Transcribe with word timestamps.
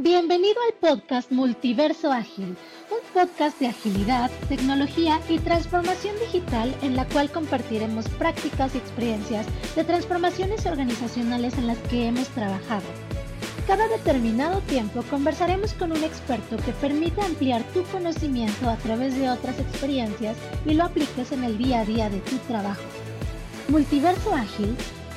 Bienvenido 0.00 0.54
al 0.68 0.74
podcast 0.74 1.32
Multiverso 1.32 2.12
Ágil, 2.12 2.56
un 2.88 3.12
podcast 3.12 3.58
de 3.58 3.66
agilidad, 3.66 4.30
tecnología 4.48 5.20
y 5.28 5.40
transformación 5.40 6.14
digital 6.20 6.72
en 6.82 6.94
la 6.94 7.04
cual 7.06 7.32
compartiremos 7.32 8.08
prácticas 8.10 8.76
y 8.76 8.78
experiencias 8.78 9.44
de 9.74 9.82
transformaciones 9.82 10.66
organizacionales 10.66 11.58
en 11.58 11.66
las 11.66 11.78
que 11.78 12.06
hemos 12.06 12.28
trabajado. 12.28 12.86
Cada 13.66 13.88
determinado 13.88 14.60
tiempo 14.60 15.02
conversaremos 15.10 15.72
con 15.72 15.90
un 15.90 16.04
experto 16.04 16.58
que 16.58 16.70
permita 16.74 17.26
ampliar 17.26 17.64
tu 17.74 17.82
conocimiento 17.82 18.70
a 18.70 18.76
través 18.76 19.16
de 19.16 19.28
otras 19.28 19.58
experiencias 19.58 20.36
y 20.64 20.74
lo 20.74 20.84
apliques 20.84 21.32
en 21.32 21.42
el 21.42 21.58
día 21.58 21.80
a 21.80 21.84
día 21.84 22.08
de 22.08 22.20
tu 22.20 22.36
trabajo. 22.46 22.84
Multiverso 23.66 24.32
Ágil 24.32 24.76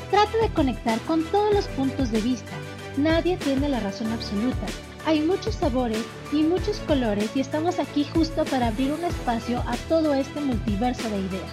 trata 0.10 0.36
de 0.40 0.50
conectar 0.50 1.00
con 1.02 1.24
todos 1.26 1.54
los 1.54 1.68
puntos 1.68 2.10
de 2.10 2.22
vista 2.22 2.52
Nadie 2.98 3.38
tiene 3.38 3.70
la 3.70 3.80
razón 3.80 4.12
absoluta. 4.12 4.68
Hay 5.06 5.22
muchos 5.22 5.56
sabores 5.56 6.04
y 6.34 6.44
muchos 6.44 6.78
colores 6.82 7.32
y 7.36 7.40
estamos 7.40 7.80
aquí 7.80 8.04
justo 8.04 8.44
para 8.44 8.68
abrir 8.68 8.92
un 8.92 9.04
espacio 9.06 9.64
a 9.66 9.78
todo 9.88 10.14
este 10.14 10.42
multiverso 10.42 11.10
de 11.10 11.20
ideas. 11.20 11.52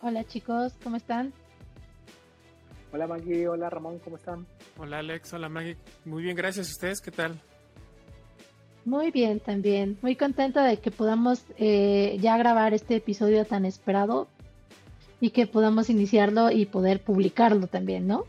Hola 0.00 0.24
chicos, 0.24 0.72
¿cómo 0.82 0.96
están? 0.96 1.32
Hola 2.94 3.08
Maggie, 3.08 3.48
hola 3.48 3.68
Ramón, 3.68 3.98
¿cómo 4.04 4.14
están? 4.14 4.46
Hola 4.78 5.00
Alex, 5.00 5.34
hola 5.34 5.48
Maggie. 5.48 5.76
Muy 6.04 6.22
bien, 6.22 6.36
gracias. 6.36 6.68
a 6.68 6.70
¿Ustedes 6.70 7.00
qué 7.00 7.10
tal? 7.10 7.40
Muy 8.84 9.10
bien 9.10 9.40
también. 9.40 9.98
Muy 10.00 10.14
contenta 10.14 10.64
de 10.64 10.76
que 10.76 10.92
podamos 10.92 11.44
eh, 11.58 12.16
ya 12.20 12.38
grabar 12.38 12.72
este 12.72 12.94
episodio 12.94 13.44
tan 13.46 13.64
esperado 13.64 14.28
y 15.20 15.30
que 15.30 15.48
podamos 15.48 15.90
iniciarlo 15.90 16.52
y 16.52 16.66
poder 16.66 17.02
publicarlo 17.02 17.66
también, 17.66 18.06
¿no? 18.06 18.26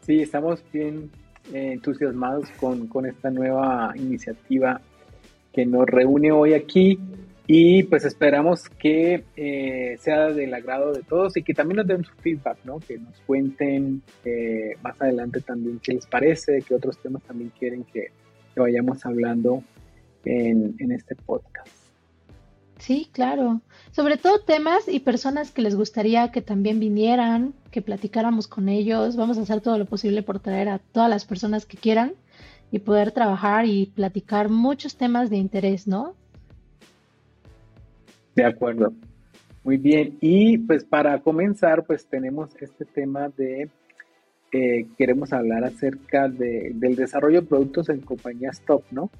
Sí, 0.00 0.20
estamos 0.20 0.64
bien 0.72 1.12
eh, 1.54 1.74
entusiasmados 1.74 2.50
con, 2.58 2.88
con 2.88 3.06
esta 3.06 3.30
nueva 3.30 3.92
iniciativa 3.94 4.80
que 5.52 5.64
nos 5.64 5.86
reúne 5.86 6.32
hoy 6.32 6.54
aquí 6.54 6.98
y 7.46 7.82
pues 7.84 8.04
esperamos 8.04 8.68
que 8.68 9.24
eh, 9.36 9.96
sea 10.00 10.28
del 10.28 10.54
agrado 10.54 10.92
de 10.92 11.02
todos 11.02 11.36
y 11.36 11.42
que 11.42 11.54
también 11.54 11.78
nos 11.78 11.86
den 11.86 12.04
su 12.04 12.12
feedback, 12.14 12.58
¿no? 12.64 12.78
Que 12.78 12.98
nos 12.98 13.18
cuenten 13.26 14.02
eh, 14.24 14.76
más 14.82 15.00
adelante 15.02 15.40
también 15.40 15.80
qué 15.82 15.94
les 15.94 16.06
parece, 16.06 16.62
qué 16.66 16.74
otros 16.74 16.98
temas 16.98 17.22
también 17.24 17.50
quieren 17.58 17.84
que, 17.84 18.08
vayamos 18.56 19.06
hablando 19.06 19.64
en, 20.24 20.74
en, 20.78 20.92
este 20.92 21.16
podcast. 21.16 21.68
Sí, 22.78 23.08
claro. 23.10 23.62
Sobre 23.90 24.18
todo 24.18 24.40
temas 24.40 24.86
y 24.86 25.00
personas 25.00 25.50
que 25.50 25.62
les 25.62 25.74
gustaría 25.76 26.30
que 26.30 26.42
también 26.42 26.78
vinieran, 26.78 27.54
que 27.70 27.80
platicáramos 27.80 28.48
con 28.48 28.68
ellos. 28.68 29.16
Vamos 29.16 29.38
a 29.38 29.42
hacer 29.42 29.62
todo 29.62 29.78
lo 29.78 29.86
posible 29.86 30.22
por 30.22 30.40
traer 30.40 30.68
a 30.68 30.78
todas 30.78 31.08
las 31.08 31.24
personas 31.24 31.64
que 31.64 31.78
quieran 31.78 32.12
y 32.70 32.80
poder 32.80 33.12
trabajar 33.12 33.64
y 33.66 33.86
platicar 33.86 34.50
muchos 34.50 34.96
temas 34.96 35.30
de 35.30 35.38
interés, 35.38 35.86
¿no? 35.86 36.14
De 38.40 38.46
acuerdo. 38.46 38.94
Muy 39.62 39.76
bien. 39.76 40.16
Y 40.22 40.56
pues 40.56 40.82
para 40.84 41.20
comenzar, 41.20 41.84
pues 41.84 42.06
tenemos 42.06 42.50
este 42.58 42.86
tema 42.86 43.28
de, 43.36 43.68
eh, 44.52 44.86
queremos 44.96 45.34
hablar 45.34 45.64
acerca 45.64 46.28
de, 46.28 46.72
del 46.74 46.96
desarrollo 46.96 47.42
de 47.42 47.46
productos 47.46 47.90
en 47.90 48.00
compañías 48.00 48.62
top, 48.62 48.82
¿no? 48.90 49.10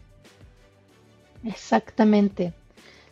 Exactamente. 1.44 2.54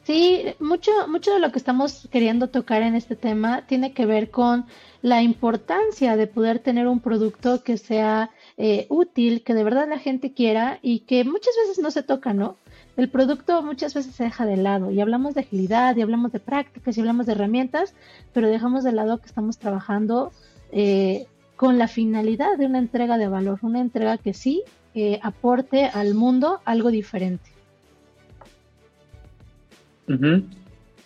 Sí, 0.05 0.43
mucho, 0.59 0.91
mucho 1.09 1.35
de 1.35 1.41
lo 1.41 1.53
que 1.53 1.59
estamos 1.59 2.09
queriendo 2.11 2.49
tocar 2.49 2.81
en 2.81 2.95
este 2.95 3.15
tema 3.15 3.67
tiene 3.67 3.93
que 3.93 4.07
ver 4.07 4.31
con 4.31 4.65
la 5.03 5.21
importancia 5.21 6.17
de 6.17 6.27
poder 6.27 6.61
tener 6.61 6.87
un 6.87 7.01
producto 7.01 7.63
que 7.63 7.77
sea 7.77 8.31
eh, 8.57 8.87
útil, 8.89 9.43
que 9.45 9.53
de 9.53 9.65
verdad 9.65 9.87
la 9.87 9.99
gente 9.99 10.33
quiera 10.33 10.79
y 10.81 11.01
que 11.01 11.25
muchas 11.25 11.55
veces 11.63 11.83
no 11.83 11.91
se 11.91 12.03
toca, 12.03 12.33
¿no? 12.33 12.57
El 12.99 13.09
producto 13.09 13.63
muchas 13.63 13.95
veces 13.95 14.17
se 14.17 14.25
deja 14.25 14.45
de 14.45 14.57
lado 14.57 14.91
y 14.91 15.01
hablamos 15.01 15.35
de 15.35 15.43
agilidad 15.43 15.97
y 15.97 16.03
hablamos 16.03 16.33
de 16.33 16.41
prácticas 16.41 16.97
y 16.97 17.01
hablamos 17.01 17.27
de 17.27 17.33
herramientas, 17.33 17.95
pero 18.35 18.49
dejamos 18.49 18.83
de 18.83 18.91
lado 18.91 19.19
que 19.19 19.27
estamos 19.27 19.57
trabajando 19.57 20.33
eh, 20.73 21.27
con 21.55 21.79
la 21.79 21.87
finalidad 21.87 22.59
de 22.59 22.67
una 22.67 22.79
entrega 22.79 23.17
de 23.17 23.29
valor, 23.29 23.61
una 23.63 23.81
entrega 23.81 24.19
que 24.19 24.35
sí 24.35 24.65
eh, 24.97 25.21
aporte 25.23 25.85
al 25.85 26.15
mundo 26.15 26.59
algo 26.65 26.91
diferente. 26.91 27.49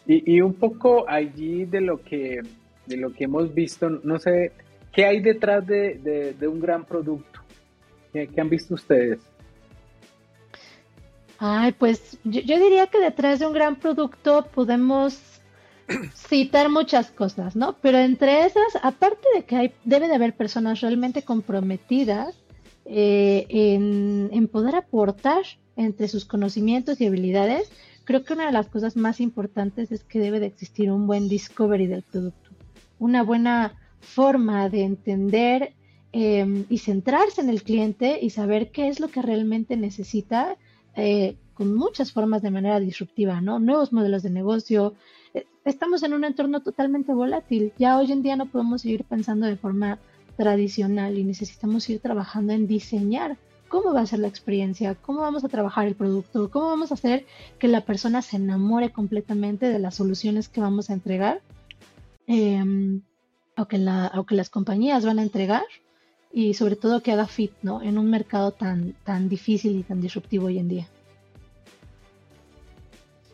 y, 0.06 0.40
un 0.40 0.54
poco 0.54 1.04
allí 1.08 1.66
de 1.66 1.82
lo 1.82 2.00
que 2.02 2.40
de 2.86 2.96
lo 2.96 3.12
que 3.12 3.24
hemos 3.24 3.52
visto, 3.52 3.90
no 3.90 4.18
sé, 4.18 4.52
¿qué 4.92 5.04
hay 5.04 5.20
detrás 5.20 5.66
de, 5.66 6.34
un 6.40 6.58
gran 6.58 6.86
producto? 6.86 7.40
¿Qué 8.14 8.30
han 8.38 8.48
visto 8.48 8.74
ustedes? 8.74 9.20
Ay, 11.44 11.72
pues 11.72 12.18
yo, 12.22 12.40
diría 12.40 12.86
que 12.86 13.00
detrás 13.00 13.40
de 13.40 13.48
un 13.48 13.52
gran 13.52 13.74
producto 13.74 14.46
podemos 14.54 15.18
citar 16.14 16.70
muchas 16.70 17.10
cosas, 17.10 17.56
¿no? 17.56 17.74
Pero 17.82 17.98
entre 17.98 18.46
esas, 18.46 18.76
aparte 18.80 19.26
de 19.34 19.44
que 19.44 19.56
hay, 19.56 19.72
debe 19.82 20.06
de 20.06 20.14
haber 20.14 20.36
personas 20.36 20.80
realmente 20.82 21.22
comprometidas 21.24 22.36
eh, 22.84 23.46
en, 23.48 24.30
en, 24.32 24.46
poder 24.46 24.76
aportar 24.76 25.42
entre 25.74 26.06
sus 26.06 26.24
conocimientos 26.24 27.00
y 27.00 27.06
habilidades, 27.06 27.72
creo 28.04 28.22
que 28.22 28.34
una 28.34 28.46
de 28.46 28.52
las 28.52 28.68
cosas 28.68 28.94
más 28.94 29.20
importantes 29.20 29.90
es 29.90 30.04
que 30.04 30.20
debe 30.20 30.38
de 30.38 30.46
existir 30.46 30.92
un 30.92 31.08
buen 31.08 31.28
discovery 31.28 31.88
del 31.88 32.02
producto, 32.02 32.50
una 33.00 33.24
buena 33.24 33.74
forma 33.98 34.68
de 34.68 34.84
entender 34.84 35.74
em, 36.12 36.66
y 36.68 36.78
centrarse 36.78 37.40
en 37.40 37.48
el 37.48 37.64
cliente 37.64 38.20
y 38.22 38.30
saber 38.30 38.70
qué 38.70 38.86
es 38.86 39.00
lo 39.00 39.08
que 39.08 39.22
realmente 39.22 39.76
necesita 39.76 40.56
eh, 40.96 41.36
con 41.54 41.74
muchas 41.74 42.12
formas 42.12 42.42
de 42.42 42.50
manera 42.50 42.80
disruptiva, 42.80 43.40
¿no? 43.40 43.58
Nuevos 43.58 43.92
modelos 43.92 44.22
de 44.22 44.30
negocio. 44.30 44.94
Eh, 45.34 45.46
estamos 45.64 46.02
en 46.02 46.14
un 46.14 46.24
entorno 46.24 46.62
totalmente 46.62 47.12
volátil. 47.12 47.72
Ya 47.78 47.98
hoy 47.98 48.10
en 48.12 48.22
día 48.22 48.36
no 48.36 48.46
podemos 48.46 48.82
seguir 48.82 49.04
pensando 49.04 49.46
de 49.46 49.56
forma 49.56 49.98
tradicional 50.36 51.18
y 51.18 51.24
necesitamos 51.24 51.88
ir 51.90 52.00
trabajando 52.00 52.52
en 52.52 52.66
diseñar 52.66 53.36
cómo 53.68 53.94
va 53.94 54.00
a 54.00 54.06
ser 54.06 54.18
la 54.18 54.28
experiencia, 54.28 54.94
cómo 54.94 55.20
vamos 55.20 55.44
a 55.44 55.48
trabajar 55.48 55.86
el 55.86 55.94
producto, 55.94 56.50
cómo 56.50 56.66
vamos 56.66 56.90
a 56.90 56.94
hacer 56.94 57.24
que 57.58 57.68
la 57.68 57.82
persona 57.82 58.20
se 58.20 58.36
enamore 58.36 58.90
completamente 58.90 59.66
de 59.66 59.78
las 59.78 59.94
soluciones 59.94 60.48
que 60.48 60.60
vamos 60.60 60.90
a 60.90 60.92
entregar 60.92 61.40
eh, 62.26 62.62
o, 63.56 63.66
que 63.66 63.78
la, 63.78 64.12
o 64.14 64.24
que 64.26 64.34
las 64.34 64.50
compañías 64.50 65.06
van 65.06 65.18
a 65.18 65.22
entregar 65.22 65.62
y 66.32 66.54
sobre 66.54 66.76
todo 66.76 67.02
que 67.02 67.12
haga 67.12 67.26
fit 67.26 67.52
¿no? 67.62 67.82
en 67.82 67.98
un 67.98 68.10
mercado 68.10 68.52
tan, 68.52 68.94
tan 69.04 69.28
difícil 69.28 69.76
y 69.78 69.82
tan 69.82 70.00
disruptivo 70.00 70.46
hoy 70.46 70.58
en 70.58 70.68
día. 70.68 70.88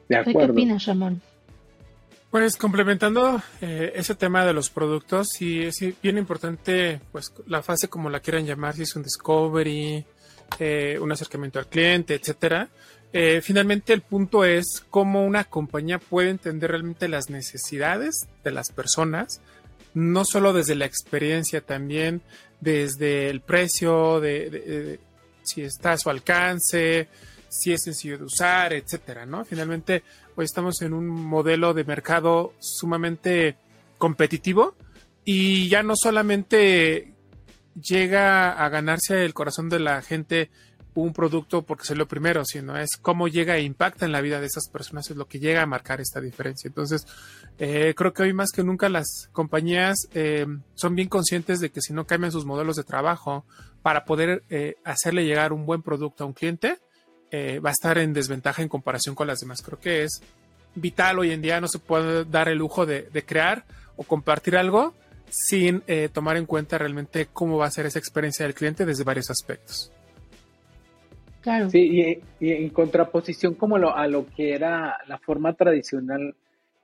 De 0.08 0.24
¿Qué 0.24 0.44
opinas, 0.44 0.86
Ramón? 0.86 1.20
Pues 2.30 2.56
complementando 2.56 3.42
eh, 3.62 3.92
ese 3.94 4.14
tema 4.14 4.44
de 4.44 4.52
los 4.52 4.68
productos, 4.68 5.28
sí 5.32 5.62
es 5.62 5.76
bien 6.02 6.18
importante, 6.18 7.00
pues 7.10 7.32
la 7.46 7.62
fase 7.62 7.88
como 7.88 8.10
la 8.10 8.20
quieran 8.20 8.44
llamar, 8.44 8.74
si 8.74 8.82
es 8.82 8.94
un 8.96 9.02
discovery, 9.02 10.04
eh, 10.58 10.98
un 11.00 11.10
acercamiento 11.10 11.58
al 11.58 11.68
cliente, 11.68 12.14
etcétera. 12.14 12.68
Eh, 13.14 13.40
finalmente 13.42 13.94
el 13.94 14.02
punto 14.02 14.44
es 14.44 14.84
cómo 14.90 15.24
una 15.24 15.44
compañía 15.44 15.98
puede 15.98 16.28
entender 16.28 16.70
realmente 16.70 17.08
las 17.08 17.30
necesidades 17.30 18.28
de 18.44 18.50
las 18.50 18.72
personas, 18.72 19.40
no 19.94 20.26
solo 20.26 20.52
desde 20.52 20.74
la 20.74 20.84
experiencia, 20.84 21.62
también 21.62 22.20
desde 22.60 23.28
el 23.28 23.40
precio, 23.40 24.20
de, 24.20 25.00
si 25.42 25.62
está 25.62 25.92
a 25.92 25.98
su 25.98 26.10
alcance, 26.10 27.08
si 27.48 27.72
es 27.72 27.82
sencillo 27.82 28.18
de 28.18 28.24
usar, 28.24 28.72
etcétera, 28.72 29.26
¿no? 29.26 29.44
Finalmente, 29.44 30.02
hoy 30.36 30.44
estamos 30.44 30.82
en 30.82 30.92
un 30.92 31.08
modelo 31.08 31.74
de 31.74 31.84
mercado 31.84 32.52
sumamente 32.58 33.56
competitivo 33.96 34.74
y 35.24 35.68
ya 35.68 35.82
no 35.82 35.94
solamente 35.96 37.12
llega 37.80 38.52
a 38.52 38.68
ganarse 38.68 39.24
el 39.24 39.34
corazón 39.34 39.68
de 39.68 39.80
la 39.80 40.02
gente 40.02 40.50
un 41.02 41.12
producto 41.12 41.62
porque 41.62 41.84
es 41.84 41.96
lo 41.96 42.08
primero, 42.08 42.44
sino 42.44 42.76
es 42.76 42.96
cómo 43.00 43.28
llega 43.28 43.56
e 43.56 43.62
impacta 43.62 44.04
en 44.04 44.12
la 44.12 44.20
vida 44.20 44.40
de 44.40 44.46
esas 44.46 44.68
personas, 44.68 45.10
es 45.10 45.16
lo 45.16 45.26
que 45.26 45.38
llega 45.38 45.62
a 45.62 45.66
marcar 45.66 46.00
esta 46.00 46.20
diferencia. 46.20 46.68
Entonces, 46.68 47.06
eh, 47.58 47.94
creo 47.96 48.12
que 48.12 48.22
hoy 48.22 48.32
más 48.32 48.50
que 48.50 48.64
nunca 48.64 48.88
las 48.88 49.28
compañías 49.32 50.08
eh, 50.12 50.46
son 50.74 50.94
bien 50.94 51.08
conscientes 51.08 51.60
de 51.60 51.70
que 51.70 51.80
si 51.80 51.92
no 51.92 52.06
cambian 52.06 52.32
sus 52.32 52.44
modelos 52.44 52.76
de 52.76 52.84
trabajo 52.84 53.44
para 53.82 54.04
poder 54.04 54.42
eh, 54.50 54.76
hacerle 54.84 55.24
llegar 55.24 55.52
un 55.52 55.66
buen 55.66 55.82
producto 55.82 56.24
a 56.24 56.26
un 56.26 56.32
cliente, 56.32 56.78
va 57.30 57.68
a 57.68 57.72
estar 57.72 57.98
en 57.98 58.14
desventaja 58.14 58.62
en 58.62 58.70
comparación 58.70 59.14
con 59.14 59.26
las 59.26 59.40
demás. 59.40 59.60
Creo 59.60 59.78
que 59.78 60.02
es 60.04 60.22
vital 60.74 61.18
hoy 61.18 61.30
en 61.30 61.42
día, 61.42 61.60
no 61.60 61.68
se 61.68 61.78
puede 61.78 62.24
dar 62.24 62.48
el 62.48 62.56
lujo 62.56 62.86
de, 62.86 63.06
crear 63.26 63.66
o 63.96 64.02
compartir 64.02 64.56
algo 64.56 64.94
sin 65.28 65.82
tomar 66.14 66.38
en 66.38 66.46
cuenta 66.46 66.78
realmente 66.78 67.28
cómo 67.30 67.58
va 67.58 67.66
a 67.66 67.70
ser 67.70 67.84
esa 67.84 67.98
experiencia 67.98 68.46
del 68.46 68.54
cliente 68.54 68.86
desde 68.86 69.04
varios 69.04 69.28
aspectos. 69.28 69.92
Claro. 71.48 71.70
Sí, 71.70 72.20
y, 72.40 72.50
en 72.52 72.68
contraposición 72.68 73.54
como 73.54 73.76
a 73.76 74.06
lo 74.06 74.26
que 74.26 74.52
era 74.52 74.98
la 75.06 75.16
forma 75.16 75.54
tradicional, 75.54 76.34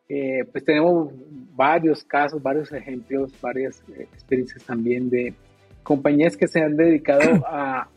eh, 0.09 0.47
pues 0.51 0.65
tenemos 0.65 1.13
varios 1.55 2.03
casos, 2.03 2.43
varios 2.43 2.73
ejemplos, 2.73 3.31
varias 3.43 3.83
eh, 3.91 4.09
experiencias 4.15 4.65
también 4.65 5.11
de 5.11 5.35
compañías 5.83 6.35
que 6.35 6.49
se 6.49 6.63
han 6.63 6.79
dedicado 6.79 7.45
a, 7.47 7.91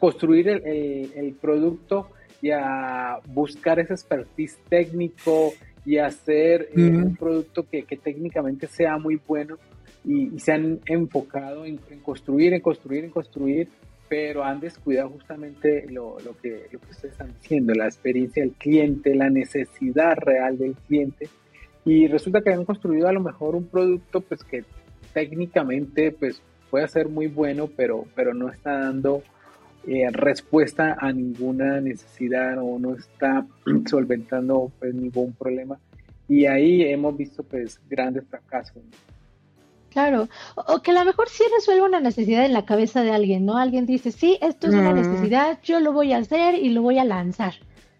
construir 0.00 0.48
el, 0.48 1.36
producto 1.40 2.08
y 2.40 2.50
a 2.50 3.20
buscar 3.28 3.78
ese 3.78 3.92
expertise 3.92 4.58
técnico 4.68 5.52
y 5.86 5.98
hacer 5.98 6.70
un 6.74 7.14
producto 7.14 7.64
que, 7.70 7.84
técnicamente 7.96 8.66
sea 8.66 8.98
muy 8.98 9.20
bueno 9.24 9.56
y, 10.04 10.36
se 10.40 10.50
han 10.50 10.80
enfocado 10.86 11.64
en, 11.64 11.78
construir, 12.02 12.54
en 12.54 12.60
construir, 12.60 13.04
en 13.04 13.10
construir, 13.10 13.68
pero 14.12 14.44
han 14.44 14.60
descuidado 14.60 15.08
justamente 15.08 15.86
lo, 15.88 16.20
lo, 16.20 16.36
que, 16.36 16.68
lo 16.70 16.80
que 16.80 16.90
ustedes 16.90 17.12
están 17.12 17.32
diciendo, 17.40 17.72
la 17.72 17.86
experiencia 17.86 18.42
del 18.42 18.52
cliente, 18.52 19.14
la 19.14 19.30
necesidad 19.30 20.18
real 20.18 20.58
del 20.58 20.74
cliente. 20.74 21.30
Y 21.86 22.08
resulta 22.08 22.42
que 22.42 22.52
han 22.52 22.66
construido 22.66 23.08
a 23.08 23.12
lo 23.12 23.20
mejor 23.20 23.54
un 23.56 23.68
producto 23.68 24.20
pues 24.20 24.44
que 24.44 24.64
técnicamente 25.14 26.12
pues 26.12 26.42
puede 26.70 26.86
ser 26.88 27.08
muy 27.08 27.26
bueno, 27.26 27.70
pero, 27.74 28.04
pero 28.14 28.34
no 28.34 28.50
está 28.50 28.80
dando 28.80 29.22
eh, 29.86 30.10
respuesta 30.12 30.94
a 31.00 31.10
ninguna 31.10 31.80
necesidad 31.80 32.58
o 32.58 32.78
no 32.78 32.94
está 32.94 33.46
solventando 33.86 34.70
pues, 34.78 34.94
ningún 34.94 35.32
problema. 35.32 35.78
Y 36.28 36.44
ahí 36.44 36.82
hemos 36.82 37.16
visto 37.16 37.44
pues 37.44 37.80
grandes 37.88 38.24
fracasos. 38.28 38.82
Claro, 39.92 40.28
o 40.56 40.80
que 40.80 40.90
a 40.92 40.94
lo 40.94 41.04
mejor 41.04 41.28
sí 41.28 41.44
resuelve 41.54 41.82
una 41.82 42.00
necesidad 42.00 42.46
en 42.46 42.54
la 42.54 42.64
cabeza 42.64 43.02
de 43.02 43.12
alguien, 43.12 43.44
¿no? 43.44 43.58
Alguien 43.58 43.84
dice, 43.84 44.10
sí, 44.10 44.38
esto 44.40 44.68
es 44.68 44.74
una 44.74 44.94
necesidad, 44.94 45.58
yo 45.62 45.80
lo 45.80 45.92
voy 45.92 46.14
a 46.14 46.18
hacer 46.18 46.54
y 46.54 46.70
lo 46.70 46.80
voy 46.80 46.98
a 46.98 47.04
lanzar. 47.04 47.54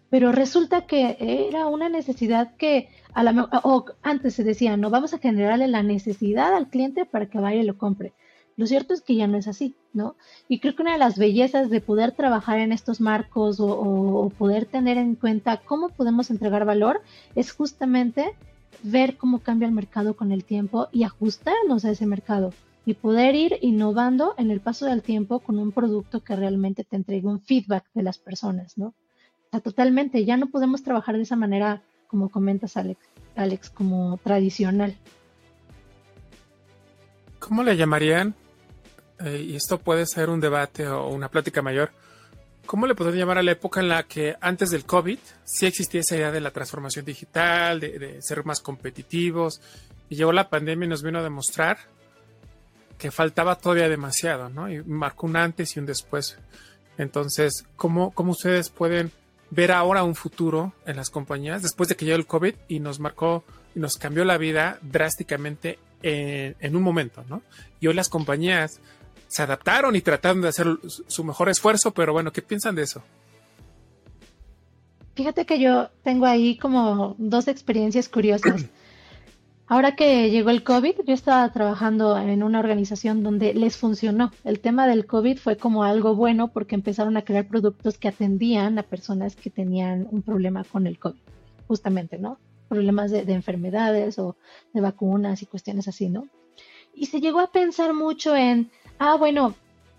Pero 0.09 0.31
resulta 0.31 0.87
que 0.87 1.17
era 1.19 1.67
una 1.67 1.89
necesidad 1.89 2.55
que 2.55 2.89
a 3.13 3.21
la 3.21 3.49
o 3.63 3.85
antes 4.01 4.33
se 4.33 4.43
decía, 4.43 4.75
no, 4.75 4.89
vamos 4.89 5.13
a 5.13 5.19
generarle 5.19 5.67
la 5.67 5.83
necesidad 5.83 6.55
al 6.55 6.67
cliente 6.67 7.05
para 7.05 7.27
que 7.27 7.39
vaya 7.39 7.61
y 7.61 7.65
lo 7.65 7.77
compre. 7.77 8.13
Lo 8.55 8.67
cierto 8.67 8.93
es 8.93 9.01
que 9.01 9.15
ya 9.15 9.27
no 9.27 9.37
es 9.37 9.47
así, 9.47 9.75
¿no? 9.93 10.15
Y 10.47 10.59
creo 10.59 10.75
que 10.75 10.83
una 10.83 10.93
de 10.93 10.99
las 10.99 11.17
bellezas 11.17 11.69
de 11.69 11.81
poder 11.81 12.11
trabajar 12.11 12.59
en 12.59 12.71
estos 12.71 13.01
marcos 13.01 13.57
o, 13.59 14.31
poder 14.37 14.65
tener 14.65 14.97
en 14.97 15.15
cuenta 15.15 15.57
cómo 15.57 15.89
podemos 15.89 16.29
entregar 16.29 16.65
valor 16.65 17.01
es 17.35 17.51
justamente 17.51 18.35
ver 18.81 19.17
cómo 19.17 19.39
cambia 19.39 19.67
el 19.67 19.73
mercado 19.73 20.15
con 20.15 20.31
el 20.31 20.43
tiempo 20.43 20.87
y 20.91 21.03
ajustarnos 21.03 21.85
a 21.85 21.91
ese 21.91 22.05
mercado 22.05 22.53
y 22.85 22.95
poder 22.95 23.35
ir 23.35 23.57
innovando 23.61 24.35
en 24.37 24.51
el 24.51 24.59
paso 24.59 24.85
del 24.85 25.01
tiempo 25.01 25.39
con 25.39 25.59
un 25.59 25.71
producto 25.71 26.21
que 26.21 26.35
realmente 26.35 26.83
te 26.83 26.95
entregue 26.95 27.27
un 27.27 27.41
feedback 27.41 27.85
de 27.93 28.03
las 28.03 28.17
personas, 28.17 28.77
¿no? 28.77 28.87
O 28.87 29.49
sea, 29.51 29.59
totalmente, 29.61 30.25
ya 30.25 30.35
no 30.35 30.47
podemos 30.47 30.83
trabajar 30.83 31.15
de 31.15 31.23
esa 31.23 31.35
manera, 31.35 31.81
como 32.07 32.29
comentas, 32.29 32.75
Alex, 32.75 32.99
Alex 33.35 33.69
como 33.69 34.17
tradicional. 34.23 34.95
¿Cómo 37.39 37.63
le 37.63 37.77
llamarían 37.77 38.35
eh, 39.19 39.45
y 39.47 39.55
esto 39.55 39.79
puede 39.79 40.05
ser 40.05 40.29
un 40.29 40.39
debate 40.39 40.87
o 40.87 41.07
una 41.07 41.29
plática 41.29 41.61
mayor, 41.61 41.91
¿cómo 42.65 42.87
le 42.87 42.95
podrían 42.95 43.19
llamar 43.19 43.37
a 43.37 43.43
la 43.43 43.51
época 43.51 43.79
en 43.79 43.89
la 43.89 44.03
que 44.03 44.35
antes 44.41 44.71
del 44.71 44.85
COVID 44.85 45.19
sí 45.43 45.65
existía 45.65 46.01
esa 46.01 46.15
idea 46.15 46.31
de 46.31 46.41
la 46.41 46.51
transformación 46.51 47.05
digital, 47.05 47.79
de, 47.79 48.21
ser 48.21 48.45
más 48.45 48.61
competitivos, 48.61 49.61
y 50.09 50.15
llegó 50.15 50.31
la 50.31 50.49
pandemia 50.49 50.85
y 50.85 50.89
nos 50.89 51.03
vino 51.03 51.19
a 51.19 51.23
demostrar 51.23 51.77
que 52.97 53.11
faltaba 53.11 53.57
todavía 53.57 53.89
demasiado, 53.89 54.49
¿no? 54.49 54.69
Y 54.69 54.83
marcó 54.83 55.27
un 55.27 55.35
antes 55.35 55.75
y 55.75 55.79
un 55.79 55.85
después. 55.85 56.37
Entonces, 56.97 57.65
¿cómo, 57.75 58.11
cómo 58.11 58.31
ustedes 58.31 58.69
pueden 58.69 59.11
ver 59.49 59.71
ahora 59.71 60.03
un 60.03 60.15
futuro 60.15 60.73
en 60.85 60.95
las 60.95 61.09
compañías 61.09 61.61
después 61.61 61.89
de 61.89 61.95
que 61.95 62.05
llegó 62.05 62.17
el 62.17 62.25
COVID 62.25 62.55
y 62.67 62.79
nos 62.79 62.99
marcó 62.99 63.43
y 63.75 63.79
nos 63.79 63.97
cambió 63.97 64.23
la 64.25 64.37
vida 64.37 64.79
drásticamente 64.81 65.79
en, 66.01 66.55
en 66.59 66.75
un 66.75 66.83
momento, 66.83 67.23
¿no? 67.27 67.41
Y 67.79 67.87
hoy 67.87 67.93
las 67.93 68.09
compañías 68.09 68.79
se 69.33 69.41
adaptaron 69.41 69.95
y 69.95 70.01
trataron 70.01 70.41
de 70.41 70.49
hacer 70.49 70.67
su 71.07 71.23
mejor 71.23 71.49
esfuerzo, 71.49 71.91
pero 71.91 72.13
bueno, 72.13 72.31
¿qué 72.31 72.43
piensan 72.43 72.75
de 72.75 72.83
eso? 72.83 73.01
Fíjate 75.15 75.47
que 75.47 75.59
yo 75.59 75.89
tengo 76.03 76.27
ahí 76.27 76.55
como 76.55 77.15
dos 77.17 77.47
experiencias 77.47 78.09
curiosas. 78.09 78.69
Ahora 79.67 79.95
que 79.95 80.29
llegó 80.29 80.51
el 80.51 80.63
COVID, 80.63 80.97
yo 81.07 81.15
estaba 81.15 81.51
trabajando 81.51 82.15
en 82.15 82.43
una 82.43 82.59
organización 82.59 83.23
donde 83.23 83.55
les 83.55 83.75
funcionó. 83.75 84.31
El 84.43 84.59
tema 84.59 84.85
del 84.85 85.07
COVID 85.07 85.39
fue 85.39 85.57
como 85.57 85.83
algo 85.83 86.13
bueno 86.13 86.49
porque 86.49 86.75
empezaron 86.75 87.17
a 87.17 87.23
crear 87.23 87.47
productos 87.47 87.97
que 87.97 88.09
atendían 88.09 88.77
a 88.77 88.83
personas 88.83 89.35
que 89.35 89.49
tenían 89.49 90.07
un 90.11 90.21
problema 90.21 90.63
con 90.63 90.85
el 90.85 90.99
COVID, 90.99 91.21
justamente, 91.67 92.19
¿no? 92.19 92.37
Problemas 92.69 93.09
de, 93.09 93.25
de 93.25 93.33
enfermedades 93.33 94.19
o 94.19 94.35
de 94.73 94.81
vacunas 94.81 95.41
y 95.41 95.47
cuestiones 95.47 95.87
así, 95.87 96.07
¿no? 96.07 96.27
Y 96.93 97.07
se 97.07 97.19
llegó 97.19 97.39
a 97.39 97.51
pensar 97.51 97.95
mucho 97.95 98.35
en 98.35 98.69
ah, 98.99 99.15
bueno, 99.15 99.55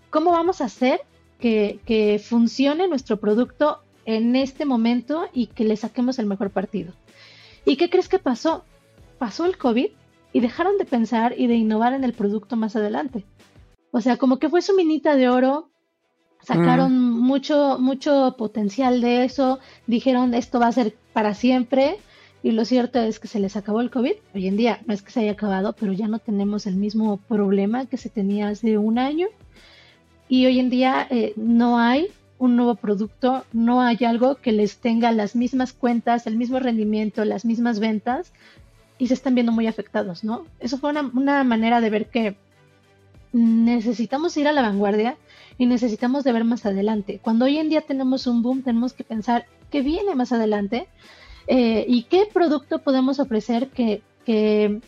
¿cómo 0.09 0.31
vamos 0.31 0.61
a 0.61 0.65
hacer 0.65 1.01
que, 1.39 2.21
funcione 2.23 2.87
nuestro 2.87 3.17
producto 3.17 3.81
en 4.05 4.35
este 4.35 4.65
momento 4.65 5.27
y 5.33 5.47
que 5.47 5.63
le 5.63 5.77
saquemos 5.77 6.19
el 6.19 6.25
mejor 6.25 6.51
partido? 6.51 6.93
¿Y 7.65 7.77
qué 7.77 7.89
crees 7.89 8.09
que 8.09 8.19
pasó? 8.19 8.63
Pasó 9.17 9.45
el 9.45 9.57
COVID 9.57 9.89
y 10.33 10.39
dejaron 10.39 10.77
de 10.77 10.85
pensar 10.85 11.33
y 11.37 11.47
de 11.47 11.55
innovar 11.55 11.93
en 11.93 12.03
el 12.03 12.13
producto 12.13 12.55
más 12.55 12.75
adelante. 12.75 13.25
O 13.91 14.01
sea, 14.01 14.17
como 14.17 14.39
que 14.39 14.49
fue 14.49 14.61
su 14.61 14.75
minita 14.75 15.15
de 15.15 15.29
oro, 15.29 15.69
sacaron 16.41 17.09
mucho, 17.11 17.77
mucho 17.79 18.35
potencial 18.37 19.01
de 19.01 19.23
eso, 19.23 19.59
dijeron 19.87 20.33
esto 20.33 20.59
va 20.59 20.67
a 20.67 20.71
ser 20.71 20.95
para 21.13 21.33
siempre 21.33 21.97
y 22.45 22.51
lo 22.51 22.63
cierto 22.63 22.99
es 22.99 23.19
que 23.19 23.27
se 23.27 23.39
les 23.39 23.55
acabó 23.55 23.81
el 23.81 23.89
COVID. 23.89 24.13
Hoy 24.35 24.47
en 24.47 24.55
día 24.55 24.79
no 24.85 24.93
es 24.93 25.01
que 25.01 25.09
se 25.09 25.21
haya 25.21 25.31
acabado, 25.31 25.73
pero 25.73 25.93
ya 25.93 26.07
no 26.07 26.19
tenemos 26.19 26.67
el 26.67 26.75
mismo 26.75 27.17
problema 27.17 27.87
que 27.87 27.97
se 27.97 28.07
tenía 28.07 28.49
hace 28.49 28.77
un 28.77 28.99
año. 28.99 29.29
Y 30.29 30.45
hoy 30.45 30.59
en 30.59 30.69
día 30.69 31.07
eh, 31.09 31.33
no 31.37 31.79
hay 31.79 32.09
un 32.37 32.55
nuevo 32.55 32.75
producto, 32.75 33.45
no 33.51 33.81
hay 33.81 33.97
algo 34.05 34.35
que 34.35 34.51
les 34.51 34.77
tenga 34.77 35.11
las 35.11 35.35
mismas 35.35 35.73
cuentas, 35.73 36.27
el 36.27 36.37
mismo 36.37 36.59
rendimiento, 36.59 37.25
las 37.25 37.45
mismas 37.45 37.79
ventas 37.79 38.31
y 38.99 39.07
se 39.07 39.15
están 39.15 39.33
viendo 39.33 39.51
muy 39.51 39.65
afectados, 39.65 40.23
¿no? 40.23 40.45
Eso 40.59 40.77
fue 40.77 40.91
una, 40.91 41.09
una 41.15 41.43
manera 41.43 41.81
de 41.81 41.89
ver 41.89 42.11
que 42.11 42.35
necesitamos 43.33 44.37
ir 44.37 44.47
a 44.47 44.51
la 44.51 44.61
vanguardia 44.61 45.17
y 45.57 45.65
necesitamos 45.65 46.23
de 46.23 46.33
ver 46.33 46.43
más 46.43 46.63
adelante. 46.67 47.19
Cuando 47.23 47.45
hoy 47.45 47.57
en 47.57 47.69
día 47.69 47.81
tenemos 47.81 48.27
un 48.27 48.43
boom, 48.43 48.61
tenemos 48.61 48.93
que 48.93 49.03
pensar 49.03 49.47
qué 49.71 49.81
viene 49.81 50.13
más 50.13 50.31
adelante 50.31 50.87
eh, 51.47 51.85
y 51.87 52.03
qué 52.03 52.27
producto 52.31 52.79
podemos 52.79 53.19
ofrecer 53.19 53.69
que, 53.69 54.01
eh, 54.25 54.79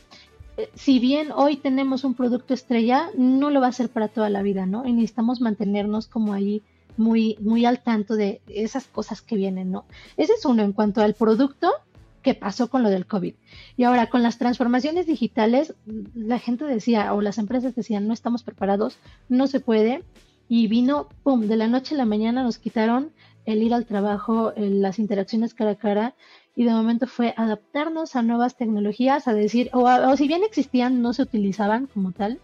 si 0.74 1.00
bien 1.00 1.32
hoy 1.32 1.58
tenemos 1.58 2.04
un 2.04 2.16
producto 2.16 2.54
estrella, 2.54 3.10
no 3.16 3.50
lo 3.50 3.62
va 3.62 3.68
a 3.68 3.72
ser 3.72 3.90
para 3.90 4.08
toda 4.08 4.30
la 4.30 4.42
vida, 4.42 4.66
¿no? 4.66 4.86
Y 4.86 4.94
necesitamos 4.94 5.42
mantenernos 5.42 6.08
como 6.08 6.34
ahí 6.34 6.64
muy, 6.98 7.38
muy 7.42 7.66
al 7.66 7.84
tanto 7.84 8.16
de 8.16 8.42
esas 8.48 8.88
cosas 8.88 9.22
que 9.22 9.36
vienen, 9.36 9.72
¿no? 9.72 9.86
Ese 10.18 10.34
es 10.34 10.46
uno 10.46 10.64
en 10.64 10.74
cuanto 10.74 11.02
al 11.02 11.14
producto 11.14 11.72
que 12.24 12.34
pasó 12.34 12.70
con 12.70 12.84
lo 12.84 12.90
del 12.90 13.06
COVID. 13.06 13.36
Y 13.78 13.84
ahora, 13.84 14.10
con 14.10 14.24
las 14.24 14.38
transformaciones 14.38 15.06
digitales, 15.06 15.76
la 16.16 16.40
gente 16.40 16.66
decía, 16.66 17.14
o 17.14 17.22
las 17.22 17.38
empresas 17.38 17.76
decían, 17.76 18.08
no 18.08 18.14
estamos 18.14 18.44
preparados, 18.44 18.98
no 19.30 19.48
se 19.48 19.60
puede. 19.60 20.04
Y 20.50 20.68
vino, 20.68 21.08
pum, 21.24 21.48
de 21.48 21.56
la 21.56 21.68
noche 21.68 21.94
a 21.94 22.00
la 22.00 22.06
mañana 22.06 22.44
nos 22.44 22.58
quitaron 22.58 23.12
el 23.46 23.64
ir 23.64 23.74
al 23.74 23.86
trabajo, 23.86 24.54
las 24.58 25.00
interacciones 25.00 25.54
cara 25.54 25.72
a 25.72 25.76
cara, 25.76 26.16
y 26.58 26.64
de 26.64 26.72
momento 26.72 27.06
fue 27.06 27.36
adaptarnos 27.38 28.16
a 28.16 28.24
nuevas 28.24 28.58
tecnologías, 28.58 29.28
a 29.28 29.36
decir, 29.36 29.70
o, 29.74 30.18
si 30.18 30.28
bien 30.28 30.44
existían, 30.44 31.04
no 31.04 31.14
se 31.14 31.22
utilizaban 31.22 31.86
como 31.86 32.14
tal. 32.14 32.40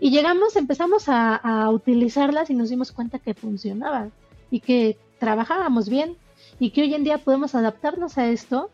Y 0.00 0.10
llegamos, 0.10 0.56
empezamos 0.56 1.04
a, 1.08 1.68
utilizarlas 1.70 2.48
y 2.48 2.54
nos 2.54 2.70
dimos 2.70 2.92
cuenta 2.92 3.18
que 3.18 3.34
funcionaban 3.34 4.10
y 4.50 4.60
que 4.60 4.96
trabajábamos 5.18 5.90
bien 5.90 6.16
y 6.58 6.70
que 6.70 6.80
hoy 6.80 6.94
en 6.94 7.04
día 7.04 7.18
podemos 7.18 7.54
adaptarnos 7.54 8.16
a 8.16 8.26
esto 8.30 8.70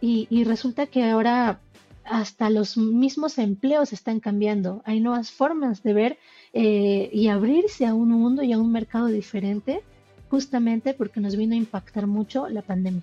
y, 0.00 0.44
resulta 0.44 0.86
que 0.86 1.04
ahora 1.04 1.60
hasta 2.02 2.48
los 2.48 2.78
mismos 2.78 3.36
empleos 3.36 3.92
están 3.92 4.20
cambiando. 4.20 4.80
Hay 4.86 5.00
nuevas 5.00 5.30
formas 5.30 5.82
de 5.82 5.92
ver 5.92 6.18
eh, 6.54 7.10
y 7.12 7.28
abrirse 7.28 7.84
a 7.84 7.92
un 7.92 8.08
mundo 8.12 8.42
y 8.42 8.54
a 8.54 8.58
un 8.58 8.72
mercado 8.72 9.08
diferente 9.08 9.82
justamente 10.30 10.94
porque 10.94 11.20
nos 11.20 11.36
vino 11.36 11.52
a 11.52 11.58
impactar 11.58 12.06
mucho 12.06 12.48
la 12.48 12.62
pandemia. 12.62 13.02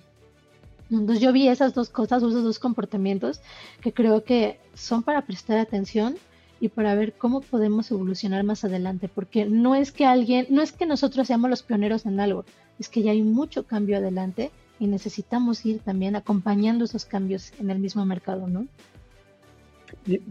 Entonces 0.90 1.20
yo 1.20 1.32
vi 1.32 1.48
esas 1.48 1.74
dos 1.74 1.88
cosas, 1.88 2.22
esos 2.22 2.44
dos 2.44 2.58
comportamientos 2.58 3.40
que 3.80 3.92
creo 3.92 4.24
que 4.24 4.58
son 4.74 5.02
para 5.02 5.22
prestar 5.22 5.58
atención 5.58 6.16
y 6.60 6.68
para 6.68 6.94
ver 6.94 7.14
cómo 7.14 7.40
podemos 7.40 7.90
evolucionar 7.90 8.44
más 8.44 8.64
adelante, 8.64 9.08
porque 9.08 9.44
no 9.44 9.74
es 9.74 9.92
que 9.92 10.06
alguien, 10.06 10.46
no 10.50 10.62
es 10.62 10.72
que 10.72 10.86
nosotros 10.86 11.26
seamos 11.26 11.50
los 11.50 11.62
pioneros 11.62 12.06
en 12.06 12.20
algo, 12.20 12.44
es 12.78 12.88
que 12.88 13.02
ya 13.02 13.12
hay 13.12 13.22
mucho 13.22 13.64
cambio 13.64 13.96
adelante 13.96 14.50
y 14.78 14.86
necesitamos 14.86 15.64
ir 15.66 15.80
también 15.80 16.16
acompañando 16.16 16.84
esos 16.84 17.04
cambios 17.04 17.52
en 17.58 17.70
el 17.70 17.78
mismo 17.78 18.04
mercado, 18.04 18.46
¿no? 18.46 18.66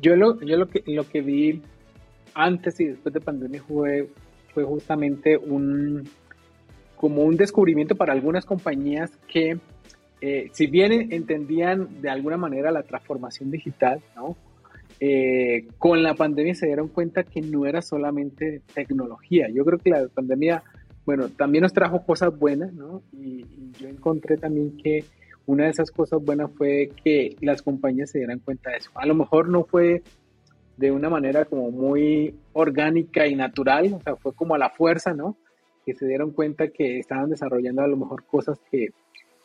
Yo 0.02 0.16
lo, 0.16 0.40
yo 0.42 0.58
lo 0.58 0.70
que 0.70 0.84
lo 0.88 1.08
que 1.08 1.22
vi 1.22 1.62
antes 2.34 2.80
y 2.80 2.86
después 2.86 3.14
de 3.14 3.22
pandemia 3.22 3.64
fue, 3.64 4.10
fue 4.54 4.64
justamente 4.64 5.38
un 5.38 6.10
como 6.98 7.24
un 7.24 7.36
descubrimiento 7.38 7.96
para 7.96 8.14
algunas 8.14 8.46
compañías 8.46 9.12
que 9.28 9.60
eh, 10.26 10.50
si 10.54 10.68
bien 10.68 11.12
entendían 11.12 12.02
de 12.02 12.10
alguna 12.10 12.38
manera 12.38 12.72
la 12.72 12.84
transformación 12.84 13.52
digital. 13.52 14.02
Eh, 15.02 15.68
con 15.78 16.02
la 16.02 16.14
pandemia 16.14 16.56
se 16.56 16.68
dieron 16.68 16.88
cuenta 16.88 17.24
que 17.24 17.42
no 17.42 17.66
era 17.66 17.82
solamente 17.82 18.62
tecnología. 18.74 19.50
Yo 19.54 19.66
creo 19.66 19.80
que 19.80 19.90
la 19.90 20.08
pandemia, 20.08 20.64
bueno, 21.06 21.28
también 21.28 21.64
nos 21.64 21.74
trajo 21.74 22.06
cosas 22.06 22.40
buenas, 22.40 22.72
¿no? 22.72 23.04
Y, 23.12 23.46
yo 23.82 23.90
encontré 23.90 24.38
también 24.38 24.78
que 24.78 25.04
una 25.46 25.66
de 25.66 25.72
esas 25.72 25.92
cosas 25.92 26.24
buenas 26.24 26.50
fue 26.54 26.92
que 27.04 27.36
las 27.42 27.62
compañías 27.62 28.12
se 28.12 28.20
dieran 28.20 28.40
cuenta 28.40 28.70
de 28.70 28.78
eso. 28.78 28.92
A 28.96 29.06
lo 29.06 29.16
mejor 29.16 29.50
no 29.50 29.66
fue 29.66 30.04
de 30.78 30.92
una 30.92 31.10
manera 31.10 31.44
como 31.44 31.70
muy 31.70 32.34
orgánica 32.54 33.28
y 33.28 33.36
natural, 33.36 33.94
o 33.94 34.00
sea, 34.00 34.16
fue 34.16 34.34
como 34.34 34.56
a 34.56 34.58
la 34.58 34.70
fuerza, 34.70 35.14
¿no? 35.14 35.36
Que 35.86 35.94
se 35.96 36.08
dieron 36.08 36.32
cuenta 36.32 36.70
que 36.70 36.98
estaban 36.98 37.30
desarrollando 37.30 37.82
a 37.82 37.88
lo 37.88 37.98
mejor 37.98 38.24
cosas 38.26 38.58
que, 38.72 38.88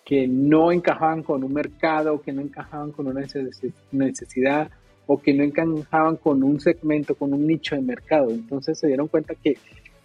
que 0.08 0.26
no 0.26 0.72
encajaban 0.72 1.22
con 1.22 1.44
un 1.44 1.52
mercado, 1.52 2.22
que 2.22 2.32
no 2.32 2.40
encajaban 2.40 2.92
con 2.92 3.08
una 3.08 3.26
necesidad 3.92 4.70
o 5.06 5.20
que 5.20 5.34
no 5.34 5.44
encajaban 5.44 6.16
con 6.16 6.42
un 6.42 6.58
segmento, 6.60 7.14
con 7.14 7.34
un 7.34 7.46
nicho 7.46 7.74
de 7.74 7.82
mercado. 7.82 8.30
Entonces 8.30 8.78
se 8.78 8.86
dieron 8.86 9.08
cuenta 9.08 9.34
que 9.34 9.58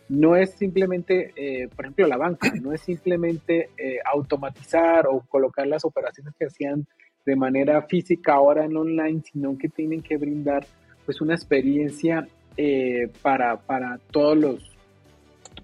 no 0.10 0.36
es 0.36 0.56
simplemente, 0.56 1.32
eh, 1.38 1.70
por 1.74 1.86
ejemplo, 1.86 2.08
la 2.08 2.18
banca, 2.18 2.52
no 2.62 2.74
es 2.74 2.82
simplemente 2.82 3.70
eh, 3.78 4.00
automatizar 4.04 5.08
o 5.08 5.22
colocar 5.22 5.66
las 5.68 5.86
operaciones 5.86 6.34
que 6.38 6.48
hacían 6.48 6.86
de 7.26 7.38
manera 7.38 7.84
física 7.84 8.34
ahora 8.34 8.66
en 8.66 8.76
online, 8.76 9.22
sino 9.22 9.58
que 9.58 9.70
tienen 9.70 10.02
que 10.02 10.18
brindar 10.18 10.66
pues 11.06 11.22
una 11.22 11.34
experiencia 11.34 12.28
eh, 12.58 13.10
para, 13.22 13.56
para 13.56 14.00
todos 14.12 14.38
los 14.38 14.73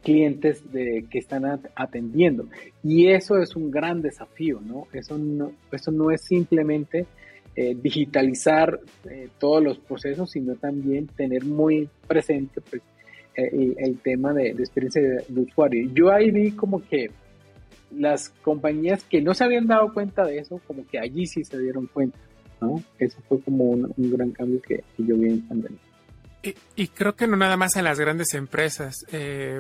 clientes 0.03 0.71
de, 0.71 1.05
que 1.09 1.19
están 1.19 1.45
atendiendo. 1.75 2.47
Y 2.83 3.07
eso 3.07 3.37
es 3.37 3.55
un 3.55 3.71
gran 3.71 4.01
desafío, 4.01 4.59
¿no? 4.61 4.87
Eso 4.93 5.17
no, 5.17 5.51
eso 5.71 5.91
no 5.91 6.11
es 6.11 6.21
simplemente 6.21 7.05
eh, 7.55 7.75
digitalizar 7.75 8.79
eh, 9.09 9.27
todos 9.37 9.61
los 9.61 9.79
procesos, 9.79 10.31
sino 10.31 10.55
también 10.55 11.07
tener 11.07 11.43
muy 11.43 11.89
presente 12.07 12.61
pues, 12.61 12.81
eh, 13.35 13.75
el, 13.77 13.97
tema 13.97 14.33
de, 14.33 14.51
experiencia 14.51 15.01
de, 15.01 15.41
usuario. 15.41 15.91
Yo 15.93 16.11
ahí 16.11 16.31
vi 16.31 16.51
como 16.51 16.81
que 16.81 17.11
las 17.91 18.29
compañías 18.29 19.03
que 19.03 19.21
no 19.21 19.33
se 19.33 19.43
habían 19.43 19.67
dado 19.67 19.93
cuenta 19.93 20.23
de 20.23 20.37
eso, 20.37 20.61
como 20.67 20.85
que 20.87 20.99
allí 20.99 21.25
sí 21.25 21.43
se 21.43 21.59
dieron 21.59 21.87
cuenta, 21.87 22.17
¿no? 22.61 22.81
Eso 22.97 23.17
fue 23.27 23.41
como 23.41 23.65
un, 23.65 23.93
gran 23.97 24.31
cambio 24.31 24.61
que, 24.61 24.83
yo 24.97 25.17
vi 25.17 25.29
en 25.29 25.41
pandemia. 25.47 25.79
Y, 26.41 26.87
creo 26.87 27.15
que 27.15 27.27
no 27.27 27.35
nada 27.35 27.57
más 27.57 27.75
en 27.75 27.83
las 27.83 27.99
grandes 27.99 28.33
empresas, 28.33 29.05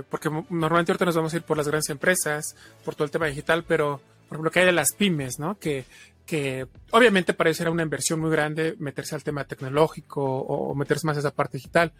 porque 0.09 0.29
normalmente 0.49 0.91
ahorita 0.91 1.05
nos 1.05 1.15
vamos 1.15 1.33
a 1.33 1.37
ir 1.37 1.43
por 1.43 1.57
las 1.57 1.67
grandes 1.67 1.89
empresas, 1.89 2.55
por 2.85 2.95
todo 2.95 3.05
el 3.05 3.11
tema 3.11 3.27
digital, 3.27 3.65
pero 3.67 3.99
por 4.27 4.35
ejemplo 4.35 4.51
que 4.51 4.59
hay 4.59 4.65
de 4.65 4.71
las 4.71 4.93
pymes, 4.93 5.39
¿no? 5.39 5.59
Que 5.59 5.85
que 6.29 6.67
obviamente 6.91 7.33
para 7.33 7.49
ellos 7.49 7.59
era 7.59 7.71
una 7.71 7.81
inversión 7.81 8.19
muy 8.19 8.29
grande 8.29 8.75
meterse 8.77 9.15
al 9.15 9.23
tema 9.23 9.45
tecnológico 9.45 10.23
o 10.23 10.75
meterse 10.75 11.07
más 11.07 11.17
a 11.17 11.21
esa 11.21 11.31
parte 11.33 11.57
digital. 11.57 11.91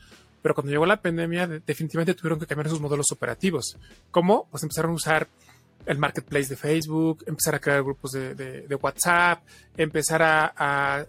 Pero 0.42 0.54
cuando 0.54 0.72
llegó 0.72 0.86
la 0.86 1.02
pandemia, 1.02 1.48
definitivamente 1.48 2.14
tuvieron 2.14 2.40
que 2.40 2.46
cambiar 2.46 2.70
sus 2.70 2.80
modelos 2.80 3.12
operativos. 3.12 3.76
¿Cómo? 4.12 4.48
Pues 4.52 4.62
empezaron 4.62 4.92
a 4.92 4.94
usar 4.94 5.28
el 5.88 5.98
marketplace 5.98 6.50
de 6.50 6.56
Facebook, 6.56 7.24
empezar 7.26 7.56
a 7.56 7.60
crear 7.60 7.82
grupos 7.82 8.12
de, 8.12 8.78
WhatsApp, 8.80 9.42
empezar 9.76 10.22
a, 10.22 11.06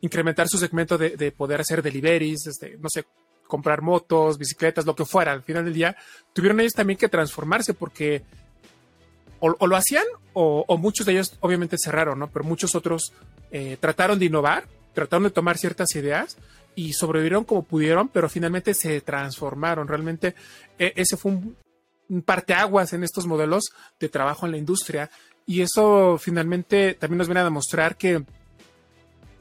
incrementar 0.00 0.48
su 0.48 0.58
segmento 0.58 0.96
de, 0.98 1.32
poder 1.32 1.60
hacer 1.60 1.82
deliveries, 1.82 2.46
este, 2.46 2.76
no 2.78 2.88
sé, 2.88 3.04
comprar 3.46 3.82
motos, 3.82 4.38
bicicletas, 4.38 4.86
lo 4.86 4.94
que 4.94 5.04
fuera. 5.04 5.32
Al 5.32 5.42
final 5.42 5.64
del 5.64 5.74
día, 5.74 5.96
tuvieron 6.32 6.60
ellos 6.60 6.72
también 6.72 6.98
que 6.98 7.08
transformarse 7.08 7.74
porque 7.74 8.22
o, 9.40 9.66
lo 9.66 9.76
hacían 9.76 10.04
o, 10.32 10.64
muchos 10.78 11.06
de 11.06 11.12
ellos 11.12 11.36
obviamente 11.40 11.76
cerraron, 11.78 12.18
¿no? 12.18 12.30
Pero 12.30 12.44
muchos 12.44 12.74
otros 12.74 13.12
eh, 13.50 13.76
trataron 13.80 14.18
de 14.18 14.26
innovar, 14.26 14.64
trataron 14.94 15.24
de 15.24 15.30
tomar 15.30 15.58
ciertas 15.58 15.94
ideas 15.96 16.38
y 16.74 16.92
sobrevivieron 16.92 17.44
como 17.44 17.64
pudieron, 17.64 18.08
pero 18.08 18.28
finalmente 18.28 18.74
se 18.74 19.00
transformaron. 19.00 19.88
Realmente 19.88 20.34
e, 20.78 20.92
ese 20.96 21.16
fue 21.16 21.32
un, 21.32 21.56
un 22.08 22.22
parteaguas 22.22 22.92
en 22.92 23.02
estos 23.02 23.26
modelos 23.26 23.70
de 23.98 24.08
trabajo 24.08 24.46
en 24.46 24.52
la 24.52 24.58
industria 24.58 25.10
y 25.46 25.62
eso 25.62 26.16
finalmente 26.18 26.94
también 26.94 27.18
nos 27.18 27.26
viene 27.26 27.40
a 27.40 27.44
demostrar 27.44 27.96
que 27.96 28.24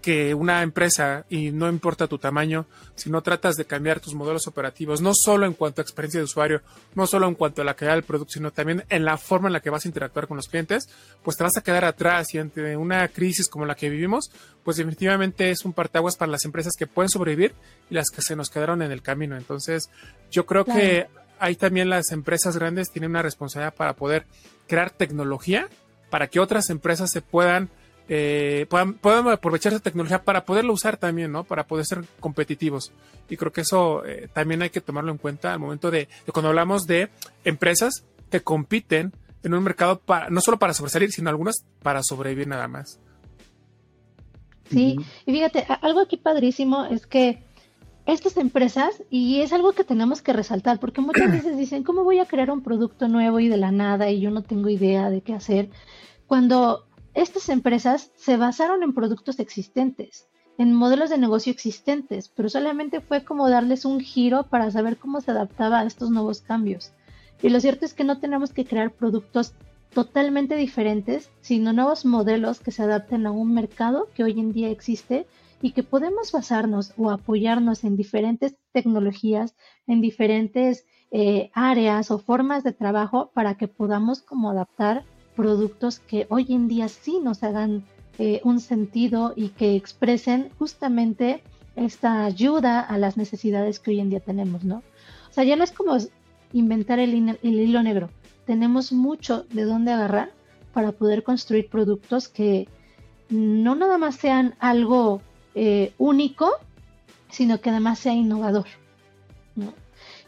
que 0.01 0.33
una 0.33 0.61
empresa, 0.61 1.25
y 1.29 1.51
no 1.51 1.69
importa 1.69 2.07
tu 2.07 2.17
tamaño, 2.17 2.65
si 2.95 3.09
no 3.09 3.21
tratas 3.21 3.55
de 3.55 3.65
cambiar 3.65 3.99
tus 3.99 4.13
modelos 4.13 4.47
operativos, 4.47 5.01
no 5.01 5.13
solo 5.13 5.45
en 5.45 5.53
cuanto 5.53 5.81
a 5.81 5.83
experiencia 5.83 6.19
de 6.19 6.25
usuario, 6.25 6.61
no 6.95 7.05
solo 7.07 7.27
en 7.27 7.35
cuanto 7.35 7.61
a 7.61 7.65
la 7.65 7.73
calidad 7.73 7.95
del 7.95 8.03
producto, 8.03 8.33
sino 8.33 8.51
también 8.51 8.83
en 8.89 9.05
la 9.05 9.17
forma 9.17 9.47
en 9.47 9.53
la 9.53 9.59
que 9.59 9.69
vas 9.69 9.85
a 9.85 9.87
interactuar 9.87 10.27
con 10.27 10.37
los 10.37 10.47
clientes, 10.47 10.89
pues 11.23 11.37
te 11.37 11.43
vas 11.43 11.57
a 11.57 11.61
quedar 11.61 11.85
atrás 11.85 12.33
y 12.33 12.37
ante 12.37 12.77
una 12.77 13.07
crisis 13.09 13.49
como 13.49 13.65
la 13.65 13.75
que 13.75 13.89
vivimos, 13.89 14.31
pues 14.63 14.77
definitivamente 14.77 15.51
es 15.51 15.65
un 15.65 15.73
partaguas 15.73 16.15
para 16.15 16.31
las 16.31 16.45
empresas 16.45 16.73
que 16.77 16.87
pueden 16.87 17.09
sobrevivir 17.09 17.53
y 17.89 17.95
las 17.95 18.09
que 18.09 18.21
se 18.21 18.35
nos 18.35 18.49
quedaron 18.49 18.81
en 18.81 18.91
el 18.91 19.01
camino. 19.01 19.37
Entonces, 19.37 19.89
yo 20.31 20.45
creo 20.45 20.65
que 20.65 21.07
ahí 21.39 21.55
también 21.55 21.89
las 21.89 22.11
empresas 22.11 22.57
grandes 22.57 22.91
tienen 22.91 23.11
una 23.11 23.21
responsabilidad 23.21 23.73
para 23.73 23.93
poder 23.93 24.25
crear 24.67 24.91
tecnología 24.91 25.67
para 26.09 26.27
que 26.27 26.39
otras 26.39 26.69
empresas 26.69 27.11
se 27.11 27.21
puedan 27.21 27.69
eh, 28.11 28.65
puedan, 28.67 29.27
aprovechar 29.29 29.71
esa 29.71 29.83
tecnología 29.83 30.23
para 30.23 30.43
poderlo 30.43 30.73
usar 30.73 30.97
también, 30.97 31.31
¿no? 31.31 31.43
Para 31.43 31.67
poder 31.67 31.85
ser 31.85 32.03
competitivos. 32.19 32.91
Y 33.29 33.37
creo 33.37 33.51
que 33.51 33.61
eso 33.61 34.03
eh, 34.03 34.27
también 34.33 34.63
hay 34.63 34.71
que 34.71 34.81
tomarlo 34.81 35.11
en 35.11 35.19
cuenta 35.19 35.53
al 35.53 35.59
momento 35.59 35.91
de, 35.91 36.09
cuando 36.33 36.49
hablamos 36.49 36.87
de 36.87 37.09
empresas 37.43 38.03
que 38.31 38.41
compiten 38.41 39.13
en 39.43 39.53
un 39.53 39.63
mercado 39.63 39.99
para, 39.99 40.29
no 40.31 40.41
solo 40.41 40.57
para 40.57 40.73
sobresalir, 40.73 41.11
sino 41.11 41.29
algunas 41.29 41.63
para 41.83 42.01
sobrevivir 42.01 42.47
nada 42.47 42.67
más. 42.67 42.99
Sí, 44.71 44.97
y 45.25 45.31
fíjate, 45.31 45.65
algo 45.81 45.99
aquí 45.99 46.17
padrísimo 46.17 46.85
es 46.85 47.05
que 47.05 47.43
estas 48.07 48.37
empresas, 48.37 49.03
y 49.11 49.41
es 49.41 49.53
algo 49.53 49.73
que 49.73 49.83
tenemos 49.83 50.23
que 50.23 50.33
resaltar, 50.33 50.79
porque 50.79 51.01
muchas 51.01 51.31
veces 51.31 51.57
dicen, 51.57 51.83
¿cómo 51.83 52.03
voy 52.03 52.17
a 52.17 52.25
crear 52.25 52.49
un 52.49 52.63
producto 52.63 53.07
nuevo 53.07 53.39
y 53.39 53.49
de 53.49 53.57
la 53.57 53.71
nada 53.71 54.09
y 54.09 54.19
yo 54.19 54.31
no 54.31 54.41
tengo 54.41 54.69
idea 54.69 55.11
de 55.11 55.21
qué 55.21 55.33
hacer? 55.33 55.69
Cuando 56.25 56.85
estas 57.21 57.49
empresas 57.49 58.11
se 58.15 58.37
basaron 58.37 58.81
en 58.81 58.93
productos 58.93 59.39
existentes, 59.39 60.29
en 60.57 60.73
modelos 60.73 61.09
de 61.09 61.17
negocio 61.17 61.51
existentes, 61.51 62.29
pero 62.29 62.47
solamente 62.47 63.01
fue 63.01 63.25
como 63.25 63.49
darles 63.49 63.83
un 63.83 63.99
giro 63.99 64.43
para 64.43 64.71
saber 64.71 64.97
cómo 64.97 65.19
se 65.19 65.31
adaptaba 65.31 65.79
a 65.79 65.85
estos 65.85 66.11
nuevos 66.11 66.41
cambios. 66.41 66.93
Y 67.41 67.49
lo 67.49 67.59
cierto 67.59 67.85
es 67.85 67.93
que 67.93 68.05
no 68.05 68.19
tenemos 68.19 68.53
que 68.53 68.63
crear 68.63 68.91
productos 68.91 69.53
totalmente 69.93 70.55
diferentes, 70.55 71.29
sino 71.41 71.73
nuevos 71.73 72.05
modelos 72.05 72.61
que 72.61 72.71
se 72.71 72.83
adapten 72.83 73.25
a 73.25 73.31
un 73.31 73.53
mercado 73.53 74.07
que 74.15 74.23
hoy 74.23 74.39
en 74.39 74.53
día 74.53 74.69
existe 74.69 75.27
y 75.61 75.71
que 75.71 75.83
podemos 75.83 76.31
basarnos 76.31 76.93
o 76.97 77.09
apoyarnos 77.09 77.83
en 77.83 77.97
diferentes 77.97 78.55
tecnologías, 78.71 79.55
en 79.87 79.99
diferentes 79.99 80.85
eh, 81.11 81.51
áreas 81.53 82.11
o 82.11 82.19
formas 82.19 82.63
de 82.63 82.71
trabajo 82.71 83.31
para 83.33 83.55
que 83.55 83.67
podamos 83.67 84.21
como 84.21 84.51
adaptar 84.51 85.03
productos 85.39 85.99
que 85.99 86.27
hoy 86.29 86.47
en 86.49 86.67
día 86.67 86.89
sí 86.89 87.21
nos 87.23 87.43
hagan 87.43 87.85
eh, 88.17 88.41
un 88.43 88.59
sentido 88.59 89.31
y 89.37 89.47
que 89.47 89.77
expresen 89.77 90.49
justamente 90.59 91.41
esta 91.77 92.25
ayuda 92.25 92.81
a 92.81 92.97
las 92.97 93.15
necesidades 93.15 93.79
que 93.79 93.91
hoy 93.91 94.01
en 94.01 94.09
día 94.09 94.19
tenemos, 94.19 94.65
¿no? 94.65 94.83
O 95.29 95.33
sea, 95.33 95.45
ya 95.45 95.55
no 95.55 95.63
es 95.63 95.71
como 95.71 95.95
inventar 96.51 96.99
el, 96.99 97.13
hilo 97.41 97.81
negro. 97.81 98.09
Tenemos 98.45 98.91
mucho 98.91 99.45
de 99.53 99.63
dónde 99.63 99.93
agarrar 99.93 100.33
para 100.73 100.91
poder 100.91 101.23
construir 101.23 101.69
productos 101.69 102.27
que 102.27 102.67
no 103.29 103.75
nada 103.75 103.97
más 103.97 104.17
sean 104.17 104.55
algo 104.59 105.21
eh, 105.55 105.93
único, 105.97 106.51
sino 107.29 107.61
que 107.61 107.69
además 107.69 107.99
sea 107.99 108.13
innovador. 108.13 108.65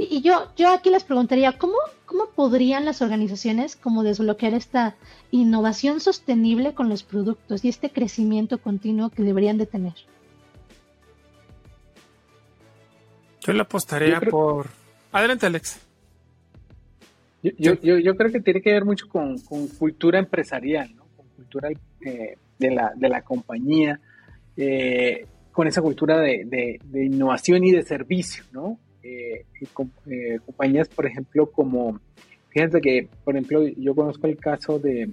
Y, 0.10 0.22
yo, 0.22 0.52
yo 0.56 0.70
aquí 0.70 0.90
les 0.90 1.04
preguntaría, 1.04 1.58
¿cómo, 1.60 1.76
¿cómo 2.06 2.30
podrían 2.32 2.86
las 2.86 3.04
organizaciones 3.04 3.76
como 3.76 4.02
desbloquear 4.02 4.56
esta 4.56 4.96
innovación 5.30 6.00
sostenible 6.00 6.74
con 6.74 6.90
los 6.90 7.04
productos 7.04 7.64
y 7.64 7.70
este 7.70 7.92
crecimiento 7.92 8.58
continuo 8.60 9.12
que 9.12 9.22
deberían 9.22 9.60
de 9.60 9.68
tener? 9.68 9.94
Yo 13.42 13.54
le 13.54 13.62
apostaría 13.62 14.20
por... 14.22 14.70
Adelante, 15.12 15.46
Alex. 15.46 15.80
Yo, 17.44 17.74
yo, 17.82 18.16
creo 18.16 18.32
que 18.32 18.40
tiene 18.40 18.62
que 18.62 18.72
ver 18.72 18.86
mucho 18.86 19.08
con, 19.08 19.38
cultura 19.80 20.18
empresarial, 20.18 20.96
¿no? 20.96 21.06
con 21.16 21.28
cultura 21.36 21.70
eh, 22.06 22.38
de, 22.58 22.72
la, 22.72 22.92
de 22.96 23.10
la 23.10 23.22
compañía, 23.22 24.00
eh, 24.58 25.26
con 25.52 25.68
esa 25.68 25.82
cultura 25.82 26.20
de, 26.20 26.80
de, 26.84 27.06
innovación 27.06 27.64
y 27.64 27.72
de 27.72 27.84
servicio, 27.84 28.44
¿no? 28.52 28.80
Eh, 29.04 29.46
eh, 30.08 30.40
compañías, 30.46 30.90
por 30.90 31.06
ejemplo, 31.06 31.50
como, 31.50 32.00
fíjense 32.50 32.82
que, 32.82 33.08
por 33.24 33.36
ejemplo, 33.36 33.68
yo 33.68 33.96
conozco 33.96 34.28
el 34.28 34.38
caso 34.38 34.80
de, 34.80 35.12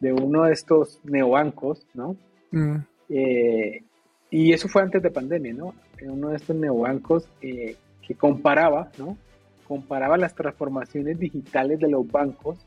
de 0.00 0.12
uno 0.12 0.44
de 0.44 0.52
estos 0.52 1.00
neobancos, 1.04 1.86
¿no? 1.94 2.16
Mm. 2.50 2.76
Eh, 3.08 3.82
y 4.30 4.52
eso 4.52 4.68
fue 4.68 4.82
antes 4.82 5.02
de 5.02 5.10
pandemia, 5.10 5.54
¿no? 5.54 5.74
Uno 6.02 6.30
de 6.30 6.36
estos 6.36 6.56
neobancos 6.56 7.28
que 7.40 8.14
comparaba, 8.18 8.90
¿no? 8.98 9.16
Comparaba 9.66 10.16
las 10.16 10.34
transformaciones 10.34 11.18
digitales 11.18 11.78
de 11.78 11.88
los 11.88 12.10
bancos 12.10 12.58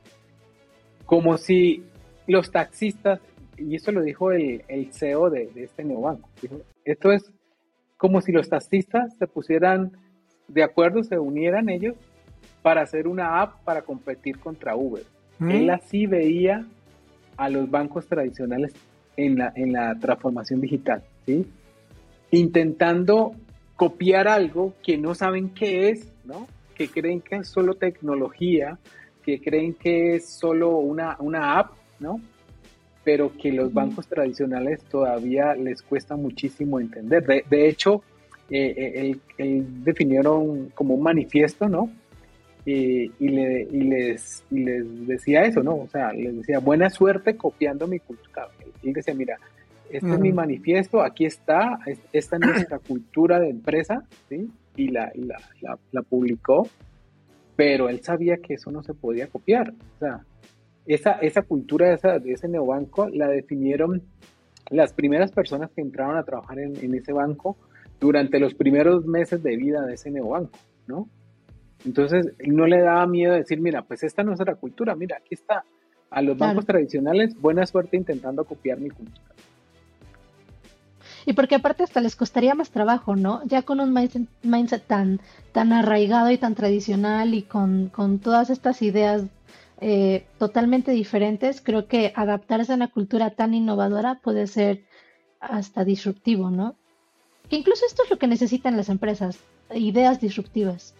como 1.08 1.38
si 1.38 1.84
los 2.28 2.52
taxistas, 2.52 3.22
y 3.58 3.76
eso 3.76 3.92
lo 3.92 4.02
dijo 4.02 4.32
el, 4.32 4.64
el 4.68 4.94
CEO 4.94 5.30
de, 5.30 5.48
de, 5.48 5.64
este 5.64 5.84
neobanco, 5.84 6.30
dijo, 6.42 6.62
esto 6.86 7.12
es 7.12 7.32
como 7.96 8.22
si 8.22 8.32
los 8.32 8.50
taxistas 8.50 9.18
se 9.18 9.26
pusieran 9.26 9.94
de 10.48 10.64
acuerdo, 10.64 11.04
se 11.04 11.20
unieran 11.20 11.70
ellos 11.70 11.96
para 12.62 12.82
hacer 12.82 13.08
una 13.08 13.42
app 13.42 13.64
para 13.64 13.82
competir 13.82 14.40
contra 14.40 14.76
Uber. 14.76 15.04
Mm. 15.40 15.52
Él 15.52 15.70
así 15.70 16.06
veía 16.06 16.66
a 17.36 17.50
los 17.50 17.70
bancos 17.70 18.08
tradicionales 18.08 18.74
en 19.16 19.38
la, 19.38 19.52
en 19.56 19.74
la 19.74 19.96
transformación 20.00 20.62
digital, 20.62 21.04
¿sí? 21.26 21.46
Intentando 22.32 23.34
copiar 23.76 24.28
algo 24.28 24.74
que 24.84 24.98
no 24.98 25.16
saben 25.16 25.50
qué 25.50 25.90
es, 25.90 26.12
¿no? 26.26 26.48
Que 26.76 26.90
creen 26.90 27.22
que 27.22 27.38
es 27.38 27.48
solo 27.48 27.76
tecnología, 27.76 28.80
que 29.24 29.40
creen 29.40 29.74
que 29.74 30.16
es 30.16 30.30
solo 30.30 30.78
una, 30.78 31.16
una 31.20 31.60
app, 31.60 31.72
¿no? 32.00 32.20
Pero 33.04 33.32
que 33.38 33.52
los 33.52 33.74
bancos 33.74 34.08
tradicionales 34.08 34.84
todavía 34.86 35.54
les 35.54 35.82
cuesta 35.82 36.16
muchísimo 36.16 36.80
entender. 36.80 37.26
De, 37.26 37.44
de 37.50 37.70
hecho, 37.70 38.04
eh, 38.50 39.16
eh 39.38 39.64
definieron 39.84 40.70
como 40.70 40.96
un 40.96 41.04
manifiesto, 41.04 41.68
¿no? 41.68 41.90
y, 42.70 43.30
le, 43.30 43.62
y, 43.72 43.82
les, 43.82 44.44
y 44.52 44.60
les 44.60 45.08
decía 45.08 45.44
eso, 45.44 45.64
¿no? 45.64 45.76
O 45.78 45.88
sea, 45.88 46.12
les 46.12 46.36
decía, 46.36 46.60
buena 46.60 46.90
suerte 46.90 47.38
copiando 47.38 47.88
mi 47.88 48.00
cultura. 48.00 48.50
Y 48.84 48.92
decía, 48.92 49.14
mira, 49.14 49.38
este 49.90 50.12
es 50.12 50.20
mi 50.20 50.34
manifiesto, 50.34 51.02
aquí 51.02 51.26
está, 51.26 51.80
esta 52.12 52.36
es 52.36 52.42
nuestra 52.42 52.80
cultura 52.88 53.40
de 53.40 53.50
empresa, 53.50 54.04
¿sí? 54.28 54.50
Y 54.76 54.90
la, 54.90 55.12
la, 55.16 55.78
la, 55.92 56.02
publicó, 56.02 56.68
pero 57.56 57.88
él 57.88 58.04
sabía 58.04 58.38
que 58.38 58.56
eso 58.56 58.70
no 58.70 58.84
se 58.84 58.94
podía 58.94 59.28
copiar. 59.28 59.70
O 59.70 60.00
sea, 60.00 60.26
esa, 60.86 61.14
esa 61.14 61.44
cultura 61.44 61.88
de, 61.88 61.94
esa, 61.94 62.20
de 62.20 62.34
ese 62.34 62.50
neobanco 62.50 63.08
la 63.08 63.30
definieron 63.30 64.04
las 64.70 64.92
primeras 64.92 65.32
personas 65.32 65.72
que 65.72 65.82
entraron 65.82 66.18
a 66.18 66.24
trabajar 66.24 66.60
en, 66.60 66.76
en, 66.84 66.94
ese 66.96 67.14
banco 67.14 67.58
durante 68.00 68.40
los 68.40 68.54
primeros 68.54 69.06
meses 69.06 69.44
de 69.44 69.56
vida 69.58 69.82
de 69.86 69.94
ese 69.94 70.12
neobanco, 70.12 70.58
¿no? 70.88 71.10
Entonces, 71.86 72.34
no 72.46 72.68
le 72.68 72.82
daba 72.82 73.06
miedo 73.08 73.34
decir, 73.34 73.62
mira, 73.62 73.84
pues 73.84 74.04
esta 74.04 74.24
no 74.24 74.34
es 74.34 74.40
la 74.40 74.56
cultura, 74.56 74.96
mira, 74.96 75.18
aquí 75.18 75.36
está. 75.36 75.64
A 76.10 76.22
los 76.22 76.38
bancos 76.38 76.66
tradicionales, 76.66 77.36
buena 77.40 77.66
suerte 77.66 77.98
intentando 77.98 78.46
copiar 78.46 78.80
mi 78.80 78.90
cultura. 78.90 79.22
Y 81.26 81.34
porque 81.34 81.56
aparte 81.56 81.84
hasta 81.84 82.00
les 82.00 82.16
costaría 82.16 82.56
más 82.56 82.72
trabajo, 82.72 83.18
¿no? 83.18 83.42
Ya 83.46 83.64
con 83.64 83.82
un 83.82 83.94
mindset, 83.94 84.88
tan, 84.88 85.20
tan 85.52 85.74
arraigado 85.74 86.32
y 86.32 86.38
tan 86.38 86.56
tradicional 86.56 87.34
y 87.34 87.42
con, 87.42 87.90
con 87.90 88.20
todas 88.20 88.50
estas 88.50 88.82
ideas 88.82 89.26
eh, 89.82 90.26
totalmente 90.40 90.92
diferentes, 90.92 91.60
creo 91.62 91.88
que 91.88 92.14
adaptarse 92.16 92.72
a 92.72 92.76
una 92.76 92.88
cultura 92.88 93.32
tan 93.32 93.54
innovadora 93.54 94.22
puede 94.24 94.48
ser 94.48 94.86
hasta 95.42 95.84
disruptivo, 95.84 96.50
¿no? 96.50 96.78
Que 97.50 97.56
incluso 97.56 97.86
esto 97.86 98.04
es 98.04 98.10
lo 98.10 98.18
que 98.18 98.28
necesitan 98.28 98.76
las 98.76 98.90
empresas, 98.90 99.40
ideas 99.74 100.20
disruptivas. 100.20 100.94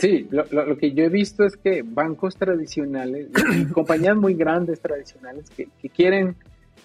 Sí, 0.00 0.26
lo, 0.30 0.44
lo, 0.50 0.78
que 0.78 0.92
yo 0.92 1.04
he 1.04 1.10
visto 1.10 1.44
es 1.44 1.58
que 1.58 1.82
bancos 1.82 2.34
tradicionales, 2.34 3.28
compañías 3.74 4.16
muy 4.16 4.32
grandes 4.32 4.80
tradicionales 4.80 5.50
que, 5.50 5.68
quieren 5.90 6.36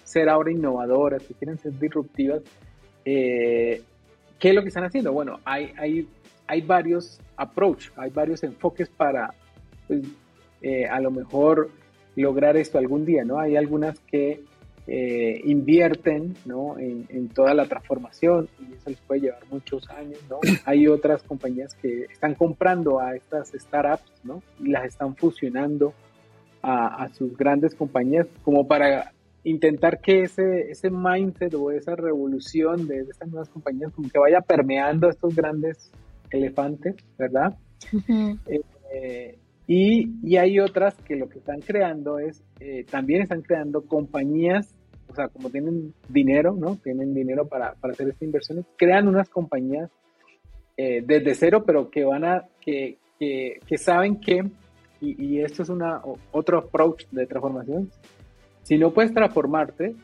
ser 0.04 0.28
ahora 0.28 0.52
innovadoras, 0.52 1.22
que 1.22 1.32
quieren 1.32 1.56
ser 1.56 1.78
disruptivas, 1.78 2.42
eh, 3.06 3.80
¿qué 4.38 4.48
es 4.50 4.54
lo 4.54 4.60
que 4.60 4.68
están 4.68 4.84
haciendo? 4.84 5.14
Bueno, 5.14 5.40
hay, 5.46 5.72
hay, 5.78 6.06
hay 6.46 6.60
varios 6.60 7.18
approach, 7.38 7.88
hay 7.96 8.10
varios 8.10 8.42
enfoques 8.42 8.90
para, 8.90 9.32
pues, 9.88 10.02
eh, 10.60 10.84
a 10.84 11.00
lo 11.00 11.10
mejor 11.10 11.70
lograr 12.16 12.58
esto 12.58 12.76
algún 12.76 13.06
día, 13.06 13.24
¿no? 13.24 13.38
Hay 13.38 13.56
algunas 13.56 13.98
que 14.00 14.42
eh, 14.88 15.40
invierten 15.44 16.34
¿no? 16.44 16.78
en, 16.78 17.28
toda 17.30 17.54
la 17.54 17.66
transformación 17.66 18.48
y 18.60 18.74
eso 18.74 18.90
les 18.90 19.00
puede 19.00 19.22
llevar 19.22 19.42
muchos 19.50 19.88
años. 19.90 20.18
¿no? 20.30 20.38
Hay 20.64 20.86
otras 20.86 21.22
compañías 21.24 21.74
que 21.74 22.04
están 22.04 22.34
comprando 22.34 23.00
a 23.00 23.16
estas 23.16 23.50
startups 23.50 24.12
¿no? 24.22 24.42
y 24.60 24.68
las 24.68 24.84
están 24.84 25.16
fusionando 25.16 25.92
a, 26.62 27.08
sus 27.12 27.36
grandes 27.36 27.76
compañías 27.76 28.26
como 28.42 28.66
para 28.66 29.12
intentar 29.44 30.00
que 30.00 30.22
ese, 30.22 30.70
ese 30.70 30.90
mindset 30.90 31.54
o 31.54 31.70
esa 31.70 31.94
revolución 31.94 32.88
de, 32.88 33.02
estas 33.02 33.28
nuevas 33.28 33.48
compañías 33.48 33.92
como 33.92 34.08
que 34.08 34.18
vaya 34.18 34.40
permeando 34.40 35.06
a 35.06 35.10
estos 35.10 35.36
grandes 35.36 35.92
elefantes, 36.30 36.96
¿verdad? 37.16 37.56
Eh, 38.92 39.38
y, 39.68 40.10
y, 40.22 40.36
hay 40.36 40.58
otras 40.58 40.94
que 41.02 41.16
lo 41.16 41.28
que 41.28 41.38
están 41.38 41.60
creando 41.60 42.18
es, 42.18 42.42
eh, 42.60 42.84
también 42.90 43.22
están 43.22 43.42
creando 43.42 43.82
compañías 43.82 44.75
o 45.08 45.14
sea, 45.14 45.28
como 45.28 45.50
tienen 45.50 45.94
dinero, 46.08 46.54
¿no? 46.58 46.76
Tienen 46.76 47.14
dinero 47.14 47.46
para, 47.46 47.74
para 47.74 47.92
hacer 47.92 48.08
estas 48.08 48.22
inversiones, 48.22 48.64
crean 48.76 49.08
unas 49.08 49.28
compañías 49.28 49.90
eh, 50.76 51.02
desde 51.04 51.34
cero, 51.34 51.64
pero 51.66 51.90
que 51.90 52.04
van 52.04 52.24
a, 52.24 52.44
que, 52.60 52.98
que, 53.18 53.60
que 53.66 53.78
saben 53.78 54.20
que, 54.20 54.44
y, 55.00 55.24
y, 55.24 55.40
esto 55.40 55.62
es 55.62 55.68
una, 55.68 56.02
otro 56.32 56.58
approach 56.58 57.06
de 57.10 57.26
transformación, 57.26 57.90
si 58.62 58.78
no 58.78 58.92
puedes 58.92 59.14
transformarte, 59.14 59.94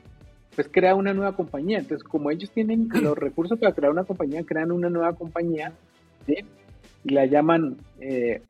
pues 0.55 0.69
crea 0.71 0.95
una 0.95 1.13
nueva 1.13 1.35
compañía. 1.35 1.79
Entonces, 1.79 2.07
como 2.07 2.31
ellos 2.31 2.51
tienen 2.51 2.89
los 3.03 3.17
recursos 3.17 3.59
para 3.59 3.75
crear 3.75 3.93
una 3.93 4.05
compañía, 4.05 4.45
crean 4.45 4.73
una 4.73 4.89
nueva 4.89 5.15
compañía, 5.15 5.73
¿sí? 6.27 6.37
Y 7.05 7.15
la 7.15 7.27
llaman 7.27 7.79
eh, 8.01 8.43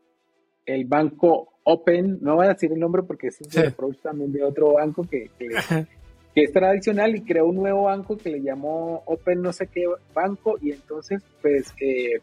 el 0.66 0.84
banco 0.84 1.48
Open, 1.64 2.18
no 2.20 2.36
voy 2.36 2.46
a 2.46 2.50
decir 2.54 2.72
el 2.72 2.80
nombre 2.80 3.02
porque 3.04 3.28
es 3.28 3.38
un 3.40 3.66
approach 3.66 3.98
también 4.00 4.32
de 4.32 4.42
otro 4.42 4.72
banco 4.74 5.04
que, 5.04 5.30
que, 5.38 5.48
que 6.34 6.44
es 6.44 6.52
tradicional 6.52 7.14
y 7.14 7.22
creó 7.22 7.46
un 7.46 7.56
nuevo 7.56 7.84
banco 7.84 8.16
que 8.16 8.30
le 8.30 8.42
llamó 8.42 9.02
Open 9.06 9.42
no 9.42 9.52
sé 9.52 9.66
qué 9.66 9.84
banco 10.14 10.58
y 10.60 10.72
entonces 10.72 11.22
pues 11.40 11.72
eh, 11.80 12.20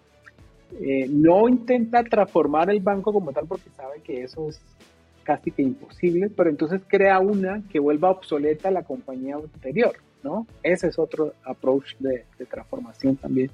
eh, 0.79 1.07
no 1.09 1.47
intenta 1.47 2.03
transformar 2.03 2.69
el 2.69 2.79
banco 2.79 3.11
como 3.11 3.31
tal 3.31 3.45
porque 3.47 3.69
sabe 3.75 4.01
que 4.01 4.23
eso 4.23 4.49
es 4.49 4.61
casi 5.29 5.51
que 5.51 5.61
imposible, 5.61 6.31
pero 6.35 6.49
entonces 6.49 6.81
crea 6.87 7.19
una 7.19 7.61
que 7.69 7.77
vuelva 7.79 8.09
obsoleta 8.09 8.69
a 8.69 8.71
la 8.71 8.81
compañía 8.81 9.35
anterior, 9.35 9.95
¿no? 10.23 10.47
Ese 10.63 10.87
es 10.87 10.97
otro 10.97 11.35
approach 11.43 11.95
de, 11.99 12.25
transformación 12.49 13.15
también 13.15 13.51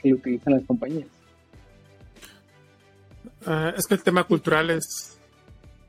que 0.00 0.14
utilizan 0.14 0.54
las 0.54 0.64
compañías. 0.64 1.06
Ah, 3.44 3.74
es 3.76 3.86
que 3.86 3.94
el 3.94 4.02
tema 4.02 4.24
cultural 4.24 4.70
es 4.70 5.17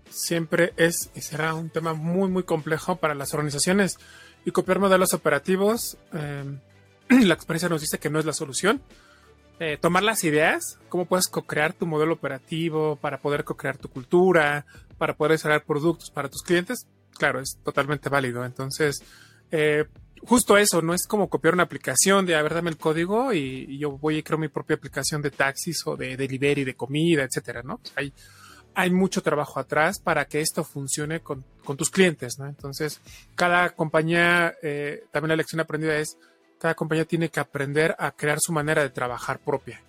siempre 0.09 0.73
es 0.77 1.11
y 1.15 1.21
será 1.21 1.53
un 1.53 1.69
tema 1.69 1.93
muy 1.93 2.29
muy 2.29 2.43
complejo 2.43 2.97
para 2.97 3.15
las 3.15 3.33
organizaciones 3.33 3.97
y 4.45 4.51
copiar 4.51 4.79
modelos 4.79 5.13
operativos. 5.13 5.97
Eh, 6.13 6.59
la 7.09 7.33
experiencia 7.33 7.69
nos 7.69 7.81
dice 7.81 7.99
que 7.99 8.09
no 8.09 8.19
es 8.19 8.25
la 8.25 8.33
solución. 8.33 8.81
Eh, 9.59 9.77
tomar 9.77 10.03
las 10.03 10.23
ideas, 10.23 10.79
cómo 10.87 11.05
puedes 11.05 11.27
co-crear 11.27 11.73
tu 11.73 11.85
modelo 11.85 12.13
operativo 12.13 12.95
para 12.95 13.19
poder 13.19 13.43
co-crear 13.43 13.77
tu 13.77 13.89
cultura, 13.89 14.65
para 14.97 15.17
poder 15.17 15.33
desarrollar 15.33 15.65
productos 15.65 16.11
para 16.11 16.29
tus 16.29 16.43
clientes, 16.43 16.87
claro, 17.17 17.41
es 17.41 17.59
totalmente 17.61 18.07
válido. 18.07 18.45
Entonces, 18.45 19.03
eh, 19.51 19.85
justo 20.21 20.57
eso, 20.57 20.81
no 20.81 20.93
es 20.93 21.05
como 21.05 21.29
copiar 21.29 21.53
una 21.53 21.63
aplicación 21.63 22.25
de, 22.25 22.35
a 22.35 22.41
ver, 22.41 22.53
dame 22.53 22.69
el 22.69 22.77
código 22.77 23.33
y, 23.33 23.77
yo 23.77 23.91
voy 23.91 24.17
y 24.17 24.23
creo 24.23 24.39
mi 24.39 24.47
propia 24.47 24.77
aplicación 24.77 25.21
de 25.21 25.31
taxis 25.31 25.85
o 25.85 25.97
de 25.97 26.15
delivery 26.15 26.63
de 26.63 26.75
comida, 26.75 27.23
etcétera, 27.23 27.61
¿no? 27.61 27.81
hay 27.95 28.13
hay 28.79 28.91
mucho 28.91 29.21
trabajo 29.21 29.59
atrás 29.59 29.99
para 29.99 30.23
que 30.25 30.39
esto 30.39 30.63
funcione 30.63 31.19
con, 31.19 31.43
tus 31.77 31.89
clientes, 31.89 32.39
¿no? 32.39 32.47
Entonces, 32.47 33.01
cada 33.35 33.69
compañía, 33.71 34.55
eh, 34.63 35.03
también 35.11 35.29
la 35.29 35.35
lección 35.35 35.59
aprendida 35.59 35.97
es, 35.97 36.17
cada 36.57 36.75
compañía 36.75 37.03
tiene 37.03 37.29
que 37.29 37.41
aprender 37.41 37.93
a 37.99 38.11
crear 38.11 38.39
su 38.39 38.53
manera 38.53 38.81
de 38.81 38.89
trabajar 38.89 39.39
propia. 39.39 39.81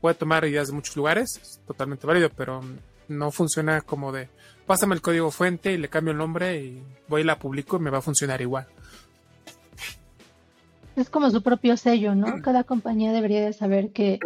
Puede 0.00 0.14
tomar 0.14 0.44
ideas 0.46 0.68
de 0.68 0.74
muchos 0.74 0.96
lugares, 0.96 1.38
es 1.40 1.60
totalmente 1.66 2.06
válido, 2.06 2.30
pero 2.30 2.62
no 3.08 3.30
funciona 3.30 3.82
como 3.82 4.10
de, 4.10 4.28
pásame 4.66 4.94
el 4.94 5.02
código 5.02 5.30
fuente 5.30 5.72
y 5.72 5.76
le 5.76 5.88
cambio 5.88 6.12
el 6.12 6.18
nombre 6.18 6.60
y 6.60 6.82
voy 7.08 7.20
y 7.20 7.24
la 7.24 7.38
publico 7.38 7.76
y 7.76 7.80
me 7.80 7.90
va 7.90 7.98
a 7.98 8.02
funcionar 8.02 8.40
igual. 8.40 8.66
Es 10.96 11.10
como 11.10 11.30
su 11.30 11.42
propio 11.42 11.76
sello, 11.76 12.14
¿no? 12.14 12.26
Cada 12.42 12.64
compañía 12.64 13.12
debería 13.12 13.44
de 13.44 13.52
saber 13.52 13.92
que 13.92 14.18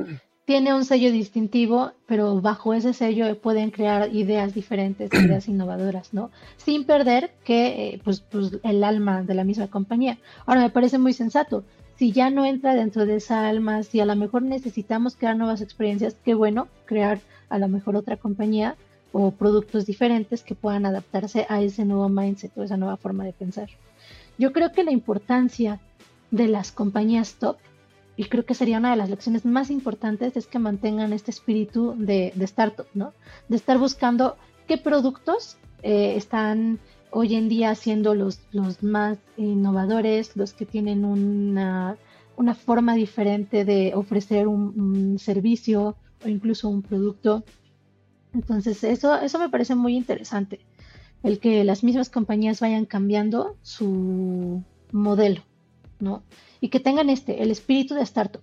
tiene 0.44 0.74
un 0.74 0.84
sello 0.84 1.10
distintivo, 1.10 1.92
pero 2.06 2.40
bajo 2.40 2.74
ese 2.74 2.92
sello 2.92 3.38
pueden 3.40 3.70
crear 3.70 4.14
ideas 4.14 4.54
diferentes, 4.54 5.10
ideas 5.12 5.48
innovadoras, 5.48 6.12
¿no? 6.12 6.30
Sin 6.56 6.84
perder 6.84 7.32
que, 7.44 7.88
eh, 7.88 8.00
pues, 8.04 8.20
pues, 8.20 8.58
el 8.62 8.84
alma 8.84 9.22
de 9.22 9.34
la 9.34 9.44
misma 9.44 9.68
compañía. 9.68 10.18
Ahora, 10.46 10.60
me 10.60 10.70
parece 10.70 10.98
muy 10.98 11.12
sensato. 11.12 11.64
Si 11.96 12.12
ya 12.12 12.28
no 12.30 12.44
entra 12.44 12.74
dentro 12.74 13.06
de 13.06 13.16
esa 13.16 13.48
alma, 13.48 13.82
si 13.84 14.00
a 14.00 14.06
lo 14.06 14.16
mejor 14.16 14.42
necesitamos 14.42 15.16
crear 15.16 15.36
nuevas 15.36 15.60
experiencias, 15.60 16.16
qué 16.24 16.34
bueno 16.34 16.68
crear 16.86 17.20
a 17.48 17.58
lo 17.58 17.68
mejor 17.68 17.96
otra 17.96 18.16
compañía 18.16 18.76
o 19.12 19.30
productos 19.30 19.86
diferentes 19.86 20.42
que 20.42 20.56
puedan 20.56 20.86
adaptarse 20.86 21.46
a 21.48 21.62
ese 21.62 21.84
nuevo 21.84 22.08
mindset 22.08 22.50
o 22.58 22.64
esa 22.64 22.76
nueva 22.76 22.96
forma 22.96 23.24
de 23.24 23.32
pensar. 23.32 23.68
Yo 24.38 24.52
creo 24.52 24.72
que 24.72 24.82
la 24.82 24.90
importancia 24.90 25.80
de 26.32 26.48
las 26.48 26.72
compañías 26.72 27.34
top, 27.34 27.56
y 28.16 28.24
creo 28.24 28.44
que 28.44 28.54
sería 28.54 28.78
una 28.78 28.90
de 28.90 28.96
las 28.96 29.10
lecciones 29.10 29.44
más 29.44 29.70
importantes, 29.70 30.36
es 30.36 30.46
que 30.46 30.58
mantengan 30.58 31.12
este 31.12 31.30
espíritu 31.30 31.94
de, 31.98 32.32
de 32.34 32.44
startup, 32.44 32.86
¿no? 32.94 33.12
De 33.48 33.56
estar 33.56 33.78
buscando 33.78 34.36
qué 34.66 34.78
productos 34.78 35.56
eh, 35.82 36.14
están 36.16 36.78
hoy 37.10 37.34
en 37.34 37.48
día 37.48 37.74
siendo 37.74 38.14
los, 38.14 38.40
los 38.50 38.82
más 38.82 39.18
innovadores, 39.36 40.36
los 40.36 40.52
que 40.52 40.66
tienen 40.66 41.04
una, 41.04 41.96
una 42.36 42.54
forma 42.54 42.94
diferente 42.94 43.64
de 43.64 43.92
ofrecer 43.94 44.48
un, 44.48 45.18
servicio 45.18 45.96
o 46.24 46.28
incluso 46.28 46.68
un 46.68 46.82
producto. 46.82 47.44
Entonces, 48.32 48.82
eso, 48.82 49.14
eso 49.20 49.38
me 49.38 49.48
parece 49.48 49.74
muy 49.74 49.94
interesante, 49.96 50.60
el 51.22 51.38
que 51.38 51.62
las 51.62 51.84
mismas 51.84 52.10
compañías 52.10 52.60
vayan 52.60 52.84
cambiando 52.84 53.56
su 53.62 54.64
modelo, 54.90 55.42
¿no? 56.00 56.22
Y 56.60 56.68
que 56.68 56.80
tengan 56.80 57.10
este, 57.10 57.42
el 57.42 57.50
espíritu 57.50 57.94
de 57.94 58.02
startup, 58.02 58.42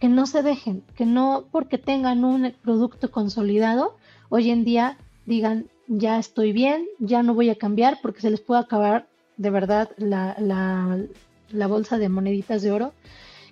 que 0.00 0.08
no 0.08 0.26
se 0.26 0.42
dejen, 0.42 0.82
que 0.96 1.06
no 1.06 1.46
porque 1.50 1.78
tengan 1.78 2.24
un 2.24 2.52
producto 2.62 3.10
consolidado, 3.10 3.96
hoy 4.28 4.50
en 4.50 4.64
día 4.64 4.98
digan, 5.26 5.66
ya 5.88 6.18
estoy 6.18 6.52
bien, 6.52 6.86
ya 6.98 7.22
no 7.22 7.34
voy 7.34 7.50
a 7.50 7.56
cambiar 7.56 7.98
porque 8.02 8.20
se 8.20 8.30
les 8.30 8.40
puede 8.40 8.60
acabar 8.60 9.08
de 9.36 9.50
verdad 9.50 9.90
la, 9.96 10.36
la, 10.38 11.66
bolsa 11.66 11.98
de 11.98 12.08
moneditas 12.08 12.62
de 12.62 12.72
oro 12.72 12.92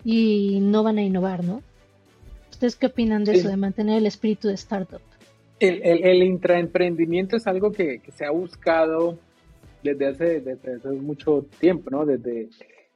y 0.05 0.59
no 0.61 0.83
van 0.83 0.99
a 0.99 1.03
innovar, 1.03 1.45
¿no? 1.45 1.63
¿Ustedes 2.51 2.77
qué 2.77 2.87
opinan 2.87 3.25
de 3.25 3.33
eso, 3.33 3.49
de 3.49 3.57
mantener 3.57 3.99
el 3.99 4.07
espíritu 4.07 4.49
de 4.49 4.55
startup? 4.55 5.01
El, 5.59 5.83
el, 5.83 6.23
intraemprendimiento 6.23 7.37
es 7.37 7.47
algo 7.47 7.73
que, 7.73 8.01
se 8.15 8.25
ha 8.25 8.31
buscado 8.31 9.19
desde 9.83 10.07
hace, 10.07 10.41
desde 10.41 10.75
hace 10.75 10.89
mucho 10.91 11.47
tiempo, 11.61 11.91
¿no? 11.91 12.05
Desde, 12.05 12.49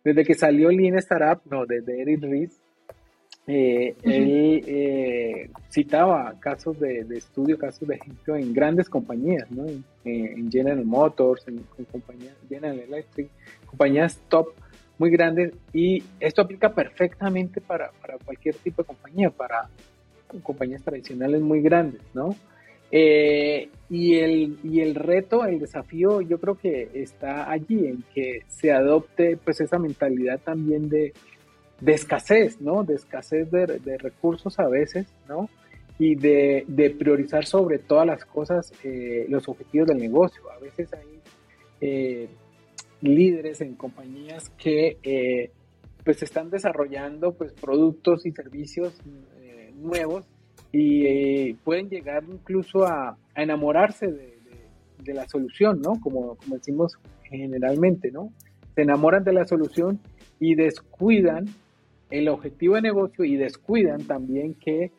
desde 0.05 0.25
que 0.25 0.35
salió 0.35 0.71
Lean 0.71 0.97
Startup, 0.99 1.41
no, 1.51 1.67
desde 1.67 2.01
Eric 2.01 2.23
Ries, 2.23 2.61
eh, 3.47 3.97
él 4.03 4.63
eh, 4.67 5.51
citaba 5.71 6.39
casos 6.39 6.79
de, 6.79 7.01
estudio, 7.17 7.59
casos 7.59 7.89
de 7.89 7.97
ejemplo 7.97 8.37
en 8.37 8.53
grandes 8.53 8.89
compañías, 8.89 9.51
¿no? 9.51 9.67
en, 10.05 10.53
General 10.53 10.85
Motors, 10.85 11.49
en, 11.49 11.59
compañías 11.91 12.35
General 12.49 12.79
Electric, 12.79 13.29
compañías 13.67 14.21
top 14.29 14.49
muy 14.99 15.11
grandes 15.11 15.53
y 15.73 16.03
esto 16.21 16.43
aplica 16.43 16.73
perfectamente 16.75 17.61
para, 17.61 17.91
cualquier 18.25 18.55
tipo 18.57 18.83
de 18.83 18.87
compañía, 18.87 19.31
para 19.31 19.69
compañías 20.43 20.83
tradicionales 20.83 21.41
muy 21.41 21.61
grandes, 21.61 22.03
¿no? 22.15 22.37
Eh, 22.92 23.68
y, 23.88 24.16
el, 24.16 24.59
y 24.64 24.81
el 24.81 24.94
reto, 24.94 25.44
el 25.44 25.61
desafío, 25.61 26.20
yo 26.20 26.40
creo 26.40 26.57
que 26.57 26.90
está 26.94 27.50
allí 27.50 27.87
en 27.87 28.05
que 28.14 28.42
se 28.48 28.72
adopte 28.72 29.37
pues 29.37 29.61
esa 29.61 29.79
mentalidad 29.79 30.40
también 30.40 30.88
de, 30.88 31.12
de 31.81 31.92
escasez, 31.92 32.61
¿no? 32.61 32.83
De 32.83 32.94
escasez 32.94 33.50
de, 33.50 33.98
recursos 33.98 34.59
a 34.59 34.68
veces, 34.68 35.07
¿no? 35.29 35.48
Y 35.98 36.16
de, 36.16 36.64
priorizar 36.98 37.44
sobre 37.44 37.79
todas 37.79 38.07
las 38.07 38.24
cosas 38.24 38.72
eh, 38.83 39.26
los 39.29 39.48
objetivos 39.48 39.88
del 39.88 39.98
negocio. 39.98 40.42
A 40.50 40.59
veces 40.59 40.92
hay 40.92 41.20
eh, 41.81 42.29
líderes 43.03 43.61
en 43.61 43.74
compañías 43.74 44.50
que 44.50 45.50
pues 46.05 46.22
están 46.22 46.50
desarrollando 46.50 47.33
pues 47.33 47.53
productos 47.53 48.24
y 48.24 48.33
servicios 48.33 48.98
nuevos 49.74 50.26
y 50.72 51.54
pueden 51.54 51.88
llegar 51.88 52.24
incluso 52.30 52.85
a, 52.85 53.16
enamorarse 53.35 54.06
de, 54.09 54.38
de, 55.02 55.14
la 55.14 55.26
solución, 55.26 55.80
¿no? 55.80 55.98
Como, 56.00 56.37
decimos 56.46 56.98
generalmente, 57.22 58.11
¿no? 58.11 58.33
Se 58.74 58.83
enamoran 58.83 59.24
de 59.24 59.33
la 59.33 59.46
solución 59.46 59.98
y 60.38 60.54
descuidan 60.54 61.46
el 62.11 62.28
objetivo 62.28 62.74
de 62.74 62.83
negocio 62.83 63.24
y 63.24 63.37
descuidan 63.37 64.04
también 64.04 64.54
que 64.54 64.90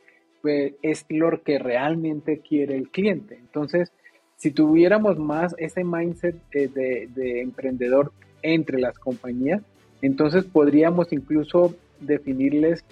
pues, 0.41 0.73
es 0.81 1.05
lo 1.09 1.41
que 1.43 1.59
realmente 1.59 2.39
quiere 2.39 2.75
el 2.75 2.89
cliente. 2.89 3.35
Entonces, 3.35 3.91
si 4.37 4.51
tuviéramos 4.51 5.19
más 5.19 5.53
ese 5.59 5.83
mindset 5.83 6.35
de, 6.49 7.41
emprendedor 7.41 8.11
entre 8.41 8.79
las 8.79 8.97
compañías, 8.97 9.61
entonces 10.01 10.45
podríamos 10.45 11.13
incluso 11.13 11.75
definirles 11.99 12.83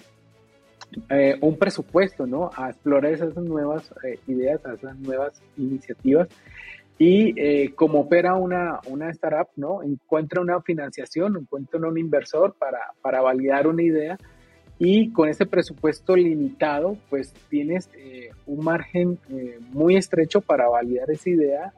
eh, 1.08 1.36
un 1.40 1.56
presupuesto, 1.56 2.26
¿no? 2.26 2.50
A 2.56 2.70
explorar 2.70 3.12
esas 3.12 3.36
nuevas 3.36 3.92
eh, 4.02 4.18
ideas, 4.26 4.60
esas 4.64 4.98
nuevas 4.98 5.40
iniciativas 5.56 6.28
y 6.98 7.32
eh, 7.40 7.72
como 7.74 8.00
opera 8.00 8.34
una, 8.34 8.80
una, 8.88 9.08
startup, 9.10 9.48
¿no? 9.56 9.82
Encuentra 9.82 10.40
una 10.40 10.60
financiación, 10.60 11.36
encuentra 11.36 11.80
un 11.80 11.96
inversor 11.96 12.54
para, 12.58 12.80
para 13.00 13.20
validar 13.20 13.66
una 13.66 13.82
idea 13.82 14.18
y 14.78 15.12
con 15.12 15.28
ese 15.28 15.46
presupuesto 15.46 16.16
limitado, 16.16 16.96
pues 17.08 17.32
tienes 17.48 17.88
un 18.46 18.64
margen 18.64 19.18
muy 19.72 19.96
estrecho 19.96 20.40
para 20.40 20.68
validar 20.68 21.10
esa 21.10 21.28
idea 21.28 21.72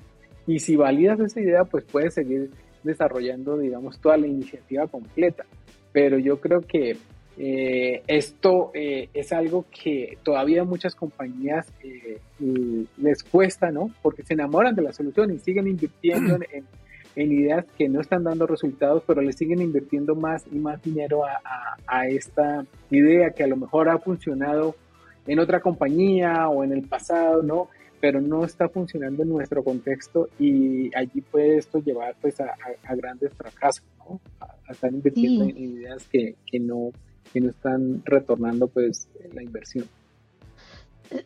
y 0.46 0.60
si 0.60 0.76
validas 0.76 1.18
esa 1.18 1.40
idea, 1.40 1.64
pues 1.64 1.84
puedes 1.84 2.14
seguir 2.14 2.50
desarrollando, 2.84 3.58
digamos, 3.58 4.00
toda 4.00 4.16
la 4.16 4.26
iniciativa 4.26 4.86
completa. 4.86 5.44
Pero 5.92 6.18
yo 6.18 6.40
creo 6.40 6.60
que 6.60 6.96
eh, 7.38 8.02
esto 8.06 8.70
eh, 8.74 9.08
es 9.14 9.32
algo 9.32 9.64
que 9.70 10.18
todavía 10.22 10.64
muchas 10.64 10.94
compañías 10.94 11.66
eh, 11.82 12.18
les 12.98 13.22
cuesta, 13.22 13.70
¿no? 13.70 13.90
Porque 14.02 14.22
se 14.22 14.34
enamoran 14.34 14.74
de 14.74 14.82
la 14.82 14.92
solución 14.92 15.32
y 15.32 15.38
siguen 15.38 15.66
invirtiendo 15.66 16.38
en, 16.52 17.32
ideas 17.32 17.66
que 17.76 17.88
no 17.88 18.00
están 18.00 18.24
dando 18.24 18.46
resultados, 18.46 19.02
pero 19.06 19.20
le 19.22 19.32
siguen 19.32 19.60
invirtiendo 19.60 20.14
más 20.14 20.44
y 20.50 20.58
más 20.58 20.82
dinero 20.82 21.24
a, 21.24 21.40
a, 21.86 22.06
esta 22.08 22.64
idea 22.90 23.30
que 23.30 23.44
a 23.44 23.46
lo 23.46 23.56
mejor 23.56 23.90
ha 23.90 23.98
funcionado 23.98 24.74
en 25.26 25.38
otra 25.38 25.60
compañía 25.60 26.48
o 26.48 26.64
en 26.64 26.72
el 26.72 26.82
pasado, 26.88 27.42
¿no? 27.42 27.68
Pero 28.00 28.20
no 28.20 28.44
está 28.44 28.68
funcionando 28.68 29.22
en 29.22 29.28
nuestro 29.28 29.62
contexto 29.62 30.28
y 30.38 30.94
allí 30.96 31.20
puede 31.20 31.58
esto 31.58 31.80
llevar 31.80 32.16
pues 32.20 32.40
a, 32.40 32.56
grandes 32.94 33.32
fracasos, 33.34 33.84
¿no? 33.98 34.20
A, 34.40 34.72
estar 34.72 34.92
invirtiendo 34.92 35.44
en 35.44 35.58
ideas 35.58 36.08
que, 36.08 36.36
que 36.46 36.58
no 36.58 36.92
que 37.32 37.40
no 37.40 37.50
están 37.50 38.02
retornando 38.04 38.68
pues 38.68 39.08
la 39.32 39.42
inversión. 39.42 39.86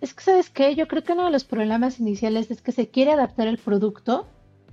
Es 0.00 0.14
que, 0.14 0.22
¿sabes 0.22 0.50
qué? 0.50 0.74
Yo 0.74 0.88
creo 0.88 1.04
que 1.04 1.12
uno 1.12 1.26
de 1.26 1.30
los 1.30 1.44
problemas 1.44 2.00
iniciales 2.00 2.50
es 2.50 2.60
que 2.60 2.72
se 2.72 2.88
quiere 2.88 3.12
adaptar 3.12 3.46
el 3.46 3.58
producto 3.58 4.26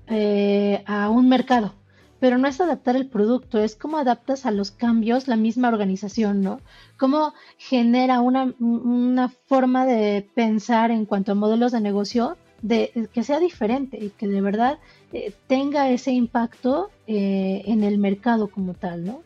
eh, 0.07 0.83
a 0.87 1.09
un 1.09 1.29
mercado, 1.29 1.73
pero 2.19 2.37
no 2.37 2.47
es 2.47 2.59
adaptar 2.59 2.95
el 2.95 3.07
producto, 3.07 3.59
es 3.59 3.75
cómo 3.75 3.97
adaptas 3.97 4.45
a 4.45 4.51
los 4.51 4.71
cambios 4.71 5.27
la 5.27 5.35
misma 5.35 5.67
organización, 5.67 6.41
¿no? 6.41 6.61
Cómo 6.97 7.33
genera 7.57 8.21
una, 8.21 8.53
una 8.59 9.29
forma 9.29 9.85
de 9.85 10.27
pensar 10.33 10.89
en 10.89 11.05
cuanto 11.05 11.33
a 11.33 11.35
modelos 11.35 11.71
de 11.71 11.81
negocio 11.81 12.37
de, 12.63 13.09
que 13.13 13.23
sea 13.23 13.39
diferente 13.39 13.97
y 14.03 14.09
que 14.09 14.27
de 14.27 14.41
verdad 14.41 14.79
eh, 15.11 15.33
tenga 15.47 15.89
ese 15.89 16.11
impacto 16.11 16.89
eh, 17.07 17.61
en 17.65 17.83
el 17.83 17.99
mercado 17.99 18.47
como 18.47 18.73
tal, 18.73 19.03
¿no? 19.03 19.21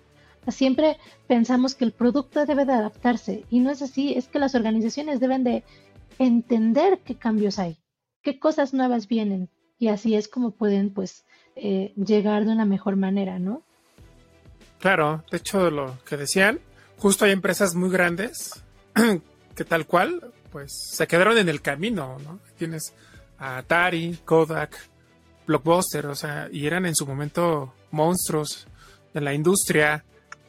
Siempre 0.50 0.98
pensamos 1.28 1.76
que 1.76 1.86
el 1.86 1.92
producto 1.92 2.46
debe 2.46 2.66
de 2.66 2.74
adaptarse 2.74 3.44
y 3.50 3.60
no 3.60 3.70
es 3.70 3.82
así, 3.82 4.14
es 4.14 4.28
que 4.28 4.40
las 4.40 4.56
organizaciones 4.56 5.20
deben 5.20 5.44
de 5.44 5.64
entender 6.20 7.00
qué 7.04 7.16
cambios 7.16 7.60
hay, 7.60 7.78
qué 8.22 8.40
cosas 8.40 8.74
nuevas 8.74 9.08
vienen 9.08 9.50
y 9.78 9.90
así 9.90 10.16
es 10.16 10.28
como 10.28 10.52
pueden 10.52 10.94
pues 10.94 11.26
eh, 11.56 11.94
llegar 11.96 12.46
de 12.46 12.52
una 12.52 12.66
mejor 12.66 12.96
manera, 12.96 13.40
¿no? 13.40 13.64
Claro, 14.80 15.24
de 15.32 15.38
hecho 15.38 15.70
lo 15.70 15.98
que 16.06 16.18
decían, 16.18 16.60
justo 16.98 17.26
hay 17.26 17.32
empresas 17.32 17.76
muy 17.76 17.90
grandes 17.90 18.64
que 19.56 19.66
tal 19.66 19.86
cual 19.86 20.34
pues 20.52 20.72
se 20.94 21.08
quedaron 21.08 21.38
en 21.38 21.50
el 21.50 21.62
camino, 21.62 22.18
¿no? 22.24 22.40
Tienes 22.58 22.94
a 23.38 23.58
Atari, 23.58 24.18
Kodak, 24.24 24.78
Blockbuster, 25.46 26.08
o 26.08 26.16
sea, 26.16 26.50
y 26.52 26.66
eran 26.66 26.86
en 26.86 26.96
su 26.96 27.06
momento 27.06 27.74
monstruos 27.92 28.68
de 29.14 29.22
la 29.22 29.34
industria 29.34 30.04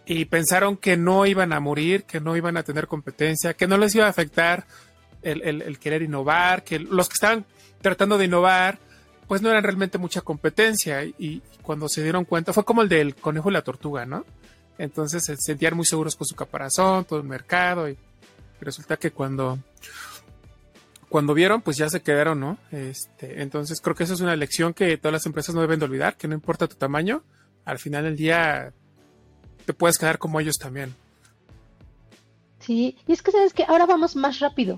y 0.09 0.25
pensaron 0.25 0.79
que 0.79 0.97
no 0.97 1.27
iban 1.27 1.53
a 1.53 1.61
morir, 1.61 2.05
que 2.05 2.19
no 2.19 2.35
iban 2.35 2.57
a 2.57 2.63
tener 2.63 2.87
competencia, 2.87 3.53
que 3.53 3.67
no 3.67 3.77
les 3.77 3.95
iba 3.95 4.07
a 4.07 4.09
afectar 4.09 4.67
el, 5.21 5.79
querer 5.79 6.01
innovar, 6.01 6.65
que 6.65 6.79
los 6.79 7.11
que 7.11 7.15
estaban 7.15 7.45
tratando 7.83 8.17
de 8.17 8.25
innovar, 8.25 8.79
pues 9.27 9.43
no 9.43 9.51
eran 9.51 9.63
realmente 9.63 9.99
mucha 9.99 10.23
competencia. 10.23 11.05
Y, 11.05 11.43
cuando 11.61 11.91
se 11.91 12.03
dieron 12.03 12.25
cuenta, 12.25 12.55
fue 12.55 12.65
como 12.65 12.81
el 12.81 12.89
del 12.89 13.15
conejo 13.17 13.51
y 13.51 13.53
la 13.53 13.61
tortuga, 13.61 14.07
¿no? 14.07 14.25
Entonces 14.79 15.23
se 15.23 15.37
sentían 15.37 15.77
muy 15.77 15.85
seguros 15.85 16.17
con 16.17 16.27
su 16.27 16.35
caparazón, 16.35 17.05
todo 17.05 17.19
el 17.19 17.27
mercado, 17.27 17.91
y 17.91 17.99
resulta 18.63 18.97
que 18.97 19.11
cuando, 19.11 19.59
cuando 21.11 21.35
vieron, 21.35 21.61
pues 21.61 21.77
ya 21.77 21.91
se 21.91 22.01
quedaron, 22.01 22.41
¿no? 22.41 22.57
Este, 22.73 23.43
entonces 23.43 23.83
creo 23.83 23.95
que 23.95 24.05
eso 24.05 24.15
es 24.15 24.23
una 24.23 24.35
lección 24.35 24.73
que 24.73 24.97
todas 24.97 25.13
las 25.13 25.27
empresas 25.27 25.55
no 25.55 25.61
deben 25.61 25.79
de 25.79 25.85
olvidar, 25.85 26.17
que 26.17 26.27
no 26.27 26.35
importa 26.35 26.67
tu 26.67 26.77
tamaño, 26.77 27.23
al 27.67 27.79
final 27.79 28.05
del 28.05 28.17
día 28.17 28.73
te 29.69 29.75
puedes 29.75 29.99
quedar 29.99 30.17
como 30.17 30.41
ellos 30.41 30.57
también. 30.57 30.95
Sí, 32.59 32.97
y 33.07 33.13
es 33.13 33.21
que 33.21 33.33
sabes 33.33 33.53
que 33.53 33.65
ahora 33.65 33.85
vamos 33.85 34.17
más 34.17 34.41
rápido. 34.41 34.77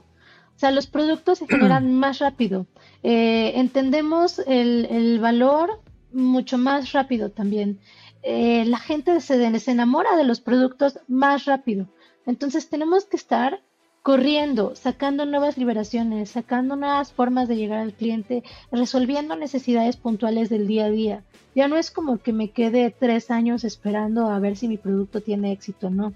O 0.57 0.59
sea, 0.59 0.73
los 0.73 0.89
productos 0.89 1.39
se 1.39 1.47
generan 1.47 1.95
más 2.03 2.19
rápido. 2.19 2.67
Eh, 3.05 3.53
entendemos 3.55 4.41
el, 4.41 5.21
valor 5.21 5.81
mucho 6.13 6.59
más 6.59 6.91
rápido 6.91 7.31
también. 7.31 7.79
eh, 8.25 8.65
la 8.67 8.79
gente 8.79 9.21
se, 9.21 9.61
se 9.61 9.71
enamora 9.71 10.17
de 10.17 10.25
los 10.25 10.41
productos 10.41 10.99
más 11.07 11.45
rápido. 11.45 11.87
Entonces 12.27 12.69
tenemos 12.69 13.05
que 13.05 13.17
estar 13.17 13.63
corriendo, 14.03 14.75
sacando 14.77 15.27
nuevas 15.27 15.59
liberaciones, 15.59 16.31
sacando 16.31 16.77
nuevas 16.77 17.13
formas 17.13 17.49
de 17.49 17.57
llegar 17.57 17.81
al 17.81 17.93
cliente, 17.93 18.43
resolviendo 18.73 19.37
necesidades 19.37 19.97
puntuales 19.97 20.49
del 20.49 20.67
día 20.67 20.87
a 20.87 20.91
día. 20.91 21.25
Ya 21.55 21.69
no 21.69 21.77
es 21.77 21.91
como 21.91 22.19
que 22.19 22.33
me 22.33 22.51
quede 22.51 22.95
tres 22.97 23.31
años 23.31 23.65
esperando 23.65 24.31
a 24.31 24.39
ver 24.39 24.57
si 24.57 24.69
mi 24.69 24.79
producto 24.79 25.21
tiene 25.21 25.53
éxito 25.53 25.89
o 25.89 25.91
no. 25.91 26.15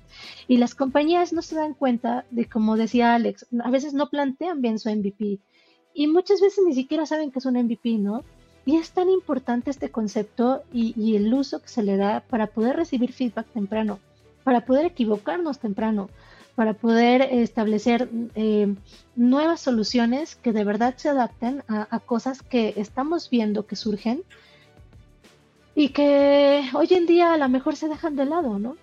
Y 0.49 0.57
las 0.57 0.75
compañías 0.75 1.33
no 1.33 1.43
se 1.43 1.57
dan 1.57 1.75
cuenta 1.75 2.25
de, 2.31 2.47
como 2.47 2.77
decía 2.77 3.15
Alex, 3.15 3.47
a 3.63 3.71
veces 3.71 3.93
no 3.93 4.09
plantean 4.09 4.63
bien 4.63 4.79
su 4.79 4.89
MVP 4.89 5.41
y 5.93 6.07
muchas 6.07 6.41
veces 6.41 6.65
ni 6.67 6.75
siquiera 6.75 7.05
saben 7.07 7.31
que 7.31 7.39
es 7.39 7.47
un 7.47 7.55
MVP, 7.55 7.99
¿no? 7.99 8.25
Y 8.67 8.77
es 8.77 8.93
tan 8.93 9.11
importante 9.11 9.71
este 9.71 9.91
concepto 9.91 10.63
y, 10.73 10.95
y 10.97 11.17
el 11.17 11.33
uso 11.35 11.61
que 11.61 11.69
se 11.69 11.83
le 11.83 11.97
da 11.97 12.21
para 12.21 12.47
poder 12.47 12.77
recibir 12.77 13.13
feedback 13.13 13.47
temprano, 13.49 13.99
para 14.43 14.65
poder 14.65 14.87
equivocarnos 14.87 15.59
temprano, 15.59 16.09
para 16.55 16.75
poder 16.75 17.23
establecer 17.23 18.09
eh, 18.35 18.75
nuevas 19.17 19.61
soluciones 19.61 20.37
que 20.37 20.53
de 20.53 20.65
verdad 20.65 20.95
se 20.97 21.09
adapten 21.09 21.63
a, 21.69 21.99
cosas 22.01 22.43
que 22.43 22.75
estamos 22.77 23.29
viendo 23.29 23.67
que 23.67 23.77
surgen 23.77 24.23
y 25.75 25.89
que 25.89 26.63
hoy 26.75 26.89
en 26.91 27.07
día 27.07 27.35
a 27.35 27.39
lo 27.39 27.49
mejor 27.49 27.75
se 27.75 27.89
dejan 27.89 28.15
de 28.15 28.27
lado, 28.27 28.59
¿no? 28.59 28.77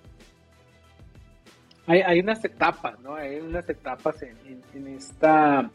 Hay, 1.88 2.19
unas 2.19 2.43
etapas, 2.45 2.99
¿no? 3.01 3.15
Hay 3.15 3.39
unas 3.39 3.67
etapas 3.67 4.21
en, 4.21 4.88
esta 4.88 5.69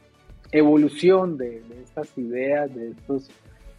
evolución 0.53 1.37
de, 1.37 1.61
de, 1.63 1.83
estas 1.83 2.17
ideas, 2.17 2.75
de 2.75 2.91
estos 2.91 3.31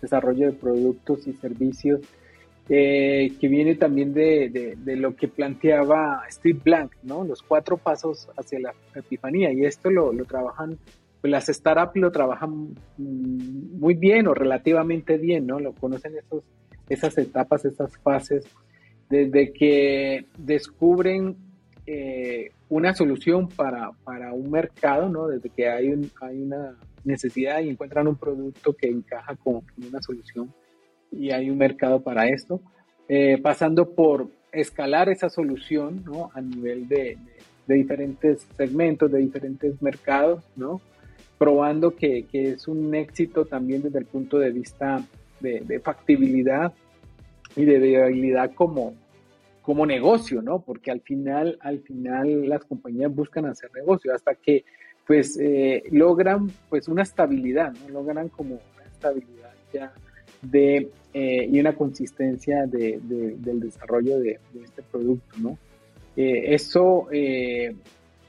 desarrollos 0.01 0.53
de 0.53 0.59
productos 0.59 1.25
y 1.27 1.33
servicios 1.33 2.01
eh, 2.69 3.31
que 3.39 3.47
viene 3.47 3.75
también 3.75 4.13
de, 4.13 4.75
de, 4.77 4.95
lo 4.97 5.15
que 5.15 5.29
planteaba 5.29 6.23
Steve 6.29 6.59
Blank, 6.61 6.95
¿no? 7.03 7.23
Los 7.23 7.41
cuatro 7.41 7.77
pasos 7.77 8.27
hacia 8.35 8.59
la 8.59 8.73
epifanía. 8.93 9.53
Y 9.53 9.65
esto 9.65 9.89
lo, 9.89 10.11
lo 10.11 10.25
trabajan, 10.25 10.77
pues 11.21 11.31
las 11.31 11.45
startups 11.47 11.95
lo 11.95 12.11
trabajan 12.11 12.75
mm, 12.97 13.79
muy 13.79 13.93
bien 13.93 14.27
o 14.27 14.33
relativamente 14.33 15.17
bien, 15.17 15.47
¿no? 15.47 15.61
Lo 15.61 15.71
conocen 15.73 16.17
esos, 16.17 16.43
esas 16.89 17.17
etapas, 17.17 17.63
esas 17.63 17.97
fases, 17.99 18.45
desde 19.09 19.53
que 19.53 20.25
descubren 20.37 21.37
eh, 21.85 22.51
una 22.67 22.93
solución 22.93 23.47
para, 23.47 23.91
para, 24.03 24.33
un 24.33 24.51
mercado, 24.51 25.07
¿no? 25.07 25.27
Desde 25.27 25.49
que 25.49 25.69
hay, 25.69 25.87
un, 25.87 26.11
hay 26.19 26.41
una 26.41 26.75
necesidad 27.05 27.61
y 27.61 27.69
encuentran 27.69 28.09
un 28.09 28.17
producto 28.17 28.73
que 28.73 28.89
encaja 28.89 29.37
con 29.37 29.61
una 29.77 30.01
solución 30.01 30.53
y 31.11 31.31
hay 31.31 31.49
un 31.49 31.57
mercado 31.57 32.01
para 32.01 32.27
esto, 32.27 32.61
eh, 33.07 33.39
pasando 33.41 33.89
por 33.89 34.29
escalar 34.51 35.09
esa 35.09 35.29
solución 35.29 36.03
¿no? 36.05 36.31
a 36.33 36.41
nivel 36.41 36.87
de, 36.87 37.17
de, 37.67 37.75
diferentes 37.75 38.47
segmentos, 38.55 39.11
de 39.11 39.19
diferentes 39.19 39.81
mercados, 39.81 40.43
¿no? 40.55 40.81
probando 41.37 41.95
que, 41.95 42.25
que, 42.25 42.51
es 42.51 42.67
un 42.67 42.93
éxito 42.95 43.45
también 43.45 43.83
desde 43.83 43.99
el 43.99 44.05
punto 44.05 44.39
de 44.39 44.51
vista 44.51 45.03
de, 45.39 45.61
de 45.61 45.79
factibilidad 45.79 46.73
y 47.55 47.65
de 47.65 47.79
viabilidad 47.79 48.53
como, 48.53 48.95
como 49.61 49.85
negocio, 49.85 50.41
¿no? 50.41 50.59
Porque 50.59 50.91
al 50.91 51.01
final, 51.01 51.57
al 51.61 51.79
final 51.79 52.47
las 52.47 52.63
compañías 52.63 53.13
buscan 53.13 53.45
hacer 53.45 53.69
negocio 53.73 54.13
hasta 54.13 54.35
que 54.35 54.63
pues 55.05 55.37
eh, 55.39 55.83
logran 55.91 56.51
pues 56.69 56.87
una 56.87 57.03
estabilidad, 57.03 57.73
¿no? 57.73 57.89
Logran 57.89 58.29
como 58.29 58.55
una 58.55 58.85
estabilidad 58.85 59.53
ya 59.73 59.93
de, 60.51 60.89
eh, 61.13 61.49
y 61.51 61.59
una 61.59 61.73
consistencia 61.73 62.65
de, 62.67 62.99
del 63.01 63.59
desarrollo 63.59 64.19
de, 64.19 64.39
este 64.63 64.83
producto. 64.83 65.57
Eh, 66.15 66.53
eso 66.53 67.07
eh, 67.11 67.75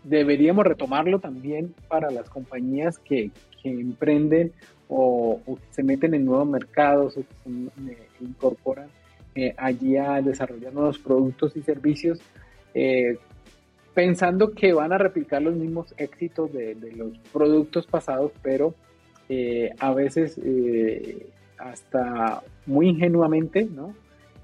deberíamos 0.04 0.66
retomarlo 0.66 1.18
también 1.18 1.74
para 1.88 2.10
las 2.10 2.28
compañías 2.28 2.98
que, 2.98 3.30
que 3.62 3.70
emprenden 3.70 4.52
o, 4.88 5.40
que 5.46 5.74
se 5.74 5.82
meten 5.82 6.14
en 6.14 6.24
nuevos 6.24 6.48
mercados 6.48 7.16
o 7.16 7.20
que 7.20 7.34
se 7.44 8.24
incorporan 8.24 8.88
allí 9.56 9.96
a 9.96 10.20
desarrollar 10.20 10.72
nuevos 10.72 10.98
productos 10.98 11.56
y 11.56 11.62
servicios, 11.62 12.18
pensando 13.94 14.52
que 14.52 14.72
van 14.72 14.92
a 14.92 14.98
replicar 14.98 15.42
los 15.42 15.54
mismos 15.54 15.94
éxitos 15.96 16.52
de, 16.52 16.74
los 16.96 17.16
productos 17.32 17.86
pasados, 17.86 18.32
pero 18.42 18.74
a 19.78 19.94
veces 19.94 20.40
hasta 21.58 22.42
muy 22.66 22.88
ingenuamente, 22.88 23.64
¿no? 23.64 23.94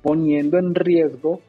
poniendo 0.03 0.59
en 0.59 0.75
riesgo 0.75 1.41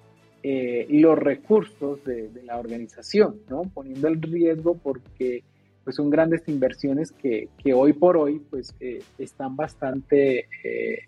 eh, 0.41 0.88
los 0.89 1.17
recursos 1.19 2.04
de, 2.06 2.30
la 2.45 2.58
organización, 2.58 3.41
¿no? 3.49 3.63
poniendo 3.73 4.08
en 4.08 4.21
riesgo 4.21 4.78
porque 4.78 5.43
pues, 5.84 5.97
son 5.97 6.10
grandes 6.10 6.47
inversiones 6.47 7.12
que, 7.12 7.49
hoy 7.73 7.93
por 7.93 8.15
hoy 8.15 8.41
pues, 8.49 8.73
eh, 8.80 9.01
están 9.17 9.56
bastante 9.56 10.47
eh, 10.63 10.99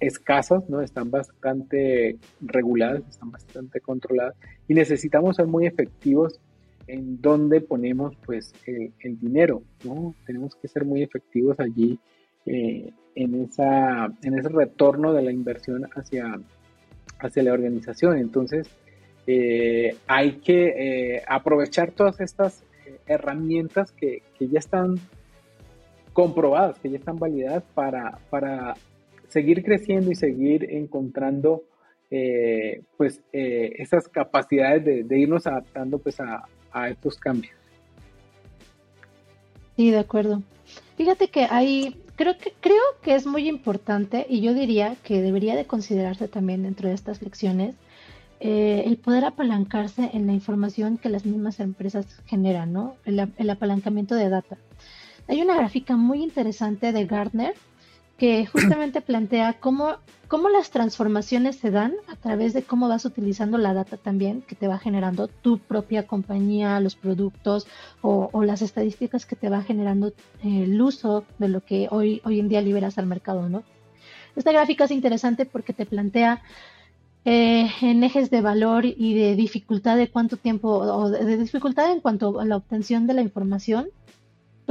escasas, 0.00 0.68
¿no? 0.68 0.80
están 0.80 1.10
bastante 1.10 2.16
reguladas, 2.40 3.02
están 3.08 3.30
bastante 3.30 3.80
controladas 3.80 4.34
y 4.68 4.74
necesitamos 4.74 5.36
ser 5.36 5.46
muy 5.46 5.66
efectivos 5.66 6.40
en 6.86 7.20
donde 7.20 7.60
ponemos 7.60 8.14
pues 8.24 8.52
el, 8.66 8.92
dinero, 9.20 9.62
¿no? 9.84 10.14
Tenemos 10.26 10.54
que 10.56 10.68
ser 10.68 10.84
muy 10.84 11.02
efectivos 11.02 11.58
allí 11.60 11.98
en, 12.44 13.42
esa, 13.42 14.06
en 14.22 14.38
ese 14.38 14.48
retorno 14.48 15.12
de 15.12 15.22
la 15.22 15.32
inversión 15.32 15.88
hacia, 15.94 16.38
hacia 17.20 17.42
la 17.42 17.52
organización. 17.52 18.18
Entonces, 18.18 18.68
eh, 19.26 19.96
hay 20.06 20.40
que 20.40 21.16
eh, 21.16 21.22
aprovechar 21.28 21.92
todas 21.92 22.20
estas 22.20 22.64
eh, 22.86 22.98
herramientas 23.06 23.92
que, 23.92 24.22
que, 24.36 24.48
ya 24.48 24.58
están 24.58 24.96
comprobadas, 26.12 26.78
que 26.78 26.90
ya 26.90 26.98
están 26.98 27.18
validadas 27.18 27.62
para, 27.74 28.18
para 28.30 28.74
seguir 29.28 29.62
creciendo 29.62 30.10
y 30.10 30.14
seguir 30.14 30.66
encontrando 30.70 31.64
pues 32.98 33.22
esas 33.32 34.06
capacidades 34.06 34.84
de, 34.84 35.02
de, 35.02 35.18
irnos 35.18 35.46
adaptando 35.46 35.98
pues 35.98 36.20
a, 36.20 36.44
a 36.70 36.90
estos 36.90 37.16
cambios. 37.16 37.54
Sí, 39.76 39.90
de 39.90 39.98
acuerdo. 39.98 40.42
Fíjate 40.96 41.28
que 41.28 41.46
hay 41.50 41.96
creo 42.16 42.38
que, 42.38 42.52
creo 42.60 42.82
que 43.02 43.14
es 43.14 43.26
muy 43.26 43.48
importante 43.48 44.26
y 44.28 44.40
yo 44.40 44.54
diría 44.54 44.96
que 45.02 45.22
debería 45.22 45.56
de 45.56 45.64
considerarse 45.64 46.28
también 46.28 46.62
dentro 46.62 46.88
de 46.88 46.94
estas 46.94 47.22
lecciones 47.22 47.74
eh, 48.40 48.84
el 48.86 48.96
poder 48.96 49.24
apalancarse 49.24 50.10
en 50.12 50.26
la 50.26 50.32
información 50.32 50.98
que 50.98 51.08
las 51.08 51.24
mismas 51.24 51.60
empresas 51.60 52.06
generan, 52.26 52.72
¿no? 52.72 52.96
el 53.04 53.50
apalancamiento 53.50 54.16
de 54.16 54.28
data. 54.28 54.56
Hay 55.28 55.40
una 55.40 55.54
gráfica 55.54 55.96
muy 55.96 56.22
interesante 56.22 56.92
de 56.92 57.06
Gartner 57.06 57.54
que 58.22 58.46
justamente 58.46 59.00
plantea 59.10 59.54
cómo, 59.54 59.96
cómo 60.28 60.48
las 60.48 60.70
transformaciones 60.70 61.56
se 61.56 61.72
dan 61.72 61.92
a 62.06 62.14
través 62.14 62.52
de 62.52 62.62
cómo 62.62 62.86
vas 62.86 63.04
utilizando 63.04 63.58
la 63.58 63.74
data 63.74 63.96
también 63.96 64.42
que 64.42 64.54
te 64.54 64.68
va 64.68 64.78
generando 64.78 65.26
tu 65.26 65.58
propia 65.58 66.06
compañía, 66.06 66.78
los 66.78 66.94
productos 66.94 67.66
o, 68.00 68.30
las 68.44 68.62
estadísticas 68.62 69.26
que 69.26 69.34
te 69.34 69.48
va 69.48 69.62
generando 69.62 70.12
eh, 70.44 70.62
el 70.62 70.80
uso 70.80 71.24
de 71.38 71.48
lo 71.48 71.64
que 71.64 71.88
hoy, 71.90 72.22
hoy 72.24 72.38
en 72.38 72.48
día 72.48 72.62
liberas 72.62 72.96
al 72.96 73.06
mercado, 73.06 73.48
¿no? 73.48 73.64
Esta 74.36 74.52
gráfica 74.52 74.84
es 74.84 74.92
interesante 74.92 75.44
porque 75.44 75.72
te 75.72 75.84
plantea 75.84 76.42
eh, 77.24 77.68
en 77.80 78.04
ejes 78.04 78.30
de 78.30 78.40
valor 78.40 78.84
y 78.84 79.14
de 79.14 79.34
dificultad 79.34 79.96
de 79.96 80.10
cuánto 80.10 80.36
tiempo, 80.36 80.68
o 80.68 81.10
de 81.10 81.38
dificultad 81.38 81.90
en 81.90 81.98
cuanto 81.98 82.38
a 82.38 82.44
la 82.44 82.54
obtención 82.54 83.08
de 83.08 83.14
la 83.14 83.22
información, 83.22 83.88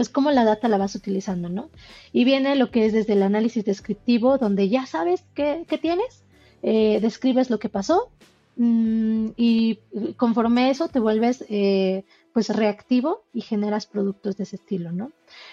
pues 0.01 0.09
cómo 0.09 0.31
la 0.31 0.43
data 0.43 0.67
la 0.67 0.79
vas 0.79 0.95
utilizando, 0.95 1.47
¿no? 1.47 1.69
Y 2.11 2.23
viene 2.23 2.55
lo 2.55 2.71
que 2.71 2.87
es 2.87 2.91
desde 2.91 3.13
el 3.13 3.21
análisis 3.21 3.63
descriptivo, 3.63 4.39
donde 4.39 4.67
ya 4.67 4.87
sabes 4.87 5.23
qué, 5.35 5.63
tienes, 5.79 6.23
eh, 6.63 6.97
describes 6.99 7.51
lo 7.51 7.59
que 7.59 7.69
pasó 7.69 8.09
mm, 8.55 9.27
y 9.37 9.77
conforme 10.17 10.71
eso 10.71 10.87
te 10.87 10.99
vuelves 10.99 11.45
eh, 11.49 12.03
pues 12.33 12.49
reactivo 12.49 13.25
y 13.31 13.41
generas 13.41 13.85
productos 13.85 14.37
de 14.37 14.45
ese 14.45 14.55
estilo, 14.55 14.91
¿no? 14.91 15.11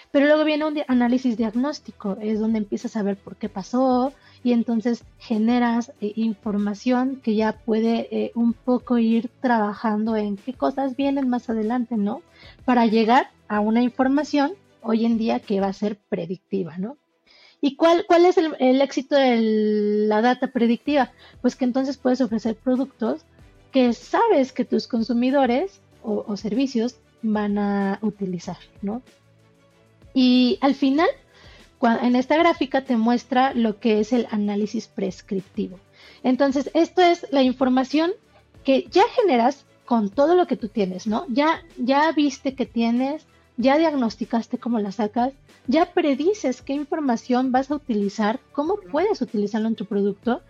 Pero 0.09 0.25
luego 0.25 0.43
viene 0.45 0.65
un 0.65 0.81
análisis 0.87 1.37
diagnóstico, 1.37 2.17
es 2.19 2.39
donde 2.39 2.57
empiezas 2.57 2.95
a 2.95 3.03
ver 3.03 3.17
por 3.17 3.35
qué 3.35 3.49
pasó 3.49 4.13
y 4.43 4.53
entonces 4.53 5.03
generas 5.17 5.91
eh, 6.01 6.13
información 6.15 7.21
que 7.23 7.35
ya 7.35 7.53
puede 7.53 8.31
un 8.35 8.53
poco 8.53 8.97
ir 8.97 9.29
trabajando 9.41 10.15
en 10.15 10.37
qué 10.37 10.53
cosas 10.53 10.95
vienen 10.95 11.29
más 11.29 11.49
adelante, 11.49 11.97
¿no? 11.97 12.21
Para 12.65 12.85
llegar 12.85 13.31
a 13.47 13.59
una 13.59 13.81
información 13.81 14.53
hoy 14.81 15.05
en 15.05 15.17
día 15.17 15.39
que 15.39 15.59
va 15.59 15.67
a 15.67 15.73
ser 15.73 15.99
predictiva, 16.09 16.77
¿no? 16.77 16.97
¿Y 17.61 17.75
cuál, 17.75 18.05
cuál 18.07 18.25
es 18.25 18.37
el, 18.37 18.81
éxito 18.81 19.15
de 19.15 20.05
la 20.07 20.21
data 20.21 20.47
predictiva? 20.47 21.11
Pues 21.41 21.55
que 21.55 21.65
entonces 21.65 21.97
puedes 21.97 22.21
ofrecer 22.21 22.55
productos 22.55 23.25
que 23.71 23.93
sabes 23.93 24.53
que 24.53 24.65
tus 24.65 24.87
consumidores 24.87 25.81
o, 26.01 26.37
servicios 26.37 26.95
van 27.21 27.57
a 27.57 27.99
utilizar, 28.01 28.57
¿no? 28.81 29.01
Y 30.13 30.57
al 30.61 30.73
final, 30.73 31.09
en 31.81 32.15
esta 32.15 32.37
gráfica 32.37 32.83
te 32.83 32.97
muestra 32.97 33.53
lo 33.53 33.79
que 33.79 33.99
es 33.99 34.11
el 34.11 34.27
análisis 34.31 34.87
prescriptivo. 34.87 35.79
Entonces, 36.23 36.69
esto 36.73 37.01
es 37.01 37.25
la 37.31 37.41
información 37.41 38.11
que 38.63 38.87
ya 38.91 39.03
generas 39.15 39.65
con 39.85 40.09
todo 40.09 40.35
lo 40.35 40.45
que 40.45 40.57
tú 40.57 40.67
tienes, 40.67 41.07
¿no? 41.07 41.25
Ya, 41.29 41.63
ya 41.77 42.11
viste 42.11 42.53
que 42.53 42.65
tienes, 42.65 43.25
ya 43.57 43.77
diagnosticaste 43.77 44.57
cómo 44.57 44.79
la 44.79 44.91
sacas, 44.91 45.33
ya 45.67 45.93
predices 45.93 46.61
qué 46.61 46.73
información 46.73 47.51
vas 47.51 47.71
a 47.71 47.75
utilizar, 47.75 48.39
cómo 48.51 48.75
puedes 48.91 49.21
utilizarlo 49.21 49.67
en 49.67 49.75
tu 49.75 49.85
producto, 49.85 50.41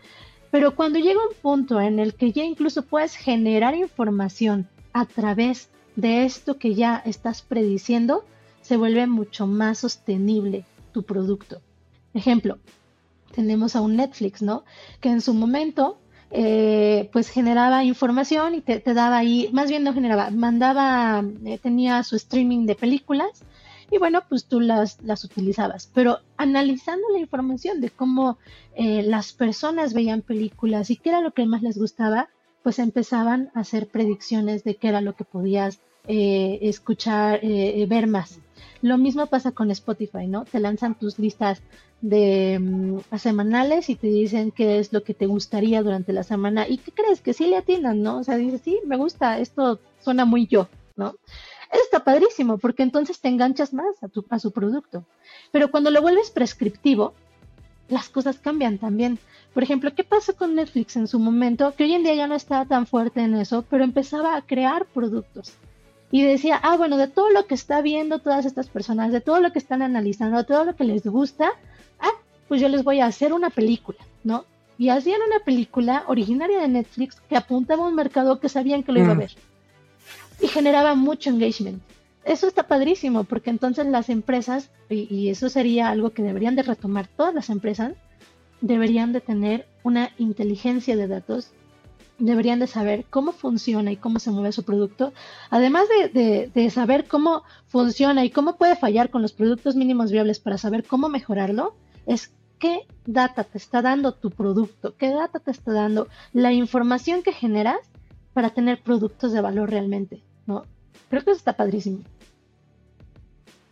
pero 0.51 0.75
cuando 0.75 0.99
llega 0.99 1.19
un 1.21 1.35
punto 1.41 1.79
en 1.79 1.99
el 1.99 2.15
que 2.15 2.31
ya 2.31 2.43
incluso 2.43 2.81
puedes 2.81 3.15
generar 3.15 3.75
información 3.75 4.67
a 4.93 5.05
través 5.05 5.69
de 5.95 6.25
esto 6.25 6.57
que 6.57 6.73
ya 6.73 7.01
estás 7.05 7.41
prediciendo, 7.43 8.25
se 8.61 8.77
vuelve 8.77 9.05
mucho 9.07 9.45
más 9.45 9.79
sostenible 9.79 10.65
tu 10.91 11.03
producto. 11.03 11.61
Ejemplo, 12.13 12.59
tenemos 13.33 13.75
a 13.75 13.81
un 13.81 13.95
Netflix, 13.95 14.41
¿no? 14.41 14.63
Que 14.99 15.09
en 15.09 15.21
su 15.21 15.33
momento, 15.33 15.99
eh, 16.31 17.09
pues 17.13 17.29
generaba 17.29 17.83
información 17.83 18.55
y 18.55 18.61
te, 18.61 18.81
daba 18.93 19.17
ahí, 19.17 19.49
más 19.53 19.69
bien 19.69 19.83
no 19.83 19.93
generaba, 19.93 20.29
mandaba, 20.31 21.23
eh, 21.45 21.57
tenía 21.57 22.03
su 22.03 22.15
streaming 22.15 22.65
de 22.65 22.75
películas 22.75 23.43
y 23.91 23.97
bueno, 23.97 24.21
pues 24.27 24.45
tú 24.45 24.59
las, 24.59 25.01
las 25.01 25.23
utilizabas. 25.23 25.89
Pero 25.93 26.19
analizando 26.37 27.07
la 27.11 27.19
información 27.19 27.81
de 27.81 27.89
cómo 27.89 28.37
eh, 28.75 29.03
las 29.03 29.33
personas 29.33 29.93
veían 29.93 30.21
películas 30.21 30.89
y 30.89 30.97
qué 30.97 31.09
era 31.09 31.21
lo 31.21 31.31
que 31.31 31.45
más 31.45 31.61
les 31.61 31.77
gustaba, 31.77 32.29
pues 32.63 32.77
empezaban 32.77 33.51
a 33.55 33.61
hacer 33.61 33.87
predicciones 33.87 34.63
de 34.63 34.75
qué 34.75 34.89
era 34.89 35.01
lo 35.01 35.15
que 35.15 35.23
podías 35.23 35.79
escuchar, 36.07 37.39
ver 37.41 38.07
más. 38.07 38.39
Lo 38.81 38.97
mismo 38.97 39.25
pasa 39.25 39.51
con 39.51 39.71
Spotify, 39.71 40.27
¿no? 40.27 40.45
Te 40.45 40.59
lanzan 40.59 40.95
tus 40.95 41.19
listas 41.19 41.61
de 42.01 42.57
mm, 42.59 43.17
semanales 43.17 43.89
y 43.89 43.95
te 43.95 44.07
dicen 44.07 44.51
qué 44.51 44.79
es 44.79 44.93
lo 44.93 45.03
que 45.03 45.13
te 45.13 45.25
gustaría 45.25 45.83
durante 45.83 46.13
la 46.13 46.23
semana 46.23 46.67
y 46.67 46.77
qué 46.77 46.91
crees 46.91 47.19
que 47.19 47.33
sí 47.33 47.47
le 47.47 47.57
atiendan, 47.57 48.01
¿no? 48.01 48.19
O 48.19 48.23
sea, 48.23 48.37
dices, 48.37 48.61
sí, 48.63 48.79
me 48.85 48.95
gusta, 48.95 49.39
esto 49.39 49.79
suena 49.99 50.23
muy 50.23 50.47
yo, 50.47 50.69
¿no? 50.95 51.15
Eso 51.71 51.83
está 51.83 52.03
padrísimo 52.03 52.57
porque 52.57 52.83
entonces 52.83 53.19
te 53.19 53.27
enganchas 53.27 53.73
más 53.73 54.01
a, 54.01 54.07
tu, 54.07 54.25
a 54.29 54.39
su 54.39 54.51
producto. 54.51 55.03
Pero 55.51 55.71
cuando 55.71 55.91
lo 55.91 56.01
vuelves 56.01 56.31
prescriptivo, 56.31 57.13
las 57.89 58.07
cosas 58.09 58.39
cambian 58.39 58.77
también. 58.77 59.19
Por 59.53 59.63
ejemplo, 59.63 59.93
¿qué 59.93 60.03
pasó 60.03 60.35
con 60.35 60.55
Netflix 60.55 60.95
en 60.95 61.07
su 61.07 61.19
momento? 61.19 61.73
Que 61.75 61.83
hoy 61.83 61.93
en 61.93 62.03
día 62.03 62.15
ya 62.15 62.27
no 62.27 62.35
está 62.35 62.65
tan 62.65 62.87
fuerte 62.87 63.21
en 63.21 63.35
eso, 63.35 63.65
pero 63.69 63.83
empezaba 63.83 64.35
a 64.35 64.41
crear 64.41 64.85
productos 64.85 65.57
y 66.11 66.23
decía, 66.23 66.59
ah, 66.63 66.75
bueno, 66.75 66.97
de 66.97 67.07
todo 67.07 67.29
lo 67.29 67.45
que 67.45 67.53
está 67.53 67.81
viendo 67.81 68.19
todas 68.19 68.45
estas 68.45 68.67
personas, 68.67 69.11
de 69.11 69.21
todo 69.21 69.39
lo 69.41 69.51
que 69.51 69.59
están 69.59 69.81
analizando, 69.81 70.37
de 70.37 70.43
todo 70.43 70.65
lo 70.65 70.75
que 70.75 70.83
les 70.83 71.03
gusta, 71.03 71.51
ah, 71.99 72.11
pues 72.47 72.61
yo 72.61 72.69
les 72.69 72.83
voy 72.83 72.99
a 72.99 73.05
hacer 73.05 73.31
una 73.31 73.49
película, 73.49 73.99
¿no? 74.23 74.45
Y 74.77 74.89
hacían 74.89 75.21
una 75.27 75.43
película 75.43 76.05
originaria 76.07 76.61
de 76.61 76.67
Netflix 76.67 77.21
que 77.29 77.37
apuntaba 77.37 77.83
a 77.83 77.87
un 77.87 77.95
mercado 77.95 78.39
que 78.39 78.49
sabían 78.49 78.81
que 78.81 78.91
lo 78.91 78.99
iba 78.99 79.11
a 79.11 79.15
mm. 79.15 79.19
ver. 79.19 79.31
Y 80.41 80.47
generaba 80.47 80.95
mucho 80.95 81.29
engagement. 81.29 81.81
Eso 82.23 82.47
está 82.47 82.63
padrísimo, 82.63 83.23
porque 83.23 83.49
entonces 83.49 83.85
las 83.85 84.09
empresas, 84.09 84.71
y, 84.89 85.13
y 85.13 85.29
eso 85.29 85.49
sería 85.49 85.89
algo 85.89 86.11
que 86.11 86.23
deberían 86.23 86.55
de 86.55 86.63
retomar 86.63 87.07
todas 87.07 87.35
las 87.35 87.49
empresas, 87.49 87.93
deberían 88.61 89.13
de 89.13 89.21
tener 89.21 89.67
una 89.83 90.11
inteligencia 90.17 90.95
de 90.95 91.07
datos 91.07 91.51
deberían 92.19 92.59
de 92.59 92.67
saber 92.67 93.05
cómo 93.09 93.31
funciona 93.31 93.91
y 93.91 93.97
cómo 93.97 94.19
se 94.19 94.31
mueve 94.31 94.51
su 94.51 94.63
producto, 94.63 95.13
además 95.49 95.87
de, 96.13 96.69
saber 96.69 97.07
cómo 97.07 97.43
funciona 97.67 98.23
y 98.25 98.29
cómo 98.29 98.57
puede 98.57 98.75
fallar 98.75 99.09
con 99.09 99.21
los 99.21 99.33
productos 99.33 99.75
mínimos 99.75 100.11
viables 100.11 100.39
para 100.39 100.57
saber 100.57 100.83
cómo 100.83 101.09
mejorarlo, 101.09 101.75
es 102.05 102.31
qué 102.59 102.81
data 103.05 103.43
te 103.45 103.57
está 103.57 103.81
dando 103.81 104.13
tu 104.13 104.31
producto, 104.31 104.95
qué 104.97 105.09
data 105.09 105.39
te 105.39 105.51
está 105.51 105.71
dando 105.71 106.07
la 106.33 106.51
información 106.51 107.23
que 107.23 107.31
generas 107.31 107.79
para 108.33 108.49
tener 108.49 108.81
productos 108.81 109.31
de 109.31 109.41
valor 109.41 109.69
realmente, 109.69 110.21
¿no? 110.45 110.63
Creo 111.09 111.23
que 111.23 111.31
eso 111.31 111.39
está 111.39 111.53
padrísimo. 111.53 111.99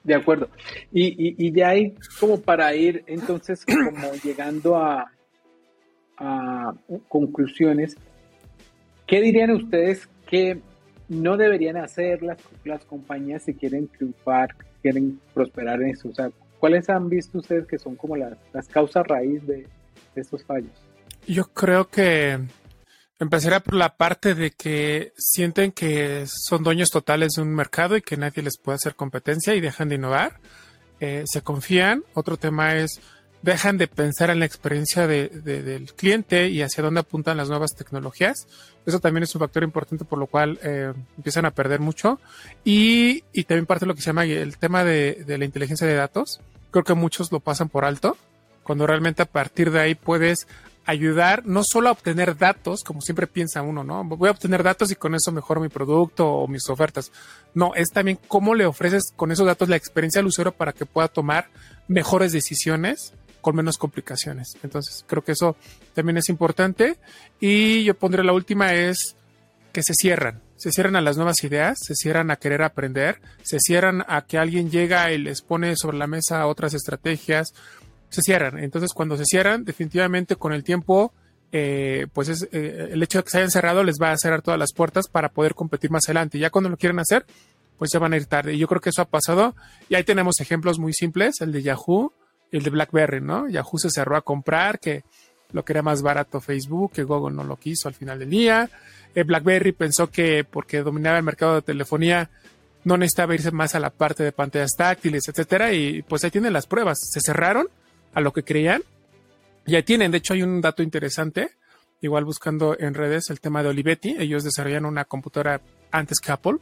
De 0.03 0.15
acuerdo. 0.15 0.49
Y, 0.91 1.35
y, 1.45 1.51
de 1.51 1.65
ahí, 1.65 1.95
como 2.17 2.39
para 2.39 2.73
ir 2.73 3.03
entonces 3.07 3.65
como 3.65 4.13
llegando 4.23 4.77
a, 4.77 5.11
a 6.17 6.73
conclusiones, 7.09 7.97
¿Qué 9.07 9.21
dirían 9.21 9.51
ustedes 9.51 10.07
que 10.29 10.59
no 11.07 11.37
deberían 11.37 11.77
hacer 11.77 12.21
las, 12.21 12.37
las 12.65 12.83
compañías 12.83 13.43
si 13.43 13.53
quieren 13.53 13.87
triunfar, 13.87 14.53
quieren 14.81 15.19
prosperar 15.33 15.81
en 15.81 15.91
eso? 15.91 16.09
O 16.09 16.13
sea, 16.13 16.29
¿cuáles 16.59 16.89
han 16.89 17.07
visto 17.07 17.37
ustedes 17.37 17.65
que 17.67 17.79
son 17.79 17.95
como 17.95 18.17
las, 18.17 18.37
causas 18.69 19.07
raíz 19.07 19.45
de, 19.47 19.65
estos 20.15 20.43
fallos? 20.43 20.71
Yo 21.25 21.45
creo 21.45 21.87
que 21.87 22.37
empezaría 23.19 23.59
por 23.61 23.75
la 23.75 23.95
parte 23.95 24.35
de 24.35 24.51
que 24.51 25.13
sienten 25.15 25.71
que 25.71 26.25
son 26.27 26.63
dueños 26.63 26.89
totales 26.89 27.33
de 27.33 27.43
un 27.43 27.55
mercado 27.55 27.95
y 27.95 28.01
que 28.01 28.17
nadie 28.17 28.43
les 28.43 28.57
puede 28.57 28.75
hacer 28.75 28.95
competencia 28.95 29.55
y 29.55 29.61
dejan 29.61 29.89
de 29.89 29.95
innovar. 29.95 30.39
Eh, 30.99 31.23
se 31.27 31.41
confían. 31.41 32.03
Otro 32.13 32.37
tema 32.37 32.75
es 32.75 32.99
dejan 33.41 33.77
de 33.77 33.87
pensar 33.87 34.29
en 34.29 34.39
la 34.39 34.45
experiencia 34.45 35.07
del 35.07 35.93
cliente 35.93 36.49
y 36.49 36.61
hacia 36.61 36.83
dónde 36.83 37.01
apuntan 37.01 37.37
las 37.37 37.49
nuevas 37.49 37.75
tecnologías. 37.75 38.47
Eso 38.85 38.99
también 38.99 39.23
es 39.23 39.35
un 39.35 39.39
factor 39.39 39.63
importante 39.63 40.05
por 40.05 40.19
lo 40.19 40.27
cual 40.27 40.59
eh, 40.63 40.93
empiezan 41.17 41.45
a 41.45 41.51
perder 41.51 41.79
mucho. 41.79 42.19
Y, 42.63 43.21
también 43.43 43.65
parte 43.65 43.85
de 43.85 43.87
lo 43.87 43.95
que 43.95 44.01
se 44.01 44.07
llama 44.07 44.25
el 44.25 44.57
tema 44.57 44.83
de, 44.83 45.23
la 45.27 45.45
inteligencia 45.45 45.85
de 45.85 45.95
datos. 45.95 46.39
Creo 46.71 46.83
que 46.83 46.93
muchos 46.93 47.31
lo 47.31 47.39
pasan 47.39 47.69
por 47.69 47.85
alto, 47.85 48.17
cuando 48.63 48.87
realmente 48.87 49.21
a 49.21 49.25
partir 49.25 49.71
de 49.71 49.79
ahí 49.79 49.95
puedes 49.95 50.47
ayudar 50.85 51.45
no 51.45 51.63
solo 51.65 51.89
a 51.89 51.91
obtener 51.91 52.37
datos, 52.37 52.83
como 52.83 53.01
siempre 53.01 53.27
piensa 53.27 53.61
uno, 53.61 53.83
¿no? 53.83 54.05
Voy 54.05 54.29
a 54.29 54.31
obtener 54.31 54.63
datos 54.63 54.89
y 54.89 54.95
con 54.95 55.15
eso 55.15 55.33
mejoro 55.33 55.59
mi 55.59 55.67
producto 55.67 56.27
o 56.27 56.47
mis 56.47 56.69
ofertas. 56.69 57.11
No, 57.53 57.75
es 57.75 57.89
también 57.91 58.17
cómo 58.27 58.55
le 58.55 58.65
ofreces 58.65 59.11
con 59.15 59.31
esos 59.31 59.45
datos 59.45 59.67
la 59.67 59.75
experiencia 59.75 60.21
al 60.21 60.27
usuario 60.27 60.53
para 60.53 60.71
que 60.71 60.85
pueda 60.85 61.09
tomar 61.09 61.49
mejores 61.89 62.31
decisiones 62.31 63.13
con 63.47 63.55
menos 63.55 63.77
complicaciones. 63.77 64.57
Entonces, 64.61 65.05
creo 65.07 65.23
que 65.23 65.31
eso 65.31 65.55
también 65.93 66.17
es 66.17 66.27
importante. 66.27 66.97
Y 67.39 67.85
yo 67.85 67.93
pondré 67.93 68.21
la 68.21 68.33
última 68.33 68.73
es 68.73 69.15
que 69.71 69.83
se 69.83 69.93
cierran. 69.93 70.41
Se 70.57 70.69
cierran 70.73 70.97
a 70.97 71.01
las 71.01 71.15
nuevas 71.15 71.41
ideas, 71.45 71.79
se 71.81 71.95
cierran 71.95 72.29
a 72.29 72.35
querer 72.35 72.61
aprender, 72.61 73.21
se 73.43 73.59
cierran 73.61 74.03
a 74.09 74.25
que 74.25 74.37
alguien 74.37 74.69
llega 74.69 75.13
y 75.13 75.17
les 75.17 75.41
pone 75.41 75.77
sobre 75.77 75.97
la 75.97 76.07
mesa 76.07 76.45
otras 76.45 76.73
estrategias, 76.73 77.53
se 78.09 78.21
cierran. 78.21 78.59
Entonces, 78.59 78.91
cuando 78.91 79.15
se 79.15 79.23
cierran, 79.23 79.63
definitivamente 79.63 80.35
con 80.35 80.51
el 80.51 80.65
tiempo, 80.65 81.13
eh, 81.53 82.07
pues 82.11 82.27
es, 82.27 82.49
eh, 82.51 82.89
el 82.91 83.01
hecho 83.01 83.19
de 83.19 83.23
que 83.23 83.29
se 83.29 83.37
hayan 83.37 83.51
cerrado 83.51 83.81
les 83.85 83.95
va 83.97 84.11
a 84.11 84.17
cerrar 84.17 84.41
todas 84.41 84.59
las 84.59 84.73
puertas 84.73 85.07
para 85.07 85.29
poder 85.29 85.55
competir 85.55 85.89
más 85.89 86.03
adelante. 86.09 86.37
Ya 86.37 86.49
cuando 86.49 86.69
lo 86.69 86.75
quieren 86.75 86.99
hacer, 86.99 87.25
pues 87.77 87.91
ya 87.93 87.99
van 87.99 88.11
a 88.11 88.17
ir 88.17 88.25
tarde. 88.25 88.55
Y 88.55 88.57
yo 88.57 88.67
creo 88.67 88.81
que 88.81 88.89
eso 88.89 89.01
ha 89.01 89.05
pasado. 89.05 89.55
Y 89.87 89.95
ahí 89.95 90.03
tenemos 90.03 90.41
ejemplos 90.41 90.79
muy 90.79 90.91
simples, 90.91 91.39
el 91.39 91.53
de 91.53 91.63
Yahoo, 91.63 92.11
el 92.51 92.63
de 92.63 92.69
BlackBerry, 92.69 93.21
¿no? 93.21 93.47
Yahoo 93.47 93.77
se 93.77 93.89
cerró 93.89 94.15
a 94.15 94.21
comprar, 94.21 94.79
que 94.79 95.03
lo 95.51 95.63
que 95.63 95.73
era 95.73 95.81
más 95.81 96.01
barato 96.01 96.41
Facebook, 96.41 96.93
que 96.93 97.03
Google 97.03 97.35
no 97.35 97.43
lo 97.43 97.57
quiso 97.57 97.87
al 97.87 97.93
final 97.93 98.19
del 98.19 98.29
día. 98.29 98.69
Eh, 99.15 99.23
BlackBerry 99.23 99.71
pensó 99.71 100.09
que 100.09 100.43
porque 100.43 100.81
dominaba 100.81 101.17
el 101.17 101.23
mercado 101.23 101.55
de 101.55 101.61
telefonía 101.61 102.29
no 102.83 102.97
necesitaba 102.97 103.33
irse 103.33 103.51
más 103.51 103.75
a 103.75 103.79
la 103.79 103.89
parte 103.89 104.23
de 104.23 104.31
pantallas 104.31 104.75
táctiles, 104.77 105.27
etcétera, 105.27 105.73
y 105.73 106.03
pues 106.03 106.23
ahí 106.23 106.31
tienen 106.31 106.53
las 106.53 106.67
pruebas. 106.67 106.99
Se 107.11 107.19
cerraron 107.19 107.67
a 108.13 108.21
lo 108.21 108.31
que 108.31 108.43
creían. 108.43 108.81
Y 109.65 109.75
ahí 109.75 109.83
tienen, 109.83 110.11
de 110.11 110.19
hecho 110.19 110.33
hay 110.33 110.43
un 110.43 110.61
dato 110.61 110.81
interesante, 110.81 111.49
igual 111.99 112.23
buscando 112.23 112.77
en 112.79 112.93
redes 112.93 113.29
el 113.29 113.41
tema 113.41 113.61
de 113.61 113.69
Olivetti, 113.69 114.15
ellos 114.17 114.45
desarrollaron 114.45 114.85
una 114.85 115.03
computadora 115.03 115.61
antes 115.91 116.19
que 116.19 116.31
Apple, 116.31 116.57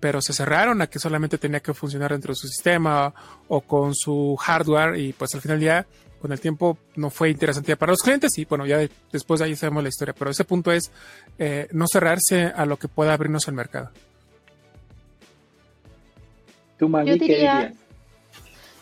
pero 0.00 0.20
se 0.20 0.32
cerraron 0.32 0.80
a 0.82 0.86
que 0.86 0.98
solamente 0.98 1.38
tenía 1.38 1.60
que 1.60 1.74
funcionar 1.74 2.12
dentro 2.12 2.32
de 2.32 2.36
su 2.36 2.48
sistema 2.48 3.12
o 3.48 3.60
con 3.60 3.94
su 3.94 4.36
hardware 4.36 4.98
y 4.98 5.12
pues 5.12 5.34
al 5.34 5.40
final 5.40 5.60
ya 5.60 5.86
con 6.20 6.32
el 6.32 6.40
tiempo 6.40 6.78
no 6.96 7.10
fue 7.10 7.30
interesante 7.30 7.76
para 7.76 7.92
los 7.92 8.02
clientes 8.02 8.36
y 8.38 8.44
bueno, 8.44 8.66
ya 8.66 8.80
después 9.12 9.40
de 9.40 9.46
ahí 9.46 9.56
sabemos 9.56 9.82
la 9.82 9.88
historia, 9.88 10.14
pero 10.18 10.30
ese 10.30 10.44
punto 10.44 10.72
es 10.72 10.90
eh, 11.38 11.68
no 11.72 11.86
cerrarse 11.86 12.46
a 12.46 12.66
lo 12.66 12.76
que 12.76 12.88
pueda 12.88 13.12
abrirnos 13.12 13.46
el 13.48 13.54
mercado. 13.54 13.90
¿Tú, 16.78 16.88
yo 17.04 17.16
diría, 17.16 17.72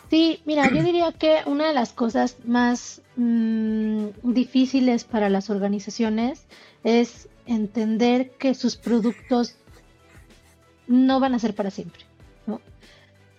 Sí, 0.09 0.39
mira, 0.45 0.69
yo 0.71 0.83
diría 0.83 1.11
que 1.11 1.41
una 1.45 1.67
de 1.67 1.73
las 1.73 1.91
cosas 1.91 2.37
más 2.45 3.01
mm, 3.17 4.07
difíciles 4.23 5.03
para 5.03 5.29
las 5.29 5.49
organizaciones 5.49 6.45
es 6.83 7.27
entender 7.45 8.31
que 8.31 8.53
sus 8.53 8.77
productos 8.77 9.55
no 10.87 11.19
van 11.19 11.33
a 11.33 11.39
ser 11.39 11.55
para 11.55 11.71
siempre. 11.71 12.01
¿no? 12.45 12.61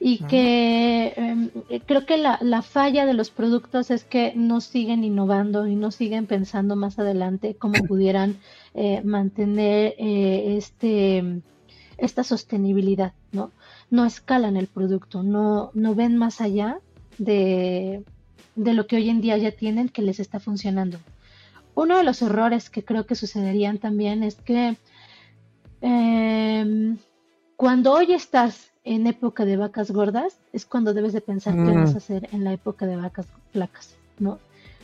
Y 0.00 0.18
que 0.24 1.12
em, 1.16 1.50
creo 1.86 2.06
que 2.06 2.18
la, 2.18 2.38
la, 2.40 2.62
falla 2.62 3.04
de 3.04 3.14
los 3.14 3.30
productos 3.30 3.90
es 3.90 4.04
que 4.04 4.32
no 4.36 4.60
siguen 4.60 5.02
innovando 5.02 5.66
y 5.66 5.74
no 5.74 5.90
siguen 5.90 6.26
pensando 6.26 6.76
más 6.76 6.98
adelante 6.98 7.56
cómo 7.56 7.74
pudieran 7.88 8.36
eh, 8.74 9.02
mantener 9.02 9.94
eh, 9.98 10.56
este, 10.56 11.42
esta 11.96 12.22
sostenibilidad, 12.22 13.12
¿no? 13.32 13.50
No 13.90 14.04
escalan 14.04 14.56
el 14.56 14.68
producto, 14.68 15.22
no, 15.22 15.70
no 15.74 15.94
ven 15.94 16.16
más 16.16 16.40
allá 16.40 16.78
de, 17.16 18.04
de 18.54 18.74
lo 18.74 18.86
que 18.86 18.96
hoy 18.96 19.08
en 19.08 19.20
día 19.20 19.36
ya 19.38 19.50
tienen 19.50 19.88
que 19.88 20.02
les 20.02 20.20
está 20.20 20.38
funcionando 20.38 20.98
uno 21.78 21.96
de 21.96 22.02
los 22.02 22.22
errores 22.22 22.70
que 22.70 22.84
creo 22.84 23.06
que 23.06 23.14
sucederían 23.14 23.78
también 23.78 24.24
es 24.24 24.34
que 24.34 24.76
em, 25.80 26.98
cuando 27.58 27.92
hoy 27.92 28.12
estás 28.12 28.70
en 28.84 29.08
época 29.08 29.44
de 29.44 29.56
vacas 29.56 29.90
gordas, 29.90 30.38
es 30.52 30.64
cuando 30.64 30.94
debes 30.94 31.12
de 31.12 31.20
pensar 31.20 31.54
qué 31.54 31.72
vas 31.72 31.90
a 31.90 31.94
mm. 31.94 31.96
hacer 31.96 32.28
en 32.30 32.44
la 32.44 32.52
época 32.52 32.86
de 32.86 32.94
vacas 32.94 33.26
flacas, 33.50 33.96
¿no? 34.20 34.38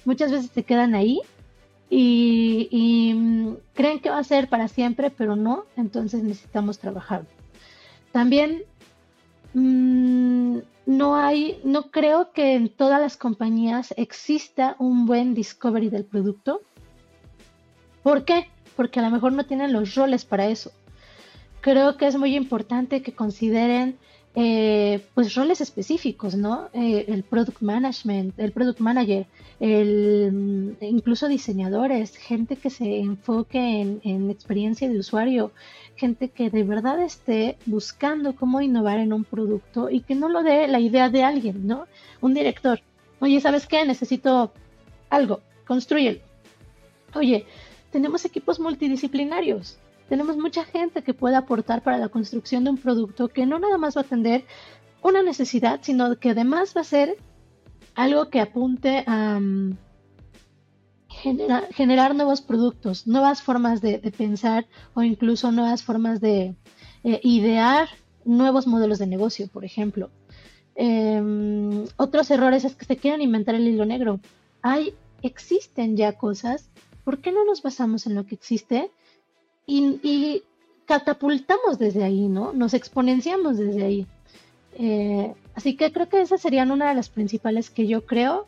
Muchas 0.04 0.32
veces 0.32 0.50
te 0.50 0.64
quedan 0.64 0.96
ahí 0.96 1.20
y, 1.88 3.12
mm, 3.14 3.54
creen 3.74 4.00
que 4.00 4.10
va 4.10 4.18
a 4.18 4.24
ser 4.24 4.48
para 4.48 4.66
siempre, 4.66 5.12
pero 5.12 5.36
no, 5.36 5.66
entonces 5.76 6.24
necesitamos 6.24 6.80
trabajar. 6.80 7.24
También 8.10 8.64
mm, 9.52 10.58
no 10.86 11.14
hay, 11.14 11.60
no 11.62 11.92
creo 11.92 12.32
que 12.32 12.56
en 12.56 12.70
todas 12.70 13.00
las 13.00 13.16
compañías 13.16 13.94
exista 13.96 14.74
un 14.80 15.06
buen 15.06 15.34
discovery 15.34 15.90
del 15.90 16.06
producto. 16.06 16.60
¿Por 18.02 18.24
qué? 18.24 18.48
Porque 18.74 18.98
a 18.98 19.04
lo 19.04 19.10
mejor 19.10 19.32
no 19.32 19.46
tienen 19.46 19.72
los 19.72 19.94
roles 19.94 20.24
para 20.24 20.46
eso. 20.48 20.72
Creo 21.64 21.96
que 21.96 22.06
es 22.06 22.16
muy 22.18 22.36
importante 22.36 23.00
que 23.00 23.14
consideren 23.14 23.96
eh, 24.34 25.02
pues 25.14 25.34
roles 25.34 25.62
específicos, 25.62 26.34
¿no? 26.34 26.68
Eh, 26.74 27.06
el 27.08 27.22
product 27.22 27.62
management, 27.62 28.38
el 28.38 28.52
product 28.52 28.80
manager, 28.80 29.26
el, 29.60 30.30
mm, 30.30 30.84
incluso 30.84 31.26
diseñadores, 31.26 32.18
gente 32.18 32.56
que 32.56 32.68
se 32.68 32.98
enfoque 32.98 33.80
en, 33.80 34.02
en, 34.04 34.28
experiencia 34.28 34.90
de 34.90 34.98
usuario, 34.98 35.52
gente 35.96 36.28
que 36.28 36.50
de 36.50 36.64
verdad 36.64 37.00
esté 37.00 37.56
buscando 37.64 38.36
cómo 38.36 38.60
innovar 38.60 38.98
en 38.98 39.14
un 39.14 39.24
producto 39.24 39.88
y 39.88 40.00
que 40.02 40.14
no 40.14 40.28
lo 40.28 40.42
dé 40.42 40.68
la 40.68 40.80
idea 40.80 41.08
de 41.08 41.22
alguien, 41.22 41.66
¿no? 41.66 41.86
Un 42.20 42.34
director, 42.34 42.80
oye, 43.20 43.40
¿sabes 43.40 43.66
qué? 43.66 43.86
Necesito 43.86 44.52
algo, 45.08 45.40
construyelo. 45.66 46.20
Oye, 47.14 47.46
tenemos 47.90 48.26
equipos 48.26 48.60
multidisciplinarios, 48.60 49.78
tenemos 50.08 50.36
mucha 50.36 50.64
gente 50.64 51.02
que 51.02 51.14
puede 51.14 51.36
aportar 51.36 51.82
para 51.82 51.98
la 51.98 52.08
construcción 52.08 52.64
de 52.64 52.70
un 52.70 52.78
producto 52.78 53.28
que 53.28 53.46
no 53.46 53.58
nada 53.58 53.78
más 53.78 53.96
va 53.96 54.02
a 54.02 54.04
atender 54.04 54.44
una 55.02 55.22
necesidad, 55.22 55.80
sino 55.82 56.18
que 56.18 56.30
además 56.30 56.74
va 56.76 56.82
a 56.82 56.84
ser 56.84 57.16
algo 57.94 58.28
que 58.28 58.40
apunte 58.40 59.04
a 59.06 59.38
mm, 59.40 59.76
generar 61.70 62.14
nuevos 62.14 62.42
productos, 62.42 63.06
nuevas 63.06 63.42
formas 63.42 63.80
de, 63.80 63.98
pensar 64.16 64.66
o 64.94 65.02
incluso 65.02 65.52
nuevas 65.52 65.82
formas 65.82 66.20
de 66.20 66.54
eh, 67.04 67.20
idear 67.22 67.88
nuevos 68.24 68.66
modelos 68.66 68.98
de 68.98 69.06
negocio, 69.06 69.48
por 69.48 69.64
ejemplo. 69.64 70.10
Em, 70.74 71.84
otros 71.96 72.30
errores 72.30 72.64
es 72.64 72.74
que 72.74 72.84
se 72.84 72.96
quieran 72.96 73.22
inventar 73.22 73.54
el 73.54 73.68
hilo 73.68 73.84
negro. 73.84 74.20
Hay, 74.60 74.94
existen 75.22 75.96
ya 75.96 76.12
cosas, 76.14 76.68
¿por 77.04 77.20
qué 77.20 77.32
no 77.32 77.44
nos 77.44 77.62
basamos 77.62 78.06
en 78.06 78.14
lo 78.14 78.26
que 78.26 78.34
existe 78.34 78.90
y, 79.66 80.42
catapultamos 80.86 81.78
desde 81.78 82.04
ahí, 82.04 82.28
¿no? 82.28 82.52
Nos 82.52 82.74
exponenciamos 82.74 83.56
desde 83.56 83.84
ahí. 83.84 84.06
Eh, 84.74 85.32
así 85.54 85.76
que 85.76 85.92
creo 85.92 86.10
que 86.10 86.20
esas 86.20 86.42
serían 86.42 86.70
una 86.70 86.90
de 86.90 86.94
las 86.94 87.08
principales 87.08 87.70
que 87.70 87.86
yo 87.86 88.04
creo 88.04 88.46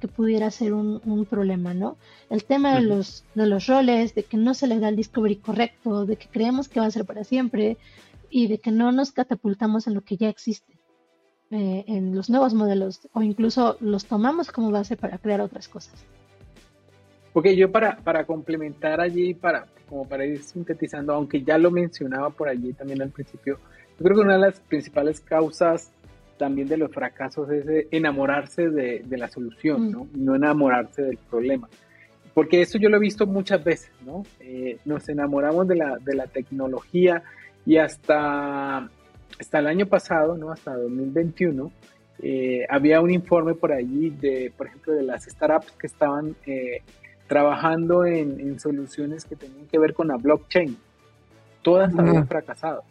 que 0.00 0.08
pudiera 0.08 0.50
ser 0.50 0.72
un, 0.72 1.26
problema, 1.28 1.74
¿no? 1.74 1.96
El 2.30 2.44
tema 2.44 2.74
de 2.74 2.82
los, 2.82 3.24
de 3.34 3.46
los 3.46 3.66
roles, 3.66 4.14
de 4.14 4.22
que 4.22 4.36
no 4.36 4.54
se 4.54 4.66
le 4.66 4.78
da 4.78 4.88
el 4.88 4.96
discovery 4.96 5.36
correcto, 5.36 6.06
de 6.06 6.16
que 6.16 6.28
creemos 6.28 6.68
que 6.68 6.80
va 6.80 6.86
a 6.86 6.90
ser 6.90 7.04
para 7.04 7.24
siempre 7.24 7.76
y 8.30 8.48
de 8.48 8.58
que 8.58 8.70
no 8.70 8.90
nos 8.90 9.12
catapultamos 9.12 9.86
en 9.86 9.94
lo 9.94 10.00
que 10.00 10.16
ya 10.16 10.28
existe, 10.28 10.72
eh, 11.50 11.84
en 11.86 12.14
los 12.16 12.30
nuevos 12.30 12.54
modelos 12.54 13.08
o 13.12 13.22
incluso 13.22 13.76
los 13.80 14.06
tomamos 14.06 14.50
como 14.50 14.70
base 14.70 14.96
para 14.96 15.18
crear 15.18 15.40
otras 15.40 15.68
cosas. 15.68 16.04
Ok, 17.36 17.48
yo 17.48 17.70
para, 17.70 17.96
para 17.96 18.24
complementar 18.24 19.00
allí, 19.00 19.34
para, 19.34 19.66
como 19.88 20.08
para 20.08 20.24
ir 20.24 20.40
sintetizando, 20.44 21.12
aunque 21.12 21.42
ya 21.42 21.58
lo 21.58 21.72
mencionaba 21.72 22.30
por 22.30 22.48
allí 22.48 22.72
también 22.72 23.02
al 23.02 23.10
principio, 23.10 23.58
yo 23.98 24.04
creo 24.04 24.16
que 24.16 24.22
una 24.22 24.34
de 24.34 24.40
las 24.40 24.60
principales 24.60 25.20
causas 25.20 25.90
también 26.38 26.68
de 26.68 26.76
los 26.76 26.92
fracasos 26.92 27.50
es 27.50 27.86
enamorarse 27.90 28.70
de, 28.70 29.02
de, 29.04 29.18
la 29.18 29.28
solución, 29.28 29.90
¿no? 29.90 30.04
Mm. 30.04 30.24
No 30.24 30.36
enamorarse 30.36 31.02
del 31.02 31.16
problema. 31.16 31.68
Porque 32.34 32.62
eso 32.62 32.78
yo 32.78 32.88
lo 32.88 32.98
he 32.98 33.00
visto 33.00 33.26
muchas 33.26 33.62
veces, 33.64 33.90
¿no? 34.06 34.24
Eh, 34.38 34.78
nos 34.84 35.08
enamoramos 35.08 35.66
de 35.66 35.74
la, 35.76 35.98
de 35.98 36.14
la 36.14 36.26
tecnología 36.28 37.24
y 37.66 37.78
hasta, 37.78 38.88
hasta 39.40 39.58
el 39.58 39.66
año 39.66 39.86
pasado, 39.86 40.36
¿no? 40.36 40.52
Hasta 40.52 40.76
2021, 40.76 41.72
eh, 42.22 42.64
había 42.68 43.00
un 43.00 43.10
informe 43.10 43.54
por 43.54 43.72
allí 43.72 44.10
de, 44.10 44.52
por 44.56 44.68
ejemplo, 44.68 44.92
de 44.92 45.02
las 45.02 45.24
startups 45.24 45.72
que 45.72 45.88
estaban 45.88 46.36
eh, 46.46 46.82
trabajando 47.26 48.04
en, 48.04 48.58
soluciones 48.60 49.24
que 49.24 49.36
tenían 49.36 49.66
que 49.66 49.78
ver 49.78 49.94
con 49.94 50.08
la 50.08 50.16
blockchain. 50.16 50.76
Todas 51.62 51.96
habían 51.98 52.26
fracasado. 52.26 52.82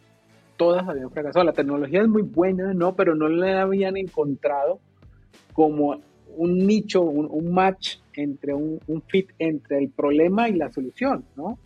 Todas 0.57 0.87
habían 0.87 1.11
fracasado. 1.11 1.45
La 1.45 1.53
tecnología 1.53 2.01
es 2.01 2.07
muy 2.07 2.23
buena, 2.23 2.73
¿no? 2.73 2.95
Pero 2.95 3.15
no 3.15 3.29
la 3.29 3.61
habían 3.61 3.97
encontrado 3.97 4.79
como 5.53 6.01
un 6.35 6.57
nicho, 6.65 7.01
un, 7.01 7.53
match 7.53 7.97
entre 8.13 8.53
un, 8.55 8.79
fit 9.07 9.29
entre 9.37 9.77
el 9.77 9.89
problema 9.89 10.49
y 10.49 10.53
la 10.53 10.71
solución, 10.71 11.23
¿no? 11.35 11.59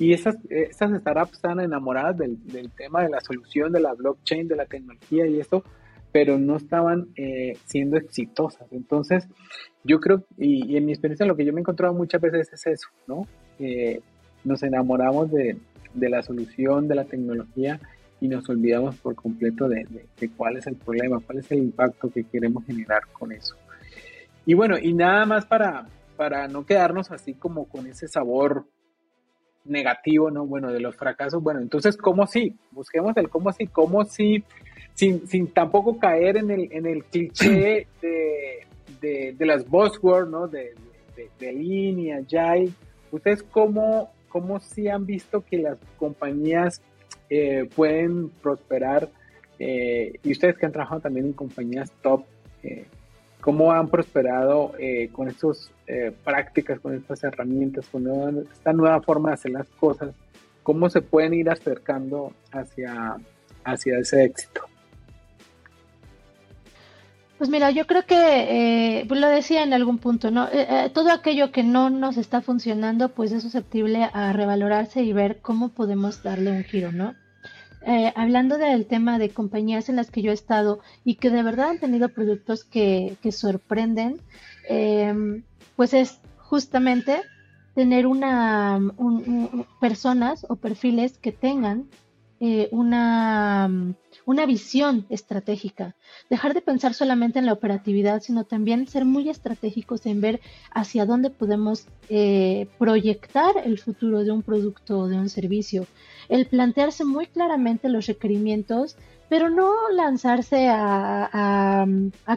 Y 0.00 0.12
esas, 0.12 0.36
esas 0.48 1.00
startups 1.00 1.34
están 1.34 1.60
enamoradas 1.60 2.16
del, 2.18 2.44
del, 2.46 2.70
tema 2.70 3.02
de 3.02 3.10
la 3.10 3.20
solución, 3.20 3.72
de 3.72 3.80
la 3.80 3.94
blockchain, 3.94 4.46
de 4.46 4.56
la 4.56 4.66
tecnología 4.66 5.26
y 5.26 5.40
esto, 5.40 5.64
pero 6.12 6.38
no 6.38 6.56
estaban 6.56 7.08
eh, 7.16 7.56
siendo 7.64 7.96
exitosas. 7.96 8.66
Entonces, 8.72 9.28
yo 9.84 10.00
creo, 10.00 10.24
y, 10.36 10.76
en 10.76 10.86
mi 10.86 10.92
experiencia 10.92 11.26
lo 11.26 11.36
que 11.36 11.44
yo 11.44 11.52
me 11.52 11.60
he 11.60 11.62
encontrado 11.62 11.94
muchas 11.94 12.20
veces 12.20 12.52
es 12.52 12.66
eso, 12.66 12.88
¿no? 13.06 13.26
nos 14.44 14.62
enamoramos 14.62 15.30
de, 15.30 15.56
la 15.94 16.22
solución, 16.22 16.88
de 16.88 16.94
la 16.94 17.04
tecnología 17.04 17.80
y 18.20 18.28
nos 18.28 18.48
olvidamos 18.48 18.96
por 18.96 19.14
completo 19.14 19.68
de, 19.68 19.86
cuál 20.36 20.56
es 20.56 20.66
el 20.66 20.76
problema, 20.76 21.20
cuál 21.20 21.38
es 21.38 21.50
el 21.52 21.58
impacto 21.58 22.10
que 22.10 22.24
queremos 22.24 22.64
generar 22.64 23.02
con 23.12 23.32
eso. 23.32 23.56
Y 24.46 24.54
bueno, 24.54 24.78
y 24.78 24.92
nada 24.92 25.26
más 25.26 25.44
para, 25.46 25.86
para 26.16 26.48
no 26.48 26.64
quedarnos 26.64 27.10
así 27.10 27.34
como 27.34 27.68
con 27.68 27.86
ese 27.86 28.08
sabor 28.08 28.66
negativo, 29.68 30.30
¿no? 30.30 30.46
Bueno, 30.46 30.72
de 30.72 30.80
los 30.80 30.96
fracasos, 30.96 31.42
bueno, 31.42 31.60
entonces, 31.60 31.96
¿cómo 31.96 32.26
sí? 32.26 32.56
Busquemos 32.70 33.16
el 33.16 33.28
cómo 33.28 33.52
sí, 33.52 33.66
cómo 33.66 34.04
sí 34.04 34.44
sin, 34.94 35.26
sin 35.28 35.46
tampoco 35.48 35.98
caer 35.98 36.36
en 36.38 36.50
el, 36.50 36.72
en 36.72 36.86
el 36.86 37.04
cliché 37.04 37.86
de, 38.02 38.66
de, 39.00 39.34
de 39.38 39.46
las 39.46 39.68
buzzwords, 39.68 40.28
¿no? 40.28 40.48
De, 40.48 40.74
de, 41.16 41.30
de 41.38 41.52
línea, 41.52 42.20
Jai. 42.28 42.72
¿Ustedes 43.10 43.42
cómo, 43.42 44.12
cómo 44.28 44.60
sí 44.60 44.88
han 44.88 45.06
visto 45.06 45.44
que 45.44 45.58
las 45.58 45.78
compañías 45.96 46.82
eh, 47.30 47.68
pueden 47.74 48.28
prosperar? 48.28 49.08
Eh, 49.58 50.14
y 50.22 50.32
ustedes 50.32 50.56
que 50.56 50.66
han 50.66 50.72
trabajado 50.72 51.00
también 51.00 51.26
en 51.26 51.32
compañías 51.32 51.90
top, 52.02 52.24
eh, 52.62 52.86
¿cómo 53.40 53.72
han 53.72 53.88
prosperado 53.88 54.72
con 55.12 55.28
estas 55.28 55.70
prácticas, 56.24 56.80
con 56.80 56.94
estas 56.94 57.24
herramientas, 57.24 57.86
con 57.88 58.46
esta 58.52 58.72
nueva 58.72 59.00
forma 59.00 59.30
de 59.30 59.34
hacer 59.34 59.52
las 59.52 59.68
cosas? 59.80 60.14
¿Cómo 60.62 60.90
se 60.90 61.00
pueden 61.00 61.34
ir 61.34 61.48
acercando 61.48 62.32
hacia, 62.52 63.16
hacia 63.64 63.98
ese 63.98 64.24
éxito? 64.24 64.62
Pues 67.38 67.50
mira, 67.50 67.70
yo 67.70 67.86
creo 67.86 68.04
que, 68.04 68.16
eh, 68.98 69.04
pues 69.06 69.20
lo 69.20 69.28
decía 69.28 69.62
en 69.62 69.72
algún 69.72 69.98
punto, 69.98 70.32
¿no? 70.32 70.48
Eh, 70.48 70.66
eh, 70.68 70.90
todo 70.92 71.12
aquello 71.12 71.52
que 71.52 71.62
no 71.62 71.88
nos 71.88 72.16
está 72.16 72.40
funcionando, 72.40 73.10
pues 73.10 73.30
es 73.30 73.44
susceptible 73.44 74.10
a 74.12 74.32
revalorarse 74.32 75.02
y 75.04 75.12
ver 75.12 75.38
cómo 75.40 75.68
podemos 75.68 76.24
darle 76.24 76.50
un 76.50 76.64
giro, 76.64 76.90
¿no? 76.90 77.14
Hablando 78.14 78.58
del 78.58 78.86
tema 78.86 79.18
de 79.18 79.30
compañías 79.30 79.88
en 79.88 79.96
las 79.96 80.10
que 80.10 80.22
yo 80.22 80.30
he 80.30 80.34
estado 80.34 80.80
y 81.04 81.14
que 81.14 81.30
de 81.30 81.42
verdad 81.42 81.70
han 81.70 81.78
tenido 81.78 82.10
productos 82.10 82.64
que, 82.64 83.16
que 83.22 83.32
sorprenden, 83.32 84.20
pues 85.76 85.94
es 85.94 86.20
justamente 86.36 87.22
tener 87.74 88.06
una 88.06 88.78
personas 89.80 90.44
o 90.48 90.56
perfiles 90.56 91.16
que 91.18 91.32
tengan 91.32 91.88
una 92.70 93.70
una 94.28 94.44
visión 94.44 95.06
estratégica, 95.08 95.94
dejar 96.28 96.52
de 96.52 96.60
pensar 96.60 96.92
solamente 96.92 97.38
en 97.38 97.46
la 97.46 97.54
operatividad, 97.54 98.20
sino 98.20 98.44
también 98.44 98.86
ser 98.86 99.06
muy 99.06 99.30
estratégicos 99.30 100.04
en 100.04 100.20
ver 100.20 100.42
hacia 100.70 101.06
dónde 101.06 101.30
podemos 101.30 101.86
eh, 102.10 102.68
proyectar 102.78 103.54
el 103.64 103.78
futuro 103.78 104.24
de 104.24 104.30
un 104.30 104.42
producto 104.42 104.98
o 104.98 105.08
de 105.08 105.16
un 105.16 105.30
servicio, 105.30 105.86
el 106.28 106.44
plantearse 106.46 107.06
muy 107.06 107.26
claramente 107.26 107.88
los 107.88 108.06
requerimientos, 108.06 108.98
pero 109.30 109.48
no 109.48 109.72
lanzarse 109.94 110.68
a, 110.68 111.86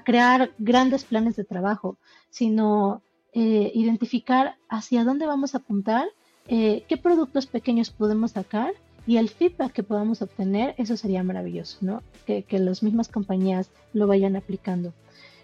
crear 0.06 0.52
grandes 0.60 1.04
planes 1.04 1.36
de 1.36 1.44
trabajo, 1.44 1.98
sino 2.30 3.02
eh, 3.34 3.70
identificar 3.76 4.56
hacia 4.70 5.04
dónde 5.04 5.26
vamos 5.26 5.56
a 5.56 5.58
apuntar, 5.58 6.08
eh, 6.48 6.86
qué 6.88 6.96
productos 6.96 7.48
pequeños 7.48 7.90
podemos 7.90 8.32
sacar 8.32 8.72
y 9.08 9.18
el 9.18 9.30
feedback 9.30 9.72
que 9.72 9.84
podamos 9.84 10.22
obtener, 10.22 10.76
eso 10.78 10.96
sería 10.96 11.24
maravilloso, 11.24 11.78
¿no? 11.82 12.04
Que, 12.26 12.46
las 12.52 12.84
mismas 12.84 13.08
compañías 13.08 13.70
lo 13.94 14.08
vayan 14.08 14.36
aplicando. 14.36 14.94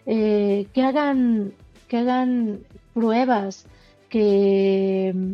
Eh, 0.06 0.68
que, 0.74 0.84
hagan, 0.84 1.54
que 1.88 1.98
hagan 1.98 2.60
pruebas, 2.94 3.66
que 4.10 5.12
mm, 5.14 5.32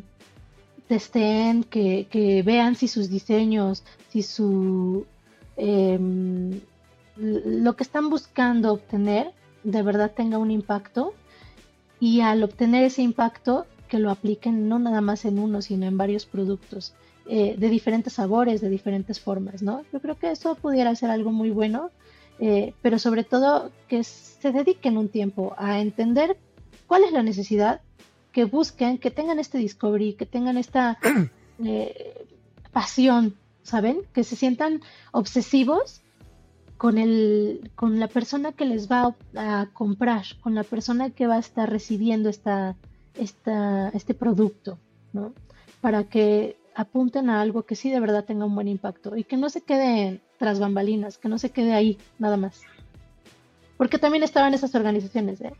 testeen, 0.87 1.63
que, 1.63 2.07
que 2.09 2.43
vean 2.43 2.75
si 2.75 2.87
sus 2.87 3.09
diseños, 3.09 3.83
si 4.09 4.23
su 4.23 5.05
em, 5.57 6.61
lo 7.15 7.75
que 7.75 7.83
están 7.83 8.09
buscando 8.09 8.73
obtener 8.73 9.31
de 9.63 9.83
verdad 9.83 10.11
tenga 10.15 10.39
un 10.39 10.49
impacto 10.49 11.13
y 11.99 12.21
al 12.21 12.43
obtener 12.43 12.83
ese 12.83 13.01
impacto 13.01 13.67
que 13.87 13.99
lo 13.99 14.09
apliquen 14.09 14.67
no 14.67 14.79
nada 14.79 15.01
más 15.01 15.25
en 15.25 15.37
uno, 15.37 15.61
sino 15.61 15.85
en 15.85 15.97
varios 15.97 16.25
productos 16.25 16.95
eh, 17.25 17.55
de 17.57 17.69
diferentes 17.69 18.13
sabores, 18.13 18.59
de 18.59 18.69
diferentes 18.69 19.19
formas, 19.19 19.61
¿no? 19.61 19.83
Yo 19.93 20.01
creo 20.01 20.15
que 20.15 20.31
eso 20.31 20.55
pudiera 20.55 20.93
ser 20.95 21.09
algo 21.09 21.31
muy 21.31 21.51
bueno, 21.51 21.89
eh, 22.39 22.73
pero 22.81 22.99
sobre 22.99 23.23
todo 23.23 23.71
que 23.87 24.03
se 24.03 24.51
dediquen 24.51 24.97
un 24.97 25.07
tiempo 25.07 25.55
a 25.57 25.79
entender 25.79 26.37
cuál 26.85 27.03
es 27.05 27.13
la 27.13 27.23
necesidad, 27.23 27.81
que 28.33 28.43
busquen, 28.43 28.97
que 28.97 29.11
tengan 29.11 29.39
este 29.39 29.57
discovery, 29.57 30.13
que 30.13 30.25
tengan 30.25 30.57
esta 30.57 30.97
eh, 31.63 32.25
pasión, 32.73 33.37
¿saben? 33.61 34.01
Que 34.11 34.25
se 34.25 34.35
sientan 34.35 34.81
obsesivos 35.13 36.01
con, 36.75 36.97
el, 36.97 37.71
con 37.75 38.01
la 38.01 38.09
persona 38.09 38.51
que 38.51 38.65
les 38.65 38.91
va 38.91 39.15
a 39.35 39.69
comprar, 39.71 40.25
con 40.41 40.55
la 40.55 40.63
persona 40.63 41.11
que 41.11 41.27
va 41.27 41.35
a 41.35 41.39
estar 41.39 41.69
recibiendo 41.69 42.27
esta, 42.27 42.75
esta, 43.13 43.89
este 43.89 44.13
producto, 44.13 44.77
¿no? 45.13 45.33
Para 45.79 46.03
que 46.03 46.57
apunten 46.75 47.29
a 47.29 47.41
algo 47.41 47.63
que 47.63 47.75
sí 47.75 47.89
de 47.89 47.99
verdad 47.99 48.25
tenga 48.25 48.45
un 48.45 48.55
buen 48.55 48.67
impacto 48.67 49.15
y 49.15 49.23
que 49.23 49.37
no 49.37 49.49
se 49.49 49.61
quede 49.61 50.21
tras 50.37 50.59
bambalinas, 50.59 51.17
que 51.17 51.29
no 51.29 51.37
se 51.37 51.51
quede 51.51 51.73
ahí 51.73 51.97
nada 52.19 52.37
más. 52.37 52.61
Porque 53.77 53.97
también 53.97 54.23
estaba 54.23 54.47
en 54.47 54.53
esas 54.53 54.75
organizaciones, 54.75 55.41
¿eh? 55.41 55.53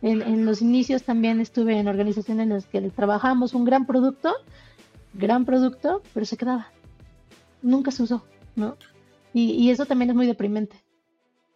En, 0.00 0.46
los 0.46 0.62
inicios 0.62 1.02
también 1.02 1.40
estuve 1.40 1.78
en 1.78 1.88
organizaciones 1.88 2.44
en 2.44 2.50
las 2.50 2.66
que 2.66 2.80
trabajamos 2.90 3.54
un 3.54 3.64
gran 3.64 3.84
producto, 3.84 4.32
gran 5.12 5.44
producto, 5.44 6.02
pero 6.14 6.24
se 6.24 6.36
quedaba. 6.36 6.68
Nunca 7.62 7.90
se 7.90 8.04
usó, 8.04 8.24
¿no? 8.54 8.76
Y, 9.34 9.70
eso 9.70 9.86
también 9.86 10.10
es 10.10 10.16
muy 10.16 10.26
deprimente. 10.26 10.76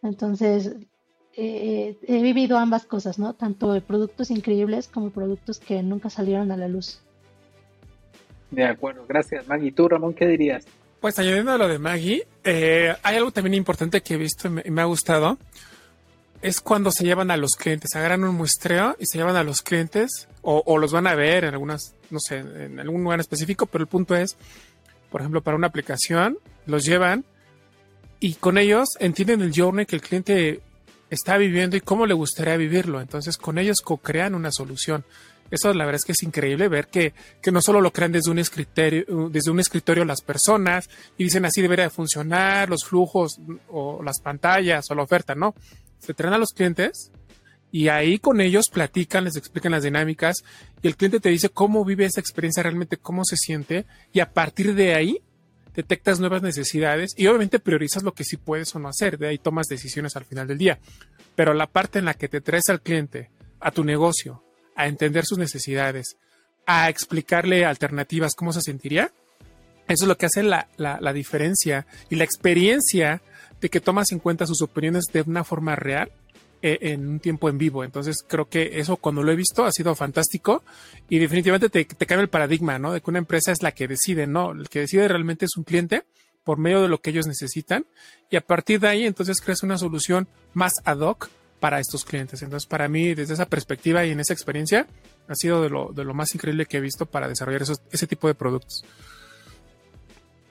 Entonces, 0.01 0.75
eh, 1.35 1.97
he 2.05 2.21
vivido 2.21 2.57
ambas 2.57 2.85
cosas, 2.85 3.17
¿no? 3.17 3.33
Tanto 3.33 3.79
productos 3.81 4.29
increíbles 4.29 4.87
como 4.87 5.09
productos 5.09 5.59
que 5.59 5.81
nunca 5.81 6.09
salieron 6.09 6.51
a 6.51 6.57
la 6.57 6.67
luz. 6.67 7.01
De 8.53 8.65
acuerdo, 8.65 9.03
gracias 9.07 9.47
Maggie. 9.47 9.71
¿Tú, 9.71 9.89
Ramón, 9.89 10.13
qué 10.13 10.27
dirías? 10.27 10.63
Pues 11.01 11.17
añadiendo 11.17 11.51
a 11.51 11.57
lo 11.57 11.67
de 11.67 11.79
Maggie, 11.79 12.27
eh, 12.43 12.95
hay 13.01 13.17
algo 13.17 13.31
también 13.31 13.55
importante 13.55 14.01
que 14.01 14.13
he 14.13 14.17
visto 14.17 14.47
y 14.47 14.69
me, 14.69 14.81
ha 14.81 14.85
gustado. 14.85 15.39
Es 16.43 16.61
cuando 16.61 16.91
se 16.91 17.03
llevan 17.03 17.31
a 17.31 17.37
los 17.37 17.55
clientes, 17.55 17.95
agarran 17.95 18.23
un 18.23 18.35
muestreo 18.35 18.95
y 18.99 19.07
se 19.07 19.17
llevan 19.17 19.35
a 19.35 19.43
los 19.43 19.63
clientes 19.63 20.27
o, 20.43 20.61
o 20.65 20.77
los 20.77 20.91
van 20.91 21.07
a 21.07 21.15
ver 21.15 21.45
en 21.45 21.53
algunas, 21.53 21.95
no 22.11 22.19
sé, 22.19 22.37
en 22.37 22.79
algún 22.79 23.03
lugar 23.03 23.19
específico, 23.19 23.65
pero 23.65 23.81
el 23.81 23.87
punto 23.87 24.15
es, 24.15 24.37
por 25.09 25.21
ejemplo, 25.21 25.41
para 25.41 25.57
una 25.57 25.67
aplicación, 25.67 26.37
los 26.67 26.85
llevan 26.85 27.25
y 28.19 28.35
con 28.35 28.59
ellos 28.59 28.89
entienden 28.99 29.41
el 29.41 29.51
journey 29.53 29.87
que 29.87 29.95
el 29.95 30.01
cliente 30.01 30.61
está 31.09 31.37
viviendo 31.37 31.75
y 31.75 31.81
cómo 31.81 32.05
le 32.05 32.13
gustaría 32.13 32.55
vivirlo. 32.55 33.01
Entonces 33.01 33.37
con 33.37 33.57
ellos 33.57 33.81
co-crean 33.81 34.35
una 34.35 34.51
solución. 34.51 35.05
Eso 35.53 35.71
la 35.71 35.85
verdad 35.85 35.99
es 35.99 36.05
que 36.05 36.13
es 36.13 36.23
increíble 36.23 36.67
ver 36.67 36.87
que, 36.87 37.13
que 37.39 37.51
no 37.51 37.61
solo 37.61 37.79
lo 37.79 37.93
crean 37.93 38.11
desde 38.11 38.31
un 38.31 38.39
escritorio, 38.39 39.29
desde 39.29 39.51
un 39.51 39.59
escritorio 39.59 40.03
las 40.03 40.21
personas 40.21 40.89
y 41.15 41.25
dicen 41.25 41.45
así 41.45 41.61
debería 41.61 41.91
funcionar, 41.91 42.71
los 42.71 42.85
flujos 42.85 43.39
o 43.69 44.01
las 44.01 44.19
pantallas 44.19 44.89
o 44.89 44.95
la 44.95 45.03
oferta, 45.03 45.35
no. 45.35 45.53
Se 45.99 46.15
traen 46.15 46.33
a 46.33 46.39
los 46.39 46.53
clientes 46.53 47.11
y 47.71 47.89
ahí 47.89 48.17
con 48.17 48.41
ellos 48.41 48.69
platican, 48.69 49.25
les 49.25 49.35
explican 49.35 49.73
las 49.73 49.83
dinámicas 49.83 50.43
y 50.81 50.87
el 50.87 50.97
cliente 50.97 51.19
te 51.19 51.29
dice 51.29 51.49
cómo 51.49 51.85
vive 51.85 52.05
esa 52.05 52.19
experiencia 52.19 52.63
realmente, 52.63 52.97
cómo 52.97 53.23
se 53.23 53.37
siente 53.37 53.85
y 54.11 54.21
a 54.21 54.33
partir 54.33 54.73
de 54.73 54.95
ahí 54.95 55.21
detectas 55.75 56.19
nuevas 56.19 56.41
necesidades 56.41 57.13
y 57.15 57.27
obviamente 57.27 57.59
priorizas 57.59 58.01
lo 58.01 58.15
que 58.15 58.23
sí 58.23 58.37
puedes 58.37 58.73
o 58.73 58.79
no 58.79 58.89
hacer, 58.89 59.19
de 59.19 59.27
ahí 59.27 59.37
tomas 59.37 59.67
decisiones 59.67 60.15
al 60.15 60.25
final 60.25 60.47
del 60.47 60.57
día. 60.57 60.79
Pero 61.35 61.53
la 61.53 61.67
parte 61.67 61.99
en 61.99 62.05
la 62.05 62.15
que 62.15 62.27
te 62.27 62.41
traes 62.41 62.69
al 62.69 62.81
cliente, 62.81 63.29
a 63.59 63.69
tu 63.69 63.83
negocio, 63.83 64.42
a 64.75 64.87
entender 64.87 65.25
sus 65.25 65.37
necesidades, 65.37 66.17
a 66.65 66.89
explicarle 66.89 67.65
alternativas, 67.65 68.35
cómo 68.35 68.53
se 68.53 68.61
sentiría, 68.61 69.11
eso 69.87 70.05
es 70.05 70.07
lo 70.07 70.17
que 70.17 70.27
hace 70.27 70.43
la, 70.43 70.67
la 70.77 71.13
diferencia 71.13 71.85
y 72.09 72.15
la 72.15 72.23
experiencia 72.23 73.21
de 73.59 73.69
que 73.69 73.81
tomas 73.81 74.11
en 74.11 74.19
cuenta 74.19 74.45
sus 74.45 74.61
opiniones 74.61 75.05
de 75.11 75.21
una 75.21 75.43
forma 75.43 75.75
real 75.75 76.11
eh, 76.65 76.93
en 76.93 77.05
un 77.05 77.19
tiempo 77.19 77.49
en 77.49 77.57
vivo. 77.57 77.83
Entonces 77.83 78.23
creo 78.25 78.47
que 78.47 78.79
eso 78.79 78.95
cuando 78.95 79.21
lo 79.21 79.33
he 79.33 79.35
visto 79.35 79.65
ha 79.65 79.71
sido 79.73 79.93
fantástico 79.95 80.63
y 81.09 81.19
definitivamente 81.19 81.69
te, 81.69 81.83
te 81.83 82.05
cambia 82.05 82.21
el 82.21 82.29
paradigma, 82.29 82.79
¿no? 82.79 82.93
De 82.93 83.01
que 83.01 83.09
una 83.09 83.19
empresa 83.19 83.51
es 83.51 83.61
la 83.61 83.73
que 83.73 83.85
decide, 83.85 84.27
¿no? 84.27 84.51
El 84.51 84.69
que 84.69 84.79
decide 84.79 85.09
realmente 85.09 85.43
es 85.43 85.57
un 85.57 85.65
cliente 85.65 86.03
por 86.45 86.57
medio 86.57 86.81
de 86.81 86.87
lo 86.87 87.01
que 87.01 87.09
ellos 87.09 87.27
necesitan 87.27 87.85
y 88.29 88.37
a 88.37 88.41
partir 88.41 88.79
de 88.79 88.87
ahí 88.87 89.05
entonces 89.05 89.41
creas 89.41 89.61
una 89.63 89.77
solución 89.77 90.29
más 90.53 90.71
ad 90.85 90.99
hoc 90.99 91.29
para 91.63 91.79
estos 91.79 92.03
clientes. 92.03 92.41
Entonces 92.41 92.67
para 92.67 92.89
mí 92.89 93.13
desde 93.13 93.35
esa 93.35 93.45
perspectiva 93.45 94.03
y 94.03 94.11
en 94.11 94.19
esa 94.19 94.33
experiencia 94.33 94.85
ha 95.29 95.35
sido 95.35 95.61
de 95.61 95.69
lo, 95.69 95.93
de 95.93 96.03
lo 96.03 96.13
más 96.13 96.35
increíble 96.35 96.65
que 96.65 96.75
he 96.75 96.81
visto 96.81 97.05
para 97.05 97.29
desarrollar 97.29 97.61
esos, 97.61 97.81
ese 97.89 98.05
tipo 98.05 98.27
de 98.27 98.35
productos. 98.35 98.83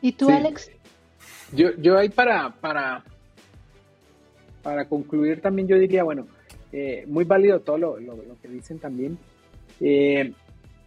¿Y 0.01 0.13
tú, 0.13 0.31
Alex? 0.31 0.71
Yo, 1.53 1.77
yo 1.77 1.99
ahí 1.99 2.09
para, 2.09 2.49
para 2.55 3.05
para 4.63 4.87
concluir 4.87 5.41
también 5.43 5.69
yo 5.69 5.79
diría, 5.79 6.03
bueno, 6.05 6.27
eh, 6.73 7.05
muy 7.07 7.25
válido 7.25 7.61
todo 7.61 7.77
lo, 7.77 7.97
que 8.41 8.49
dicen 8.49 8.79
también. 8.79 9.19
Eh, 9.81 10.33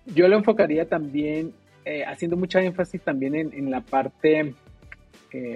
yo 0.07 0.27
lo 0.27 0.37
enfocaría 0.37 0.87
también, 0.87 1.53
eh, 1.83 2.03
haciendo 2.03 2.37
mucha 2.37 2.63
énfasis 2.63 3.01
también 3.01 3.35
en, 3.35 3.69
la 3.69 3.81
parte 3.81 4.55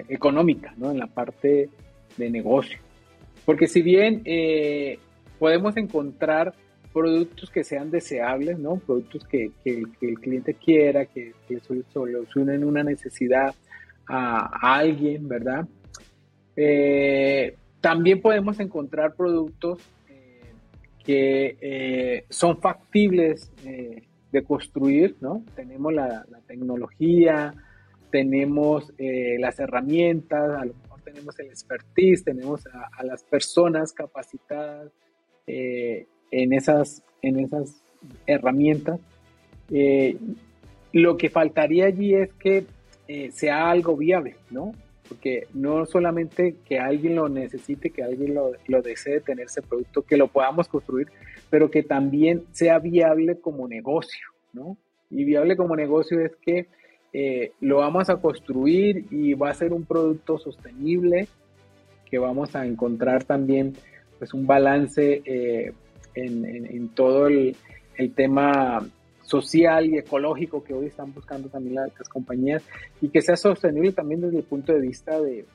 económica, 0.09 0.73
¿no? 0.77 0.91
En 0.91 0.99
la 0.99 1.07
parte 1.07 1.69
de 2.17 2.29
negocio. 2.29 2.77
Porque 3.49 3.65
si 3.65 3.81
bien 3.81 4.21
podemos 5.39 5.75
encontrar 5.75 6.53
productos 6.93 7.49
que 7.49 7.63
sean 7.63 7.89
deseables, 7.89 8.59
¿no? 8.59 8.75
Productos 8.75 9.25
que, 9.25 9.49
el 9.65 10.19
cliente 10.19 10.53
quiera, 10.53 11.05
que, 11.05 11.33
que 11.47 11.59
solucionen 11.91 12.63
una 12.63 12.83
necesidad 12.83 13.55
a, 14.07 14.77
alguien, 14.77 15.27
¿verdad? 15.27 15.67
Eh, 16.55 17.55
también 17.81 18.21
podemos 18.21 18.59
encontrar 18.59 19.15
productos 19.15 19.79
eh, 20.09 20.53
que 21.03 21.57
eh, 21.59 22.25
son 22.29 22.59
factibles 22.59 23.51
eh, 23.65 24.03
de 24.31 24.43
construir, 24.43 25.15
¿no? 25.21 25.43
Tenemos 25.55 25.91
la, 25.91 26.23
tecnología, 26.45 27.55
tenemos 28.11 28.91
las 28.97 29.59
herramientas, 29.59 30.61
a 30.61 30.65
lo 30.65 30.73
mejor 30.73 30.88
tenemos 31.11 31.39
el 31.39 31.47
expertise, 31.47 32.23
tenemos 32.23 32.65
a, 32.67 33.03
las 33.03 33.23
personas 33.23 33.93
capacitadas 33.93 34.91
en, 35.47 36.53
esas, 36.53 37.03
en 37.21 37.39
esas 37.39 37.81
herramientas. 38.27 38.99
lo 40.93 41.17
que 41.17 41.29
faltaría 41.29 41.85
allí 41.85 42.13
es 42.15 42.33
que 42.33 42.65
sea 43.31 43.69
algo 43.69 43.97
viable, 43.97 44.35
¿no? 44.51 44.73
porque 45.09 45.47
no 45.55 45.87
solamente 45.87 46.55
que 46.65 46.79
alguien 46.79 47.15
lo 47.15 47.27
necesite, 47.27 47.89
que 47.89 48.03
alguien 48.03 48.35
lo, 48.35 48.81
desee 48.81 49.19
tener 49.19 49.47
ese 49.47 49.63
producto, 49.63 50.03
que 50.03 50.17
lo 50.17 50.27
podamos 50.27 50.67
construir, 50.67 51.07
pero 51.49 51.71
que 51.71 51.81
también 51.81 52.43
sea 52.51 52.77
viable 52.77 53.39
como 53.39 53.67
negocio, 53.67 54.27
¿no? 54.53 54.77
Y 55.09 55.23
viable 55.23 55.57
como 55.57 55.75
negocio 55.75 56.23
es 56.23 56.35
que 56.35 56.67
eh, 57.13 57.51
lo 57.61 57.77
vamos 57.77 58.09
a 58.09 58.17
construir 58.17 59.05
y 59.11 59.33
va 59.33 59.49
a 59.49 59.53
ser 59.53 59.73
un 59.73 59.85
producto 59.85 60.37
sostenible, 60.37 61.27
que 62.09 62.17
vamos 62.17 62.55
a 62.55 62.65
encontrar 62.65 63.23
también 63.23 63.73
pues 64.17 64.33
un 64.33 64.45
balance 64.45 65.21
eh, 65.25 65.73
en, 66.15 66.89
todo 66.89 67.27
el, 67.27 67.55
el 67.97 68.13
tema 68.13 68.81
social 69.29 69.85
y 69.85 69.97
ecológico 69.97 70.63
que 70.63 70.73
hoy 70.73 70.87
están 70.87 71.13
buscando 71.13 71.49
también 71.49 71.75
las, 71.75 72.09
compañías 72.09 72.63
y 72.99 73.09
que 73.09 73.21
sea 73.21 73.35
sostenible 73.35 73.91
también 73.91 74.21
desde 74.21 74.37
el 74.37 74.43
punto 74.43 74.73
de 74.73 74.81
vista 74.81 75.21
de 75.21 75.45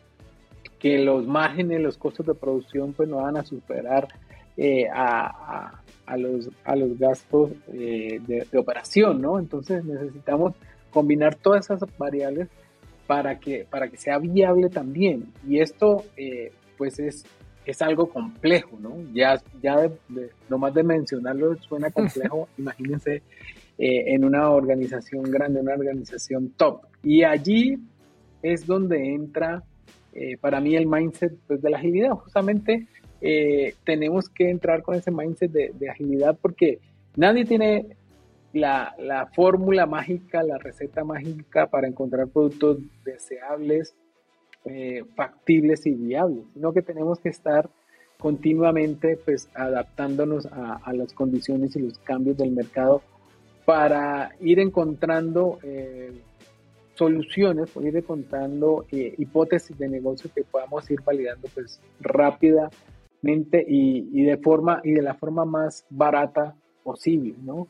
que 0.78 0.98
los 0.98 1.26
márgenes, 1.26 1.80
los 1.80 1.98
costos 1.98 2.24
de 2.24 2.34
producción 2.34 2.92
pues 2.92 3.09
no 3.09 3.16
van 3.16 3.36
a 3.36 3.44
superar 3.44 4.07
eh, 4.57 4.86
a, 4.94 5.80
los, 6.16 6.50
a 6.64 6.76
los 6.76 6.96
gastos 6.98 7.50
eh, 7.72 8.20
de, 8.24 8.59
operación, 8.59 9.20
¿no? 9.20 9.40
Entonces 9.40 9.84
necesitamos 9.84 10.55
combinar 10.95 11.34
todas 11.34 11.68
esas 11.68 11.99
variables 11.99 12.49
para 13.07 13.38
que, 13.38 13.66
para 13.68 13.88
que 13.88 13.97
sea 13.97 14.18
viable 14.18 14.68
también. 14.70 15.32
Y 15.47 15.59
esto 15.61 16.05
eh, 16.16 16.53
pues 16.78 16.99
es, 16.99 17.24
es 17.66 17.82
algo 17.82 18.09
complejo, 18.09 18.78
¿no? 18.80 18.97
Ya, 19.12 19.40
ya 19.62 19.88
de, 20.09 20.30
nomás 20.49 20.72
de 20.72 20.82
mencionarlo 20.84 21.57
suena 21.57 21.90
complejo, 21.92 22.49
imagínense 22.57 23.16
eh, 23.76 24.14
en 24.14 24.24
una 24.24 24.51
organización 24.51 25.24
grande, 25.24 25.61
una 25.61 25.74
organización 25.74 26.51
top. 26.57 26.82
Y 27.03 27.24
allí 27.24 27.76
es 28.42 28.66
donde 28.66 29.14
entra 29.14 29.62
eh, 30.12 30.36
para 30.38 30.61
mí 30.61 30.76
el 30.76 30.86
mindset 30.86 31.34
pues, 31.47 31.61
de 31.61 31.70
la 31.70 31.78
agilidad. 31.78 32.12
Justamente 32.12 32.86
tenemos 33.84 34.28
que 34.28 34.51
entrar 34.51 34.82
con 34.82 34.97
ese 34.97 35.11
mindset 35.11 35.51
de, 35.51 35.88
agilidad 35.88 36.36
porque 36.38 36.78
nadie 37.16 37.47
tiene 37.47 37.97
la, 38.55 38.94
la 38.98 39.26
fórmula 39.26 39.84
mágica, 39.86 40.42
la 40.42 40.59
receta 40.59 41.05
mágica 41.05 41.66
para 41.66 41.88
encontrar 41.88 42.28
productos 42.28 42.78
deseables, 43.05 43.94
eh, 44.64 45.05
factibles 45.14 45.84
y 45.86 45.92
viables, 45.92 46.44
sino 46.55 46.72
que 46.72 46.80
tenemos 46.80 47.18
que 47.18 47.28
estar 47.28 47.68
continuamente 48.18 49.18
pues 49.22 49.50
adaptándonos 49.55 50.46
a, 50.46 50.92
las 50.94 51.12
condiciones 51.12 51.76
y 51.76 51.80
los 51.80 51.98
cambios 51.98 52.38
del 52.38 52.52
mercado 52.52 53.02
para 53.66 54.30
ir 54.40 54.61
encontrando 54.61 55.59
eh, 55.62 56.12
soluciones, 56.94 57.70
ir 57.76 57.96
encontrando 57.96 58.86
eh, 58.90 59.14
hipótesis 59.18 59.76
de 59.76 59.88
negocio 59.88 60.30
que 60.34 60.44
podamos 60.44 60.90
ir 60.90 61.02
validando 61.02 61.48
pues 61.52 61.80
rápidamente 62.00 63.64
y, 63.68 64.09
y, 64.12 64.24
de 64.24 64.38
forma 64.38 64.80
y 64.84 64.92
de 64.92 65.02
la 65.02 65.14
forma 65.14 65.44
más 65.44 65.84
barata 65.90 66.55
posible, 66.82 67.34
¿no? 67.42 67.68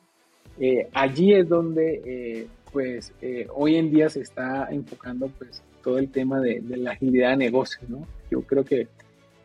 Eh, 0.59 0.89
allí 0.93 1.35
es 1.35 1.49
donde 1.49 2.49
pues 2.73 3.13
hoy 3.55 3.77
en 3.77 3.91
día 3.91 4.09
se 4.09 4.21
está 4.21 4.69
enfocando 4.71 5.29
pues 5.29 5.63
todo 5.85 5.99
el 5.99 6.11
tema 6.11 6.41
de, 6.41 6.63
la 6.77 6.93
agilidad 6.93 7.31
de 7.31 7.37
negocio, 7.37 7.81
¿no? 7.89 8.07
Yo 8.31 8.41
creo 8.43 8.65
que 8.65 8.89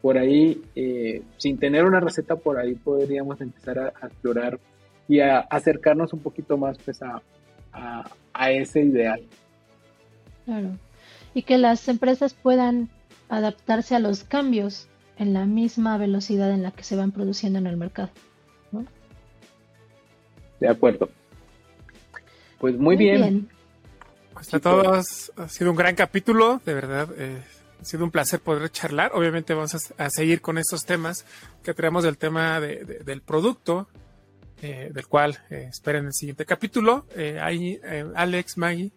por 0.01 0.17
ahí, 0.17 0.63
eh, 0.75 1.21
sin 1.37 1.57
tener 1.57 1.85
una 1.85 1.99
receta 1.99 2.37
por 2.37 2.57
ahí, 2.57 2.75
podríamos 2.75 3.41
empezar 3.41 3.77
a, 3.77 4.07
explorar 4.07 4.57
y 5.07 5.19
a 5.19 5.39
acercarnos 5.39 6.13
un 6.13 6.19
poquito 6.19 6.57
más 6.57 6.77
pues, 6.77 7.01
a, 7.01 7.21
ese 8.49 8.81
ideal. 8.81 9.21
Claro. 10.45 10.69
Y 11.33 11.43
que 11.43 11.57
las 11.57 11.87
empresas 11.89 12.33
puedan 12.33 12.89
adaptarse 13.27 13.95
a 13.95 13.99
los 13.99 14.23
cambios 14.23 14.87
en 15.17 15.33
la 15.33 15.45
misma 15.45 15.97
velocidad 15.97 16.51
en 16.51 16.63
la 16.63 16.71
que 16.71 16.83
se 16.83 16.95
van 16.95 17.11
produciendo 17.11 17.59
en 17.59 17.67
el 17.67 17.75
mercado. 17.75 18.09
De 20.59 20.67
acuerdo. 20.67 21.09
Pues 22.59 22.77
muy, 22.77 22.97
bien. 22.97 23.21
bien. 23.21 23.49
Pues 24.33 24.53
a 24.53 24.59
todos, 24.59 25.31
ha 25.37 25.47
sido 25.47 25.71
un 25.71 25.77
gran 25.77 25.95
capítulo, 25.95 26.61
de 26.65 26.73
verdad. 26.73 27.09
Eh, 27.17 27.41
ha 27.79 27.85
sido 27.85 28.03
un 28.03 28.11
placer 28.11 28.39
poder 28.39 28.69
charlar. 28.71 29.11
Obviamente 29.13 29.53
vamos 29.53 29.91
a, 29.97 30.09
seguir 30.09 30.41
con 30.41 30.57
estos 30.57 30.85
temas 30.85 31.25
que 31.63 31.73
traemos 31.73 32.03
del 32.03 32.17
tema 32.17 32.59
del 32.59 33.21
producto, 33.21 33.87
eh, 34.61 34.91
del 34.93 35.07
cual 35.07 35.37
eh, 35.49 35.67
esperen 35.69 36.05
el 36.05 36.13
siguiente 36.13 36.45
capítulo. 36.45 37.05
Eh, 37.15 37.39
ahí, 37.41 37.79
Alex, 38.15 38.57
Maggie. 38.57 38.91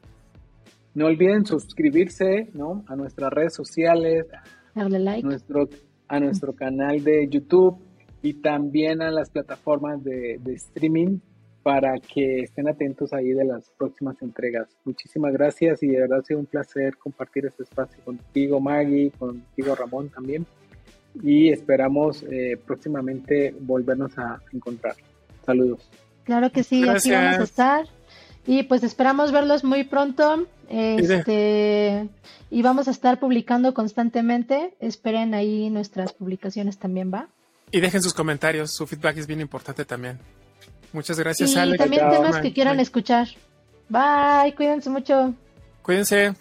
No 0.94 1.06
olviden 1.06 1.46
suscribirse 1.46 2.50
¿no? 2.54 2.84
a 2.88 2.96
nuestras 2.96 3.32
redes 3.32 3.54
sociales, 3.54 4.26
darle 4.74 4.98
like. 4.98 5.26
nuestro, 5.26 5.68
a 6.08 6.20
nuestro 6.20 6.54
canal 6.54 7.02
de 7.02 7.28
YouTube 7.28 7.78
y 8.20 8.34
también 8.34 9.00
a 9.00 9.10
las 9.10 9.30
plataformas 9.30 10.02
de, 10.04 10.38
de 10.42 10.54
streaming 10.54 11.18
para 11.62 11.98
que 11.98 12.40
estén 12.40 12.68
atentos 12.68 13.12
ahí 13.12 13.32
de 13.32 13.44
las 13.44 13.70
próximas 13.78 14.20
entregas. 14.20 14.68
Muchísimas 14.84 15.32
gracias 15.32 15.82
y 15.82 15.88
de 15.88 16.00
verdad 16.00 16.20
ha 16.20 16.24
sido 16.24 16.40
un 16.40 16.46
placer 16.46 16.96
compartir 16.96 17.46
este 17.46 17.62
espacio 17.62 18.02
contigo, 18.04 18.60
Maggie, 18.60 19.12
contigo, 19.18 19.74
Ramón 19.74 20.08
también. 20.08 20.46
Y 21.22 21.50
esperamos 21.50 22.24
eh, 22.30 22.58
próximamente 22.66 23.54
volvernos 23.60 24.18
a 24.18 24.40
encontrar. 24.52 24.96
Saludos. 25.44 25.88
Claro 26.24 26.50
que 26.50 26.62
sí, 26.62 26.88
aquí 26.88 27.10
vamos 27.10 27.38
a 27.38 27.44
estar. 27.44 27.86
Y 28.46 28.64
pues 28.64 28.82
esperamos 28.82 29.30
verlos 29.30 29.62
muy 29.62 29.84
pronto. 29.84 30.46
Este, 30.68 32.08
y 32.50 32.62
vamos 32.62 32.88
a 32.88 32.90
estar 32.90 33.20
publicando 33.20 33.74
constantemente. 33.74 34.74
Esperen 34.80 35.34
ahí 35.34 35.70
nuestras 35.70 36.12
publicaciones 36.12 36.78
también, 36.78 37.12
¿va? 37.12 37.28
Y 37.70 37.80
dejen 37.80 38.02
sus 38.02 38.14
comentarios, 38.14 38.72
su 38.74 38.86
feedback 38.86 39.18
es 39.18 39.26
bien 39.26 39.40
importante 39.40 39.84
también. 39.84 40.18
Muchas 40.92 41.18
gracias, 41.18 41.50
y 41.50 41.76
también 41.76 42.10
temas 42.10 42.40
que 42.40 42.52
quieran 42.52 42.78
escuchar. 42.80 43.28
Bye, 43.88 44.54
cuídense 44.54 44.90
mucho. 44.90 45.34
Cuídense. 45.82 46.34